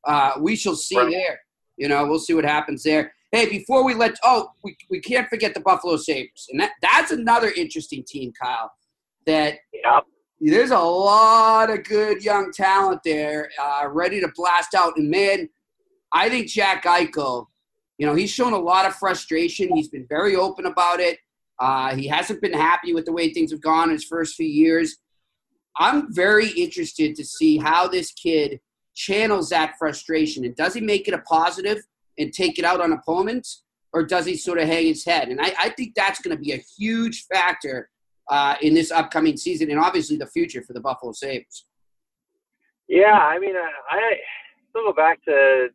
uh, 0.06 0.34
we 0.40 0.56
shall 0.56 0.76
see 0.76 0.98
right. 0.98 1.12
there. 1.12 1.40
You 1.78 1.88
know, 1.88 2.06
we'll 2.06 2.20
see 2.20 2.34
what 2.34 2.46
happens 2.46 2.84
there. 2.84 3.14
Hey, 3.32 3.48
before 3.48 3.84
we 3.84 3.94
let 3.94 4.18
oh, 4.24 4.50
we, 4.64 4.76
we 4.90 5.00
can't 5.00 5.30
forget 5.30 5.54
the 5.54 5.60
Buffalo 5.60 5.98
Sabres. 5.98 6.48
And 6.52 6.60
that, 6.60 6.72
that's 6.82 7.12
another 7.12 7.52
interesting 7.56 8.04
team, 8.06 8.34
Kyle. 8.42 8.72
That 9.26 9.60
yep. 9.72 10.06
there's 10.42 10.72
a 10.72 10.80
lot 10.80 11.70
of 11.70 11.84
good 11.84 12.24
young 12.24 12.52
talent 12.52 13.02
there, 13.06 13.50
uh, 13.62 13.88
ready 13.88 14.20
to 14.20 14.30
blast 14.36 14.74
out. 14.74 14.98
And 14.98 15.10
man, 15.10 15.48
I 16.12 16.30
think 16.30 16.48
Jack 16.48 16.86
Eichel, 16.86 17.48
you 17.98 18.06
know, 18.06 18.16
he's 18.16 18.32
shown 18.32 18.54
a 18.54 18.60
lot 18.60 18.86
of 18.86 18.96
frustration. 18.96 19.76
He's 19.76 19.90
been 19.90 20.08
very 20.08 20.36
open 20.36 20.66
about 20.66 21.00
it. 21.00 21.20
Uh, 21.60 21.96
he 21.96 22.08
hasn't 22.08 22.42
been 22.42 22.54
happy 22.54 22.94
with 22.94 23.06
the 23.06 23.12
way 23.12 23.34
things 23.34 23.52
have 23.52 23.62
gone 23.62 23.90
in 23.90 23.96
his 23.96 24.06
first 24.06 24.36
few 24.36 24.48
years. 24.48 24.98
I'm 25.78 26.14
very 26.14 26.50
interested 26.50 27.16
to 27.16 27.26
see 27.26 27.58
how 27.58 27.88
this 27.88 28.12
kid 28.12 28.60
channels 29.00 29.50
that 29.50 29.76
frustration? 29.80 30.44
And 30.44 30.56
does 30.56 30.74
he 30.74 30.82
make 30.82 31.08
it 31.08 31.14
a 31.14 31.20
positive 31.20 31.82
and 32.18 32.34
take 32.34 32.60
it 32.60 32.66
out 32.66 32.82
on 32.82 32.92
opponents? 32.92 33.64
Or 33.94 34.04
does 34.04 34.26
he 34.26 34.36
sort 34.36 34.60
of 34.60 34.68
hang 34.68 34.86
his 34.86 35.06
head? 35.06 35.30
And 35.30 35.42
I, 35.42 35.54
I 35.58 35.70
think 35.70 35.96
that's 35.96 36.22
going 36.22 36.36
to 36.36 36.42
be 36.42 36.52
a 36.52 36.62
huge 36.78 37.26
factor 37.32 37.90
uh, 38.30 38.56
in 38.62 38.74
this 38.74 38.92
upcoming 38.92 39.38
season 39.38 39.72
and 39.72 39.80
obviously 39.80 40.18
the 40.18 40.28
future 40.28 40.62
for 40.62 40.74
the 40.74 40.82
Buffalo 40.82 41.14
Sabres. 41.14 41.66
Yeah, 42.88 43.14
I 43.14 43.40
mean, 43.40 43.56
uh, 43.56 43.70
I 43.90 44.18
still 44.70 44.84
go 44.84 44.94
back 44.94 45.24
to, 45.26 45.70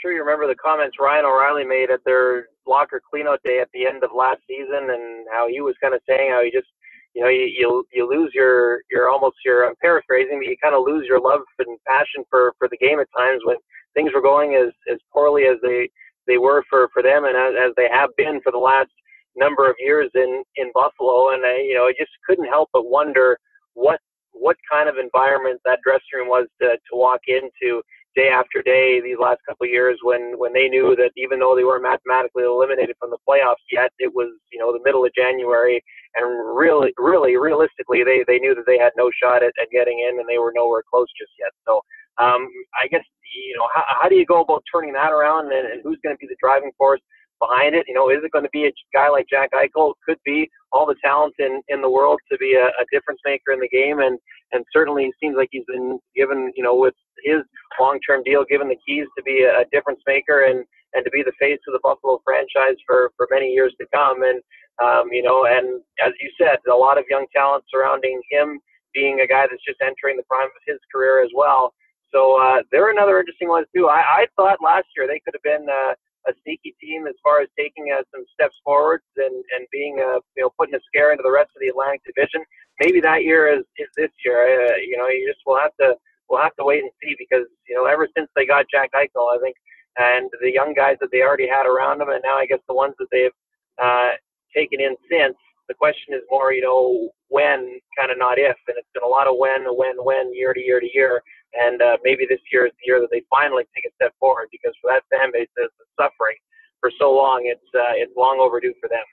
sure 0.00 0.12
you 0.12 0.20
remember 0.20 0.46
the 0.46 0.54
comments 0.56 0.96
Ryan 1.00 1.26
O'Reilly 1.26 1.64
made 1.64 1.90
at 1.90 2.04
their 2.04 2.46
locker 2.66 3.00
cleanout 3.02 3.38
day 3.44 3.60
at 3.60 3.68
the 3.72 3.86
end 3.86 4.04
of 4.04 4.10
last 4.14 4.40
season 4.46 4.90
and 4.90 5.26
how 5.32 5.48
he 5.48 5.60
was 5.60 5.74
kind 5.80 5.94
of 5.94 6.00
saying 6.08 6.30
how 6.30 6.42
he 6.42 6.50
just 6.50 6.68
you 7.14 7.22
know, 7.22 7.28
you, 7.28 7.46
you 7.46 7.84
you 7.92 8.08
lose 8.08 8.30
your 8.34 8.82
your 8.90 9.10
almost 9.10 9.36
your 9.44 9.66
I'm 9.66 9.74
paraphrasing, 9.80 10.38
but 10.38 10.48
you 10.48 10.56
kind 10.62 10.74
of 10.74 10.84
lose 10.86 11.06
your 11.08 11.20
love 11.20 11.40
and 11.58 11.78
passion 11.86 12.24
for 12.30 12.52
for 12.58 12.68
the 12.68 12.76
game 12.76 13.00
at 13.00 13.08
times 13.16 13.42
when 13.44 13.56
things 13.94 14.12
were 14.14 14.22
going 14.22 14.54
as 14.54 14.72
as 14.92 14.98
poorly 15.12 15.44
as 15.44 15.56
they 15.62 15.90
they 16.26 16.38
were 16.38 16.62
for 16.68 16.88
for 16.92 17.02
them 17.02 17.24
and 17.24 17.36
as, 17.36 17.54
as 17.70 17.72
they 17.76 17.88
have 17.90 18.10
been 18.16 18.40
for 18.42 18.52
the 18.52 18.58
last 18.58 18.90
number 19.36 19.68
of 19.68 19.76
years 19.78 20.10
in 20.14 20.44
in 20.56 20.70
Buffalo, 20.74 21.30
and 21.30 21.44
I, 21.44 21.58
you 21.58 21.74
know, 21.74 21.86
I 21.86 21.92
just 21.98 22.12
couldn't 22.26 22.46
help 22.46 22.68
but 22.72 22.86
wonder 22.86 23.38
what 23.74 24.00
what 24.32 24.56
kind 24.70 24.88
of 24.88 24.96
environment 24.98 25.60
that 25.64 25.80
dressing 25.82 26.14
room 26.14 26.28
was 26.28 26.46
to 26.60 26.68
to 26.68 26.92
walk 26.92 27.22
into 27.26 27.82
day 28.16 28.28
after 28.28 28.62
day 28.62 29.00
these 29.00 29.18
last 29.20 29.38
couple 29.46 29.64
of 29.64 29.70
years 29.70 29.98
when 30.02 30.34
when 30.38 30.52
they 30.52 30.68
knew 30.68 30.96
that 30.96 31.10
even 31.16 31.38
though 31.38 31.54
they 31.54 31.64
were 31.64 31.78
mathematically 31.78 32.44
eliminated 32.44 32.96
from 32.98 33.10
the 33.10 33.18
playoffs 33.28 33.62
yet 33.70 33.90
it 33.98 34.12
was 34.14 34.28
you 34.52 34.58
know 34.58 34.72
the 34.72 34.82
middle 34.84 35.04
of 35.04 35.12
January. 35.14 35.82
And 36.14 36.56
really 36.56 36.92
really 36.96 37.36
realistically 37.36 38.02
they 38.02 38.24
they 38.26 38.38
knew 38.38 38.54
that 38.54 38.66
they 38.66 38.78
had 38.78 38.92
no 38.96 39.10
shot 39.22 39.42
at, 39.42 39.52
at 39.60 39.70
getting 39.70 40.00
in 40.00 40.18
and 40.18 40.28
they 40.28 40.38
were 40.38 40.52
nowhere 40.54 40.82
close 40.88 41.08
just 41.18 41.32
yet. 41.38 41.52
So 41.66 41.82
um, 42.18 42.48
I 42.80 42.88
guess 42.88 43.04
you 43.34 43.56
know 43.56 43.68
how, 43.74 43.84
how 44.02 44.08
do 44.08 44.16
you 44.16 44.26
go 44.26 44.40
about 44.42 44.64
turning 44.72 44.92
that 44.94 45.12
around 45.12 45.52
and, 45.52 45.68
and 45.68 45.82
who's 45.84 45.98
going 46.02 46.16
to 46.16 46.18
be 46.18 46.26
the 46.26 46.36
driving 46.40 46.72
force 46.78 47.00
behind 47.40 47.74
it. 47.74 47.86
You 47.88 47.94
know, 47.94 48.10
is 48.10 48.18
it 48.22 48.32
going 48.32 48.44
to 48.44 48.50
be 48.52 48.66
a 48.66 48.72
guy 48.92 49.08
like 49.08 49.26
Jack 49.28 49.50
Eichel? 49.52 49.94
Could 50.06 50.18
be 50.24 50.48
all 50.72 50.86
the 50.86 50.96
talent 51.02 51.34
in, 51.38 51.62
in 51.68 51.80
the 51.82 51.90
world 51.90 52.20
to 52.30 52.38
be 52.38 52.54
a, 52.54 52.66
a 52.66 52.84
difference 52.92 53.20
maker 53.24 53.52
in 53.52 53.60
the 53.60 53.68
game, 53.68 54.00
and 54.00 54.18
and 54.52 54.64
certainly 54.72 55.04
it 55.04 55.14
seems 55.20 55.36
like 55.36 55.48
he's 55.50 55.66
been 55.66 55.98
given, 56.16 56.52
you 56.56 56.62
know, 56.62 56.76
with 56.76 56.94
his 57.24 57.42
long 57.80 57.98
term 58.06 58.22
deal, 58.22 58.44
given 58.48 58.68
the 58.68 58.78
keys 58.86 59.06
to 59.16 59.22
be 59.22 59.42
a, 59.42 59.60
a 59.60 59.64
difference 59.72 60.00
maker 60.06 60.44
and 60.44 60.64
and 60.94 61.04
to 61.04 61.10
be 61.10 61.22
the 61.22 61.36
face 61.38 61.60
of 61.68 61.72
the 61.72 61.80
Buffalo 61.82 62.20
franchise 62.24 62.76
for 62.86 63.10
for 63.16 63.28
many 63.30 63.48
years 63.52 63.74
to 63.80 63.86
come. 63.94 64.22
And 64.22 64.40
um, 64.82 65.08
you 65.12 65.22
know, 65.22 65.46
and 65.46 65.80
as 66.04 66.12
you 66.20 66.30
said, 66.38 66.58
a 66.70 66.76
lot 66.76 66.98
of 66.98 67.04
young 67.10 67.26
talent 67.34 67.64
surrounding 67.72 68.20
him, 68.30 68.60
being 68.94 69.20
a 69.20 69.26
guy 69.26 69.46
that's 69.50 69.64
just 69.66 69.80
entering 69.82 70.16
the 70.16 70.28
prime 70.28 70.46
of 70.48 70.62
his 70.66 70.78
career 70.92 71.22
as 71.22 71.30
well. 71.34 71.74
So 72.12 72.40
uh, 72.40 72.62
they're 72.72 72.90
another 72.90 73.20
interesting 73.20 73.48
one 73.48 73.64
too. 73.74 73.88
I, 73.88 74.24
I 74.24 74.26
thought 74.36 74.58
last 74.64 74.86
year 74.96 75.06
they 75.06 75.20
could 75.24 75.34
have 75.34 75.42
been. 75.42 75.66
Uh, 75.68 75.94
a 76.28 76.32
sneaky 76.44 76.76
team 76.80 77.06
as 77.06 77.14
far 77.22 77.40
as 77.40 77.48
taking 77.56 77.90
uh, 77.90 78.02
some 78.12 78.24
steps 78.34 78.56
forwards 78.64 79.04
and, 79.16 79.34
and 79.56 79.66
being, 79.72 79.98
uh, 79.98 80.20
you 80.36 80.42
know, 80.44 80.50
putting 80.58 80.74
a 80.74 80.80
scare 80.86 81.12
into 81.12 81.22
the 81.22 81.32
rest 81.32 81.50
of 81.56 81.60
the 81.60 81.68
Atlantic 81.68 82.02
Division. 82.04 82.44
Maybe 82.80 83.00
that 83.00 83.24
year 83.24 83.48
is, 83.48 83.64
is 83.78 83.88
this 83.96 84.10
year. 84.24 84.68
Uh, 84.68 84.76
you 84.76 84.96
know, 84.96 85.08
you 85.08 85.26
just 85.26 85.40
will 85.46 85.58
have 85.58 85.74
to 85.80 85.94
we'll 86.28 86.42
have 86.42 86.54
to 86.56 86.64
wait 86.64 86.82
and 86.82 86.92
see 87.02 87.16
because 87.18 87.46
you 87.68 87.74
know 87.74 87.86
ever 87.86 88.08
since 88.16 88.28
they 88.36 88.46
got 88.46 88.66
Jack 88.70 88.92
Eichel, 88.92 89.34
I 89.34 89.38
think, 89.42 89.56
and 89.96 90.30
the 90.42 90.52
young 90.52 90.74
guys 90.74 90.96
that 91.00 91.08
they 91.10 91.22
already 91.22 91.48
had 91.48 91.66
around 91.66 91.98
them, 91.98 92.10
and 92.10 92.22
now 92.24 92.36
I 92.36 92.46
guess 92.46 92.60
the 92.68 92.74
ones 92.74 92.94
that 92.98 93.08
they've 93.10 93.34
uh, 93.82 94.10
taken 94.54 94.80
in 94.80 94.96
since. 95.10 95.36
The 95.68 95.74
question 95.74 96.14
is 96.14 96.22
more, 96.30 96.52
you 96.54 96.62
know, 96.62 97.10
when, 97.28 97.78
kind 97.98 98.10
of 98.10 98.16
not 98.16 98.38
if, 98.38 98.56
and 98.68 98.76
it's 98.78 98.88
been 98.94 99.04
a 99.04 99.06
lot 99.06 99.28
of 99.28 99.36
when, 99.36 99.64
when, 99.76 100.00
when, 100.00 100.32
year 100.34 100.54
to 100.54 100.60
year 100.60 100.80
to 100.80 100.88
year. 100.94 101.20
And 101.54 101.80
uh, 101.80 101.96
maybe 102.04 102.26
this 102.28 102.40
year 102.52 102.66
is 102.66 102.72
the 102.72 102.86
year 102.86 103.00
that 103.00 103.08
they 103.10 103.22
finally 103.30 103.64
take 103.74 103.84
a 103.86 103.94
step 103.94 104.14
forward 104.20 104.48
because 104.52 104.74
for 104.80 104.90
that 104.90 105.02
fan 105.10 105.30
base 105.32 105.48
that's 105.56 105.72
suffering 105.98 106.36
for 106.80 106.90
so 107.00 107.12
long, 107.12 107.42
it's 107.44 107.60
uh, 107.74 107.94
it's 107.96 108.12
long 108.16 108.38
overdue 108.40 108.74
for 108.80 108.88
them. 108.88 109.04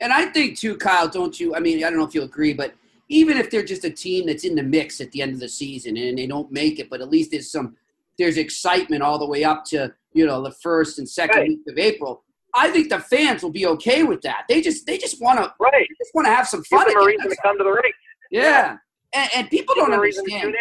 And 0.00 0.12
I 0.12 0.26
think 0.26 0.58
too, 0.58 0.76
Kyle, 0.76 1.08
don't 1.08 1.38
you? 1.38 1.54
I 1.54 1.60
mean, 1.60 1.78
I 1.78 1.90
don't 1.90 1.98
know 1.98 2.06
if 2.06 2.14
you 2.14 2.22
agree, 2.22 2.52
but 2.52 2.74
even 3.08 3.36
if 3.36 3.50
they're 3.50 3.64
just 3.64 3.84
a 3.84 3.90
team 3.90 4.26
that's 4.26 4.44
in 4.44 4.54
the 4.54 4.62
mix 4.62 5.00
at 5.00 5.10
the 5.12 5.22
end 5.22 5.34
of 5.34 5.40
the 5.40 5.48
season 5.48 5.96
and 5.96 6.18
they 6.18 6.26
don't 6.26 6.50
make 6.50 6.78
it, 6.78 6.88
but 6.88 7.00
at 7.00 7.10
least 7.10 7.30
there's 7.30 7.50
some 7.50 7.76
there's 8.18 8.36
excitement 8.36 9.02
all 9.02 9.18
the 9.18 9.26
way 9.26 9.44
up 9.44 9.64
to 9.64 9.92
you 10.12 10.26
know 10.26 10.42
the 10.42 10.52
first 10.62 10.98
and 10.98 11.08
second 11.08 11.38
right. 11.38 11.48
week 11.48 11.60
of 11.68 11.78
April. 11.78 12.22
I 12.54 12.70
think 12.70 12.90
the 12.90 12.98
fans 12.98 13.42
will 13.42 13.50
be 13.50 13.66
okay 13.66 14.02
with 14.02 14.20
that. 14.22 14.44
They 14.48 14.60
just 14.60 14.86
they 14.86 14.98
just 14.98 15.20
want 15.20 15.38
to 15.38 15.52
right. 15.58 15.88
just 15.98 16.14
want 16.14 16.26
to 16.26 16.32
have 16.32 16.46
some 16.46 16.62
fun. 16.64 16.86
Give 16.86 16.94
them 16.94 17.02
a 17.02 17.06
reason 17.06 17.30
to 17.30 17.36
come 17.42 17.58
to 17.58 17.64
the 17.64 17.70
race. 17.70 17.92
Yeah, 18.30 18.76
and, 19.14 19.30
and 19.34 19.50
people 19.50 19.74
Give 19.74 19.84
don't 19.84 19.94
understand 19.94 20.54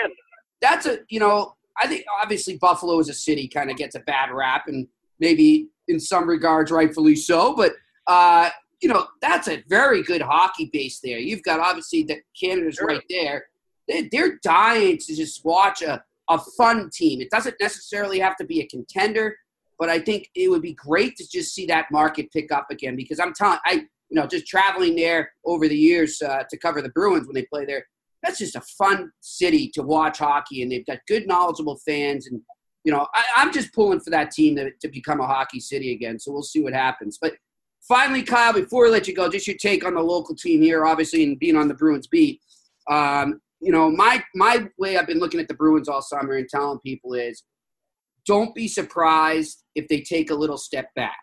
that's 0.62 0.86
a 0.86 1.00
you 1.10 1.20
know 1.20 1.56
I 1.82 1.88
think 1.88 2.06
obviously 2.22 2.58
Buffalo 2.58 3.00
as 3.00 3.10
a 3.10 3.14
city 3.14 3.48
kind 3.48 3.72
of 3.72 3.78
gets 3.78 3.96
a 3.96 4.00
bad 4.02 4.32
rap 4.32 4.66
and 4.68 4.88
maybe 5.20 5.70
in 5.88 6.00
some 6.00 6.28
regards 6.28 6.72
rightfully 6.72 7.16
so, 7.16 7.56
but 7.56 7.74
uh, 8.08 8.50
you 8.82 8.90
know 8.90 9.08
that's 9.22 9.48
a 9.48 9.64
very 9.68 10.04
good 10.04 10.22
hockey 10.22 10.70
base 10.72 11.00
there. 11.04 11.20
You've 11.20 11.44
got 11.44 11.60
obviously 11.60 12.04
the 12.04 12.22
Canada's 12.40 12.76
sure. 12.76 12.88
right 12.88 13.04
there. 13.10 13.46
They, 13.88 14.10
they're 14.12 14.40
dying 14.44 14.98
to 14.98 15.16
just 15.16 15.44
watch 15.44 15.82
a, 15.82 16.04
a 16.30 16.38
fun 16.58 16.90
team. 16.92 17.22
It 17.22 17.30
doesn't 17.30 17.56
necessarily 17.60 18.20
have 18.20 18.36
to 18.38 18.46
be 18.46 18.62
a 18.62 18.68
contender, 18.68 19.36
but 19.80 19.90
I 19.90 20.00
think 20.00 20.30
it 20.36 20.50
would 20.50 20.62
be 20.62 20.74
great 20.74 21.16
to 21.18 21.28
just 21.28 21.54
see 21.54 21.66
that 21.68 21.88
market 21.92 22.32
pick 22.32 22.52
up 22.52 22.68
again 22.70 22.96
because 22.96 23.20
I'm 23.20 23.34
telling 23.34 23.60
I 23.66 23.86
you 24.10 24.16
know 24.16 24.28
just 24.28 24.48
traveling 24.48 24.96
there 24.96 25.32
over 25.46 25.68
the 25.68 25.78
years 25.78 26.22
uh, 26.22 26.44
to 26.50 26.58
cover 26.58 26.82
the 26.82 26.90
Bruins 26.90 27.28
when 27.28 27.36
they 27.36 27.46
play 27.46 27.66
there 27.66 27.86
that's 28.24 28.40
just 28.40 28.56
a 28.56 28.62
fun 28.78 29.12
city 29.22 29.70
to 29.74 29.82
watch 29.82 30.20
hockey, 30.20 30.62
and 30.62 30.72
they've 30.72 30.86
got 30.86 31.00
good, 31.08 31.28
knowledgeable 31.28 31.80
fans. 31.86 32.28
And 32.28 32.42
you 32.84 32.92
know, 32.92 33.08
I, 33.14 33.42
am 33.42 33.54
just 33.54 33.74
pulling 33.74 34.00
for 34.00 34.10
that 34.12 34.32
team 34.32 34.56
to, 34.56 34.72
to 34.82 34.88
become 34.88 35.20
a 35.20 35.28
hockey 35.28 35.60
city 35.60 35.94
again. 35.94 36.20
So 36.20 36.32
we'll 36.32 36.44
see 36.44 36.62
what 36.62 36.74
happens. 36.74 37.18
But 37.22 37.34
finally, 37.88 38.24
Kyle, 38.24 38.54
before 38.54 38.86
we 38.86 38.90
let 38.90 39.08
you 39.08 39.16
go, 39.16 39.30
just 39.30 39.48
your 39.48 39.58
take 39.58 39.86
on 39.86 39.96
the 39.96 40.02
local 40.02 40.36
team 40.36 40.62
here, 40.62 40.86
obviously, 40.86 41.24
and 41.24 41.40
being 41.40 41.56
on 41.56 41.68
the 41.68 41.74
Bruins 41.74 42.08
beat. 42.08 42.42
Um, 42.90 43.42
you 43.60 43.72
know, 43.72 43.90
my 43.92 44.24
my 44.36 44.68
way 44.78 44.98
I've 44.98 45.08
been 45.08 45.20
looking 45.20 45.40
at 45.40 45.48
the 45.48 45.54
Bruins 45.54 45.88
all 45.88 46.02
summer 46.02 46.34
and 46.34 46.50
telling 46.50 46.80
people 46.80 47.14
is, 47.14 47.44
don't 48.26 48.54
be 48.56 48.68
surprised 48.68 49.64
if 49.76 49.88
they 49.88 50.02
take 50.02 50.32
a 50.32 50.36
little 50.36 50.58
step 50.58 50.90
back. 50.96 51.20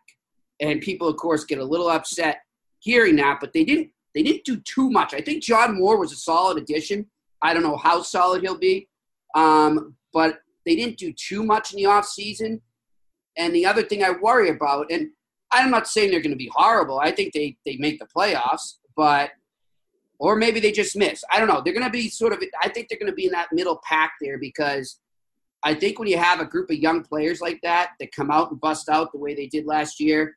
And 0.61 0.81
people, 0.81 1.09
of 1.09 1.17
course, 1.17 1.45
get 1.45 1.59
a 1.59 1.65
little 1.65 1.89
upset 1.89 2.39
hearing 2.81 3.17
that, 3.17 3.39
but 3.41 3.53
they 3.53 3.65
didn't 3.65 3.91
they 4.15 4.23
didn't 4.23 4.45
do 4.45 4.59
too 4.59 4.91
much. 4.91 5.15
I 5.15 5.21
think 5.21 5.43
John 5.43 5.79
Moore 5.79 5.99
was 5.99 6.13
a 6.13 6.17
solid 6.17 6.59
addition. 6.59 7.07
I 7.43 7.55
don't 7.55 7.63
know 7.63 7.77
how 7.77 8.03
solid 8.03 8.43
he'll 8.43 8.59
be, 8.59 8.89
um, 9.35 9.95
but 10.13 10.41
they 10.67 10.75
didn't 10.75 10.99
do 10.99 11.13
too 11.13 11.45
much 11.45 11.73
in 11.73 11.77
the 11.77 11.89
offseason. 11.89 12.61
And 13.37 13.55
the 13.55 13.67
other 13.67 13.83
thing 13.83 14.03
I 14.03 14.11
worry 14.11 14.51
about, 14.51 14.91
and 14.91 15.11
I'm 15.53 15.71
not 15.71 15.87
saying 15.87 16.11
they're 16.11 16.21
going 16.21 16.33
to 16.33 16.37
be 16.37 16.51
horrible. 16.55 16.99
I 16.99 17.13
think 17.13 17.33
they, 17.33 17.57
they 17.65 17.77
make 17.77 17.99
the 17.99 18.07
playoffs, 18.07 18.79
but 18.97 19.31
or 20.19 20.35
maybe 20.37 20.59
they 20.61 20.73
just 20.73 20.97
miss. 20.97 21.23
I 21.31 21.39
don't 21.39 21.49
know. 21.49 21.61
They're 21.61 21.73
going 21.73 21.87
to 21.87 21.91
be 21.91 22.09
sort 22.09 22.33
of. 22.33 22.43
I 22.63 22.69
think 22.69 22.89
they're 22.89 22.99
going 22.99 23.11
to 23.11 23.17
be 23.17 23.27
in 23.27 23.33
that 23.33 23.53
middle 23.53 23.81
pack 23.85 24.15
there 24.21 24.37
because 24.39 24.99
I 25.63 25.75
think 25.75 25.99
when 25.99 26.09
you 26.09 26.19
have 26.19 26.41
a 26.41 26.45
group 26.45 26.71
of 26.71 26.77
young 26.77 27.03
players 27.03 27.41
like 27.41 27.61
that 27.63 27.91
that 28.01 28.13
come 28.13 28.31
out 28.31 28.51
and 28.51 28.61
bust 28.61 28.89
out 28.89 29.13
the 29.13 29.19
way 29.19 29.35
they 29.35 29.47
did 29.47 29.67
last 29.67 30.01
year, 30.01 30.37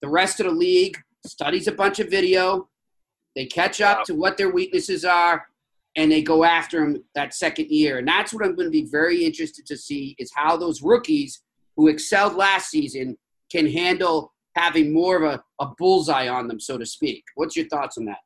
the 0.00 0.08
rest 0.08 0.40
of 0.40 0.46
the 0.46 0.52
league 0.52 0.96
studies 1.26 1.66
a 1.66 1.72
bunch 1.72 1.98
of 1.98 2.10
video, 2.10 2.68
they 3.34 3.46
catch 3.46 3.80
up 3.80 4.04
to 4.04 4.14
what 4.14 4.36
their 4.36 4.50
weaknesses 4.50 5.04
are, 5.04 5.46
and 5.96 6.10
they 6.10 6.22
go 6.22 6.44
after 6.44 6.80
them 6.80 7.04
that 7.14 7.34
second 7.34 7.68
year. 7.68 7.98
And 7.98 8.08
that's 8.08 8.32
what 8.32 8.44
I'm 8.44 8.54
going 8.54 8.68
to 8.68 8.70
be 8.70 8.86
very 8.86 9.24
interested 9.24 9.66
to 9.66 9.76
see 9.76 10.16
is 10.18 10.32
how 10.34 10.56
those 10.56 10.82
rookies 10.82 11.42
who 11.76 11.88
excelled 11.88 12.34
last 12.34 12.70
season 12.70 13.16
can 13.50 13.66
handle 13.66 14.32
having 14.56 14.92
more 14.92 15.16
of 15.16 15.22
a, 15.22 15.64
a 15.64 15.70
bullseye 15.78 16.28
on 16.28 16.48
them, 16.48 16.60
so 16.60 16.78
to 16.78 16.86
speak. 16.86 17.24
What's 17.34 17.56
your 17.56 17.66
thoughts 17.68 17.98
on 17.98 18.04
that? 18.06 18.18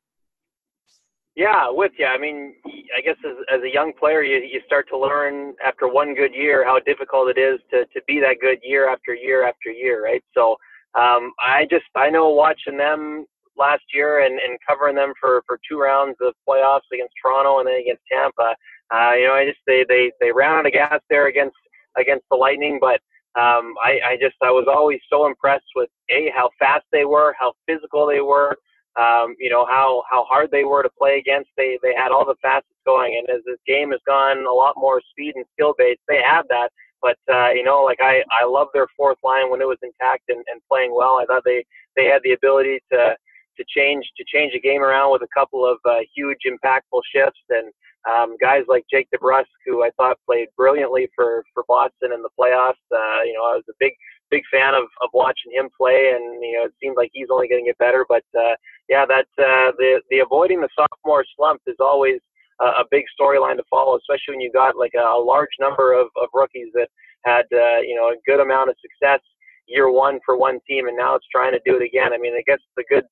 Yeah, 1.36 1.66
with 1.68 1.92
you. 1.98 2.06
I 2.06 2.18
mean, 2.18 2.54
I 2.96 3.02
guess 3.02 3.16
as, 3.24 3.36
as 3.54 3.62
a 3.62 3.72
young 3.72 3.92
player, 3.92 4.22
you, 4.22 4.38
you 4.38 4.60
start 4.64 4.88
to 4.88 4.98
learn 4.98 5.54
after 5.64 5.86
one 5.86 6.14
good 6.14 6.34
year 6.34 6.64
how 6.64 6.80
difficult 6.80 7.28
it 7.28 7.38
is 7.38 7.60
to, 7.70 7.84
to 7.84 8.00
be 8.08 8.20
that 8.20 8.38
good 8.40 8.58
year 8.62 8.88
after 8.88 9.14
year 9.14 9.46
after 9.46 9.70
year, 9.70 10.02
right? 10.02 10.24
So 10.34 10.56
um, 10.98 11.32
I 11.38 11.66
just, 11.70 11.84
I 11.94 12.08
know 12.08 12.30
watching 12.30 12.78
them 12.78 13.26
last 13.58 13.82
year 13.92 14.24
and, 14.24 14.38
and 14.38 14.58
covering 14.66 14.96
them 14.96 15.12
for, 15.20 15.42
for 15.46 15.58
two 15.68 15.78
rounds 15.78 16.16
of 16.20 16.34
playoffs 16.48 16.88
against 16.92 17.14
Toronto 17.20 17.58
and 17.58 17.68
then 17.68 17.80
against 17.80 18.02
Tampa. 18.10 18.54
Uh, 18.92 19.12
you 19.14 19.26
know, 19.26 19.34
I 19.34 19.44
just 19.46 19.58
they 19.66 19.84
they 19.88 20.12
they 20.20 20.30
ran 20.32 20.58
out 20.58 20.66
of 20.66 20.72
gas 20.72 21.00
there 21.10 21.26
against 21.26 21.56
against 21.98 22.24
the 22.30 22.36
Lightning, 22.36 22.78
but 22.80 23.00
um, 23.40 23.74
I, 23.84 24.00
I 24.04 24.16
just 24.20 24.36
I 24.42 24.50
was 24.50 24.66
always 24.68 25.00
so 25.10 25.26
impressed 25.26 25.66
with 25.74 25.90
a 26.10 26.30
how 26.34 26.50
fast 26.58 26.84
they 26.92 27.04
were, 27.04 27.34
how 27.38 27.52
physical 27.66 28.06
they 28.06 28.20
were, 28.20 28.56
um, 28.96 29.36
you 29.38 29.50
know 29.50 29.66
how 29.66 30.02
how 30.10 30.24
hard 30.24 30.50
they 30.50 30.64
were 30.64 30.82
to 30.82 30.90
play 30.98 31.18
against. 31.18 31.50
They 31.56 31.78
they 31.82 31.94
had 31.94 32.12
all 32.12 32.24
the 32.24 32.36
fastest 32.40 32.80
going, 32.86 33.16
and 33.18 33.28
as 33.28 33.44
this 33.44 33.60
game 33.66 33.90
has 33.90 34.00
gone 34.06 34.46
a 34.46 34.52
lot 34.52 34.74
more 34.76 35.02
speed 35.10 35.34
and 35.36 35.44
skill 35.52 35.74
based, 35.76 36.00
they 36.08 36.20
have 36.24 36.46
that. 36.48 36.70
But 37.02 37.18
uh, 37.30 37.50
you 37.50 37.62
know, 37.62 37.84
like 37.84 38.00
I 38.00 38.22
I 38.40 38.46
love 38.46 38.68
their 38.72 38.86
fourth 38.96 39.18
line 39.22 39.50
when 39.50 39.60
it 39.60 39.68
was 39.68 39.78
intact 39.82 40.24
and, 40.28 40.42
and 40.50 40.62
playing 40.70 40.94
well. 40.94 41.18
I 41.20 41.26
thought 41.26 41.42
they 41.44 41.64
they 41.94 42.06
had 42.06 42.22
the 42.24 42.32
ability 42.32 42.80
to 42.92 43.16
to 43.56 43.64
change 43.68 44.04
to 44.16 44.24
change 44.26 44.52
the 44.52 44.60
game 44.60 44.82
around 44.82 45.12
with 45.12 45.22
a 45.22 45.32
couple 45.34 45.66
of 45.66 45.78
uh, 45.84 46.00
huge 46.14 46.40
impactful 46.46 47.00
shifts 47.12 47.40
and 47.50 47.72
um, 48.06 48.36
guys 48.40 48.62
like 48.68 48.84
Jake 48.90 49.08
DeBrusk, 49.12 49.50
who 49.66 49.82
I 49.82 49.90
thought 49.96 50.16
played 50.24 50.48
brilliantly 50.56 51.08
for 51.14 51.44
for 51.52 51.64
Boston 51.66 52.12
in 52.12 52.22
the 52.22 52.30
playoffs. 52.38 52.82
Uh, 52.92 53.22
you 53.24 53.34
know, 53.34 53.42
I 53.42 53.56
was 53.56 53.64
a 53.68 53.74
big 53.80 53.92
big 54.30 54.42
fan 54.50 54.74
of, 54.74 54.84
of 55.02 55.10
watching 55.12 55.52
him 55.52 55.68
play, 55.76 56.12
and 56.14 56.42
you 56.42 56.54
know, 56.54 56.64
it 56.66 56.74
seemed 56.80 56.96
like 56.96 57.10
he's 57.12 57.28
only 57.30 57.48
going 57.48 57.64
to 57.64 57.68
get 57.68 57.78
better. 57.78 58.06
But 58.08 58.24
uh, 58.38 58.54
yeah, 58.88 59.06
that 59.06 59.26
uh, 59.38 59.72
the 59.78 60.00
the 60.10 60.20
avoiding 60.20 60.60
the 60.60 60.68
sophomore 60.76 61.24
slump 61.36 61.62
is 61.66 61.76
always 61.80 62.20
a, 62.60 62.64
a 62.64 62.84
big 62.90 63.04
storyline 63.18 63.56
to 63.56 63.64
follow, 63.68 63.96
especially 63.96 64.34
when 64.34 64.40
you 64.40 64.52
got 64.52 64.76
like 64.76 64.94
a, 64.94 65.02
a 65.02 65.22
large 65.22 65.54
number 65.58 65.92
of, 65.92 66.06
of 66.20 66.28
rookies 66.32 66.68
that 66.74 66.88
had 67.24 67.46
uh, 67.52 67.80
you 67.82 67.96
know 67.96 68.08
a 68.08 68.16
good 68.24 68.40
amount 68.40 68.70
of 68.70 68.76
success 68.80 69.20
year 69.66 69.90
one 69.90 70.20
for 70.24 70.36
one 70.36 70.60
team, 70.68 70.86
and 70.86 70.96
now 70.96 71.14
it's 71.14 71.26
trying 71.34 71.52
to 71.52 71.60
do 71.66 71.76
it 71.76 71.82
again. 71.82 72.12
I 72.12 72.18
mean, 72.18 72.34
I 72.34 72.42
guess 72.46 72.60
the 72.76 72.84
good 72.88 73.04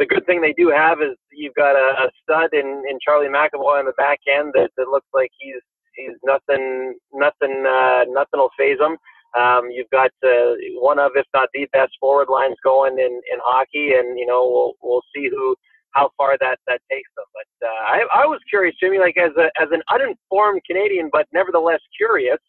the 0.00 0.06
good 0.06 0.24
thing 0.24 0.40
they 0.40 0.54
do 0.56 0.72
have 0.74 1.02
is 1.02 1.14
you've 1.30 1.54
got 1.54 1.76
a, 1.76 2.08
a 2.08 2.10
stud 2.22 2.50
in, 2.52 2.82
in 2.88 2.98
Charlie 3.04 3.28
McAvoy 3.28 3.78
on 3.78 3.84
the 3.84 3.92
back 3.98 4.18
end 4.26 4.50
that, 4.54 4.70
that 4.78 4.88
looks 4.88 5.06
like 5.12 5.30
he's 5.38 5.60
he's 5.94 6.16
nothing 6.24 6.96
nothing 7.12 7.64
uh, 7.68 8.08
nothing 8.08 8.40
will 8.40 8.50
faze 8.58 8.80
him. 8.80 8.96
Um, 9.38 9.70
you've 9.70 9.90
got 9.90 10.10
uh, 10.24 10.56
one 10.80 10.98
of, 10.98 11.12
if 11.14 11.26
not 11.32 11.50
the 11.54 11.68
best 11.72 11.92
forward 12.00 12.28
lines 12.28 12.56
going 12.64 12.98
in, 12.98 13.20
in 13.30 13.38
hockey, 13.44 13.92
and 13.92 14.18
you 14.18 14.26
know 14.26 14.48
we'll 14.48 14.72
we'll 14.82 15.04
see 15.14 15.28
who 15.28 15.54
how 15.92 16.10
far 16.16 16.36
that 16.40 16.58
that 16.66 16.80
takes 16.90 17.10
them. 17.14 17.26
But 17.36 17.68
uh, 17.68 17.82
I 17.86 18.24
I 18.24 18.26
was 18.26 18.40
curious, 18.48 18.74
Jimmy, 18.80 18.98
like 18.98 19.18
as 19.18 19.32
a 19.36 19.50
as 19.60 19.68
an 19.70 19.82
uninformed 19.92 20.62
Canadian, 20.66 21.10
but 21.12 21.26
nevertheless 21.32 21.80
curious, 21.94 22.40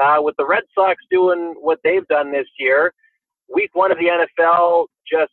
uh, 0.00 0.18
with 0.20 0.36
the 0.38 0.46
Red 0.46 0.62
Sox 0.74 1.02
doing 1.10 1.54
what 1.60 1.80
they've 1.82 2.06
done 2.06 2.30
this 2.30 2.48
year, 2.58 2.94
week 3.52 3.70
one 3.74 3.90
of 3.90 3.98
the 3.98 4.06
NFL 4.06 4.86
just 5.10 5.32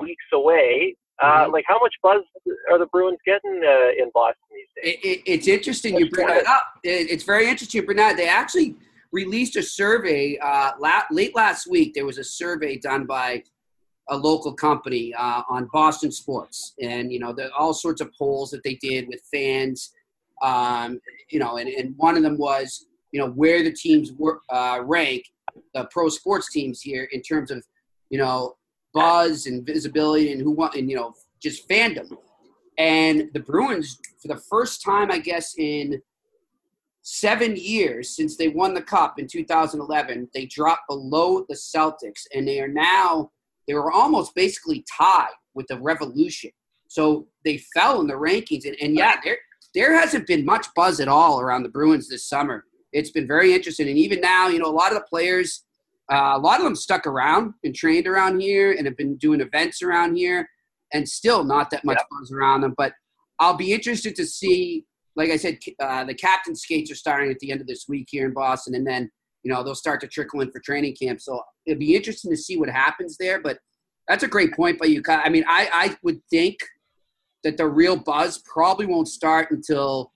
weeks 0.00 0.24
away. 0.32 0.94
Uh, 1.22 1.26
mm-hmm. 1.26 1.52
Like, 1.52 1.64
how 1.66 1.78
much 1.80 1.94
buzz 2.02 2.22
are 2.70 2.78
the 2.78 2.86
Bruins 2.86 3.18
getting 3.24 3.62
uh, 3.64 4.02
in 4.02 4.10
Boston 4.12 4.42
these 4.52 4.84
days? 4.84 4.98
It, 5.02 5.06
it, 5.06 5.22
it's 5.26 5.48
interesting 5.48 5.96
you 5.96 6.10
bring 6.10 6.26
that 6.26 6.46
up. 6.46 6.62
It, 6.84 7.10
it's 7.10 7.24
very 7.24 7.48
interesting 7.48 7.80
you 7.80 7.86
bring 7.86 7.98
that. 7.98 8.16
They 8.16 8.28
actually 8.28 8.76
released 9.12 9.56
a 9.56 9.62
survey 9.62 10.38
uh, 10.42 10.72
la- 10.78 11.04
late 11.10 11.34
last 11.34 11.66
week. 11.68 11.94
There 11.94 12.04
was 12.04 12.18
a 12.18 12.24
survey 12.24 12.76
done 12.76 13.06
by 13.06 13.42
a 14.08 14.16
local 14.16 14.52
company 14.52 15.14
uh, 15.14 15.42
on 15.48 15.68
Boston 15.72 16.12
sports, 16.12 16.74
and 16.80 17.12
you 17.12 17.18
know, 17.18 17.32
the, 17.32 17.50
all 17.54 17.74
sorts 17.74 18.00
of 18.00 18.12
polls 18.16 18.50
that 18.50 18.62
they 18.62 18.74
did 18.74 19.08
with 19.08 19.20
fans. 19.32 19.92
Um, 20.42 21.00
you 21.30 21.38
know, 21.38 21.56
and, 21.56 21.66
and 21.68 21.94
one 21.96 22.14
of 22.16 22.22
them 22.22 22.36
was, 22.36 22.86
you 23.10 23.18
know, 23.18 23.30
where 23.30 23.64
the 23.64 23.72
teams 23.72 24.12
were, 24.12 24.40
uh, 24.50 24.80
rank 24.84 25.24
the 25.72 25.88
pro 25.90 26.10
sports 26.10 26.52
teams 26.52 26.82
here 26.82 27.08
in 27.12 27.22
terms 27.22 27.50
of, 27.50 27.64
you 28.10 28.18
know, 28.18 28.54
buzz 28.96 29.46
and 29.46 29.66
visibility 29.66 30.32
and 30.32 30.40
who 30.40 30.50
want 30.50 30.74
and 30.74 30.88
you 30.88 30.96
know 30.96 31.14
just 31.40 31.68
fandom. 31.68 32.08
And 32.78 33.28
the 33.34 33.40
Bruins, 33.40 33.98
for 34.20 34.28
the 34.28 34.40
first 34.50 34.82
time, 34.82 35.10
I 35.10 35.18
guess 35.18 35.54
in 35.58 36.00
seven 37.02 37.54
years 37.56 38.16
since 38.16 38.36
they 38.36 38.48
won 38.48 38.74
the 38.74 38.82
cup 38.82 39.18
in 39.18 39.26
2011, 39.28 40.28
they 40.34 40.46
dropped 40.46 40.88
below 40.88 41.44
the 41.48 41.54
Celtics, 41.54 42.22
and 42.34 42.48
they 42.48 42.58
are 42.58 42.68
now 42.68 43.30
they 43.68 43.74
were 43.74 43.92
almost 43.92 44.34
basically 44.34 44.84
tied 44.96 45.34
with 45.54 45.66
the 45.66 45.78
Revolution. 45.78 46.50
So 46.88 47.26
they 47.44 47.58
fell 47.74 48.00
in 48.00 48.06
the 48.06 48.14
rankings, 48.14 48.64
and, 48.64 48.76
and 48.80 48.96
yeah, 48.96 49.16
there 49.22 49.38
there 49.74 49.98
hasn't 49.98 50.26
been 50.26 50.44
much 50.44 50.66
buzz 50.74 51.00
at 51.00 51.08
all 51.08 51.40
around 51.40 51.64
the 51.64 51.68
Bruins 51.68 52.08
this 52.08 52.26
summer. 52.26 52.64
It's 52.92 53.10
been 53.10 53.26
very 53.26 53.52
interesting, 53.52 53.88
and 53.88 53.98
even 53.98 54.22
now, 54.22 54.48
you 54.48 54.58
know, 54.58 54.70
a 54.70 54.78
lot 54.80 54.92
of 54.92 54.98
the 54.98 55.04
players, 55.10 55.65
uh, 56.12 56.32
a 56.34 56.38
lot 56.38 56.58
of 56.58 56.64
them 56.64 56.76
stuck 56.76 57.06
around 57.06 57.54
and 57.64 57.74
trained 57.74 58.06
around 58.06 58.40
here, 58.40 58.72
and 58.72 58.86
have 58.86 58.96
been 58.96 59.16
doing 59.16 59.40
events 59.40 59.82
around 59.82 60.16
here, 60.16 60.48
and 60.92 61.08
still 61.08 61.44
not 61.44 61.70
that 61.70 61.84
much 61.84 62.00
buzz 62.10 62.32
around 62.32 62.62
them. 62.62 62.74
But 62.76 62.92
I'll 63.38 63.56
be 63.56 63.72
interested 63.72 64.14
to 64.16 64.26
see 64.26 64.86
like 65.16 65.30
I 65.30 65.36
said, 65.36 65.58
uh, 65.80 66.04
the 66.04 66.14
captain 66.14 66.54
skates 66.54 66.90
are 66.90 66.96
starting 66.96 67.30
at 67.30 67.38
the 67.38 67.50
end 67.50 67.60
of 67.60 67.66
this 67.66 67.86
week 67.88 68.08
here 68.10 68.26
in 68.26 68.34
Boston, 68.34 68.74
and 68.74 68.86
then 68.86 69.10
you 69.42 69.52
know 69.52 69.64
they'll 69.64 69.74
start 69.74 70.00
to 70.02 70.06
trickle 70.06 70.42
in 70.42 70.50
for 70.50 70.60
training 70.60 70.94
camp. 71.00 71.20
So 71.20 71.40
it'll 71.64 71.80
be 71.80 71.96
interesting 71.96 72.30
to 72.30 72.36
see 72.36 72.56
what 72.56 72.68
happens 72.68 73.16
there. 73.16 73.40
But 73.40 73.58
that's 74.06 74.22
a 74.22 74.28
great 74.28 74.54
point 74.54 74.78
by 74.78 74.86
you. 74.86 75.02
I 75.08 75.30
mean, 75.30 75.44
I, 75.48 75.68
I 75.72 75.96
would 76.02 76.20
think 76.30 76.58
that 77.42 77.56
the 77.56 77.66
real 77.66 77.96
buzz 77.96 78.38
probably 78.44 78.86
won't 78.86 79.08
start 79.08 79.50
until 79.50 80.12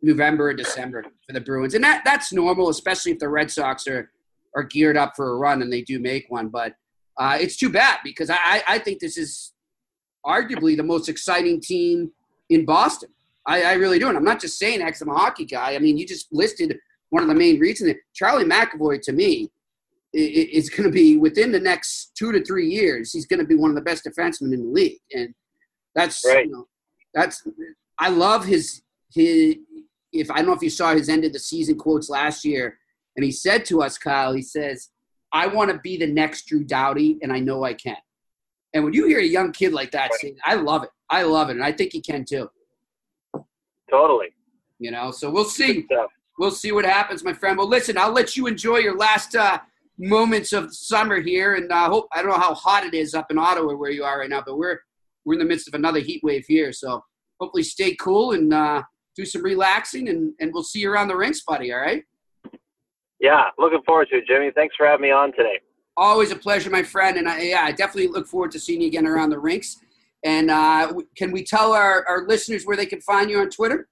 November 0.00 0.48
or 0.48 0.54
December 0.54 1.04
for 1.26 1.32
the 1.32 1.40
Bruins, 1.40 1.74
and 1.74 1.84
that 1.84 2.02
that's 2.04 2.32
normal, 2.32 2.70
especially 2.70 3.12
if 3.12 3.18
the 3.18 3.28
Red 3.28 3.50
Sox 3.50 3.86
are 3.88 4.10
are 4.54 4.62
geared 4.64 4.96
up 4.96 5.12
for 5.16 5.30
a 5.30 5.36
run 5.36 5.62
and 5.62 5.72
they 5.72 5.82
do 5.82 5.98
make 5.98 6.26
one. 6.28 6.48
But 6.48 6.74
uh, 7.18 7.38
it's 7.40 7.56
too 7.56 7.70
bad 7.70 7.98
because 8.04 8.30
I, 8.30 8.62
I 8.68 8.78
think 8.78 9.00
this 9.00 9.16
is 9.16 9.52
arguably 10.24 10.76
the 10.76 10.82
most 10.82 11.08
exciting 11.08 11.60
team 11.60 12.10
in 12.48 12.64
Boston. 12.64 13.10
I, 13.46 13.62
I 13.62 13.72
really 13.74 13.98
do. 13.98 14.08
And 14.08 14.16
I'm 14.16 14.24
not 14.24 14.40
just 14.40 14.58
saying 14.58 14.82
X, 14.82 15.00
I'm 15.00 15.08
a 15.08 15.14
hockey 15.14 15.44
guy. 15.44 15.74
I 15.74 15.78
mean, 15.78 15.96
you 15.96 16.06
just 16.06 16.32
listed 16.32 16.78
one 17.10 17.22
of 17.22 17.28
the 17.28 17.34
main 17.34 17.58
reasons. 17.58 17.94
Charlie 18.14 18.44
McAvoy, 18.44 19.00
to 19.02 19.12
me, 19.12 19.50
is 20.12 20.70
going 20.70 20.84
to 20.84 20.90
be 20.90 21.16
within 21.16 21.52
the 21.52 21.60
next 21.60 22.12
two 22.16 22.32
to 22.32 22.44
three 22.44 22.68
years. 22.68 23.12
He's 23.12 23.26
going 23.26 23.40
to 23.40 23.46
be 23.46 23.54
one 23.54 23.70
of 23.70 23.76
the 23.76 23.82
best 23.82 24.04
defensemen 24.04 24.52
in 24.52 24.64
the 24.64 24.72
league, 24.72 24.98
and 25.12 25.34
that's 25.94 26.24
right. 26.26 26.46
you 26.46 26.52
know, 26.52 26.66
that's 27.14 27.46
I 27.98 28.08
love 28.08 28.44
his 28.44 28.82
his. 29.12 29.56
If 30.12 30.28
I 30.30 30.38
don't 30.38 30.46
know 30.46 30.52
if 30.54 30.62
you 30.62 30.70
saw 30.70 30.94
his 30.94 31.08
end 31.08 31.24
of 31.24 31.32
the 31.32 31.38
season 31.38 31.78
quotes 31.78 32.10
last 32.10 32.44
year, 32.44 32.79
and 33.16 33.24
he 33.24 33.32
said 33.32 33.64
to 33.66 33.82
us, 33.82 33.98
Kyle, 33.98 34.32
he 34.32 34.42
says, 34.42 34.90
"I 35.32 35.46
want 35.46 35.70
to 35.70 35.78
be 35.78 35.96
the 35.96 36.06
next 36.06 36.46
Drew 36.46 36.64
Doughty, 36.64 37.18
and 37.22 37.32
I 37.32 37.40
know 37.40 37.64
I 37.64 37.74
can." 37.74 37.96
And 38.72 38.84
when 38.84 38.92
you 38.92 39.06
hear 39.06 39.18
a 39.18 39.24
young 39.24 39.52
kid 39.52 39.72
like 39.72 39.90
that 39.92 40.10
right. 40.10 40.20
say, 40.20 40.36
I 40.44 40.54
love 40.54 40.84
it. 40.84 40.90
I 41.08 41.22
love 41.22 41.50
it, 41.50 41.56
and 41.56 41.64
I 41.64 41.72
think 41.72 41.92
he 41.92 42.00
can 42.00 42.24
too. 42.24 42.48
Totally. 43.90 44.28
You 44.78 44.92
know, 44.92 45.10
so 45.10 45.30
we'll 45.30 45.44
see. 45.44 45.86
We'll 46.38 46.50
see 46.50 46.72
what 46.72 46.86
happens, 46.86 47.22
my 47.22 47.34
friend. 47.34 47.58
Well, 47.58 47.68
listen, 47.68 47.98
I'll 47.98 48.12
let 48.12 48.36
you 48.36 48.46
enjoy 48.46 48.78
your 48.78 48.96
last 48.96 49.36
uh, 49.36 49.58
moments 49.98 50.52
of 50.54 50.74
summer 50.74 51.20
here, 51.20 51.56
and 51.56 51.70
I 51.70 51.86
uh, 51.86 51.90
hope 51.90 52.08
I 52.12 52.22
don't 52.22 52.30
know 52.30 52.38
how 52.38 52.54
hot 52.54 52.84
it 52.84 52.94
is 52.94 53.14
up 53.14 53.30
in 53.30 53.36
Ottawa 53.36 53.74
where 53.74 53.90
you 53.90 54.04
are 54.04 54.20
right 54.20 54.30
now, 54.30 54.42
but 54.44 54.56
we're 54.56 54.78
we're 55.24 55.34
in 55.34 55.40
the 55.40 55.44
midst 55.44 55.68
of 55.68 55.74
another 55.74 55.98
heat 55.98 56.22
wave 56.24 56.46
here. 56.46 56.72
So 56.72 57.04
hopefully, 57.40 57.62
stay 57.62 57.94
cool 57.96 58.32
and 58.32 58.54
uh, 58.54 58.82
do 59.16 59.26
some 59.26 59.42
relaxing, 59.42 60.08
and 60.08 60.32
and 60.40 60.52
we'll 60.54 60.62
see 60.62 60.80
you 60.80 60.90
around 60.90 61.08
the 61.08 61.16
rinks, 61.16 61.42
buddy. 61.42 61.72
All 61.72 61.80
right. 61.80 62.04
Yeah, 63.20 63.44
looking 63.58 63.82
forward 63.86 64.08
to 64.10 64.18
it, 64.18 64.26
Jimmy. 64.26 64.50
Thanks 64.54 64.74
for 64.76 64.86
having 64.86 65.02
me 65.02 65.10
on 65.10 65.32
today. 65.32 65.60
Always 65.96 66.30
a 66.30 66.36
pleasure, 66.36 66.70
my 66.70 66.82
friend, 66.82 67.18
and 67.18 67.28
I, 67.28 67.42
yeah, 67.42 67.62
I 67.62 67.72
definitely 67.72 68.08
look 68.08 68.26
forward 68.26 68.50
to 68.52 68.60
seeing 68.60 68.80
you 68.80 68.86
again 68.86 69.06
around 69.06 69.30
the 69.30 69.38
rinks. 69.38 69.76
And 70.24 70.50
uh, 70.50 70.92
can 71.16 71.30
we 71.30 71.44
tell 71.44 71.72
our, 71.72 72.04
our 72.06 72.26
listeners 72.26 72.64
where 72.64 72.76
they 72.76 72.86
can 72.86 73.00
find 73.00 73.30
you 73.30 73.40
on 73.40 73.50
Twitter? 73.50 73.88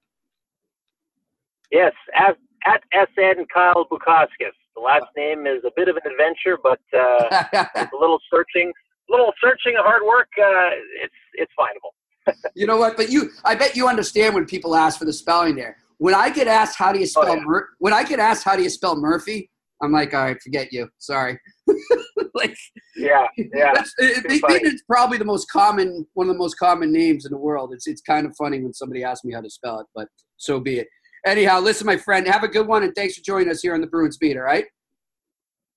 Yes, 1.71 1.93
at, 2.15 2.37
at 2.65 2.81
SN 2.93 3.45
Kyle 3.53 3.85
Bukauskas. 3.91 4.53
The 4.75 4.81
last 4.81 5.05
name 5.15 5.45
is 5.45 5.63
a 5.65 5.71
bit 5.75 5.87
of 5.87 5.97
an 5.97 6.11
adventure, 6.11 6.57
but 6.61 6.79
uh, 6.97 7.43
a 7.75 7.89
little 7.99 8.19
searching, 8.31 8.71
A 9.09 9.11
little 9.11 9.33
searching, 9.43 9.77
of 9.77 9.85
hard 9.85 10.03
work. 10.03 10.29
Uh, 10.37 10.71
it's 11.03 11.13
it's 11.33 11.51
findable. 11.59 12.33
you 12.55 12.65
know 12.65 12.77
what? 12.77 12.95
But 12.95 13.09
you, 13.09 13.29
I 13.43 13.55
bet 13.55 13.75
you 13.75 13.87
understand 13.87 14.35
when 14.35 14.45
people 14.45 14.75
ask 14.75 14.97
for 14.97 15.05
the 15.05 15.13
spelling 15.13 15.55
there. 15.55 15.77
When 15.99 16.15
I 16.15 16.29
get 16.29 16.47
asked 16.47 16.77
how 16.77 16.91
do 16.91 16.99
you 16.99 17.05
oh, 17.05 17.21
spell 17.21 17.31
oh, 17.31 17.35
yeah. 17.35 17.43
Mur- 17.45 17.69
when 17.77 17.93
I 17.93 18.03
get 18.03 18.19
asked 18.19 18.43
how 18.43 18.55
do 18.55 18.63
you 18.63 18.69
spell 18.69 18.95
Murphy, 18.95 19.49
I'm 19.81 19.91
like, 19.91 20.13
all 20.13 20.25
right, 20.25 20.41
forget 20.41 20.73
you. 20.73 20.89
Sorry. 20.97 21.39
like, 22.33 22.55
yeah, 22.97 23.27
yeah. 23.37 23.73
It, 23.99 24.25
it, 24.25 24.41
it's 24.63 24.83
probably 24.83 25.17
the 25.17 25.25
most 25.25 25.49
common, 25.49 26.05
one 26.13 26.27
of 26.27 26.33
the 26.33 26.39
most 26.39 26.55
common 26.55 26.91
names 26.91 27.25
in 27.25 27.31
the 27.31 27.37
world. 27.37 27.71
It's 27.73 27.87
it's 27.87 28.01
kind 28.01 28.25
of 28.25 28.35
funny 28.35 28.59
when 28.61 28.73
somebody 28.73 29.03
asks 29.03 29.23
me 29.23 29.33
how 29.33 29.41
to 29.41 29.49
spell 29.49 29.79
it, 29.79 29.87
but 29.95 30.07
so 30.37 30.59
be 30.59 30.79
it. 30.79 30.87
Anyhow, 31.25 31.59
listen, 31.59 31.85
my 31.85 31.97
friend, 31.97 32.27
have 32.27 32.43
a 32.43 32.47
good 32.47 32.67
one, 32.67 32.83
and 32.83 32.93
thanks 32.95 33.15
for 33.15 33.21
joining 33.23 33.49
us 33.49 33.61
here 33.61 33.73
on 33.73 33.81
the 33.81 33.87
Bruins 33.87 34.17
Beat. 34.17 34.37
All 34.37 34.43
right. 34.43 34.65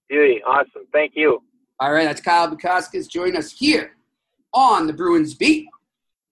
Beauty, 0.09 0.41
awesome. 0.47 0.87
Thank 0.93 1.13
you. 1.15 1.43
All 1.81 1.93
right, 1.93 2.05
that's 2.05 2.21
Kyle 2.21 2.49
Bukauskas 2.49 3.09
joining 3.09 3.37
us 3.37 3.51
here 3.51 3.97
on 4.53 4.87
the 4.87 4.93
Bruins 4.93 5.35
Beat. 5.35 5.67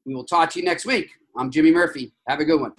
We 0.04 0.14
will 0.14 0.24
talk 0.24 0.50
to 0.50 0.58
you 0.60 0.64
next 0.64 0.86
week. 0.86 1.10
I'm 1.36 1.50
Jimmy 1.50 1.72
Murphy. 1.72 2.12
Have 2.28 2.40
a 2.40 2.44
good 2.44 2.60
one. 2.60 2.72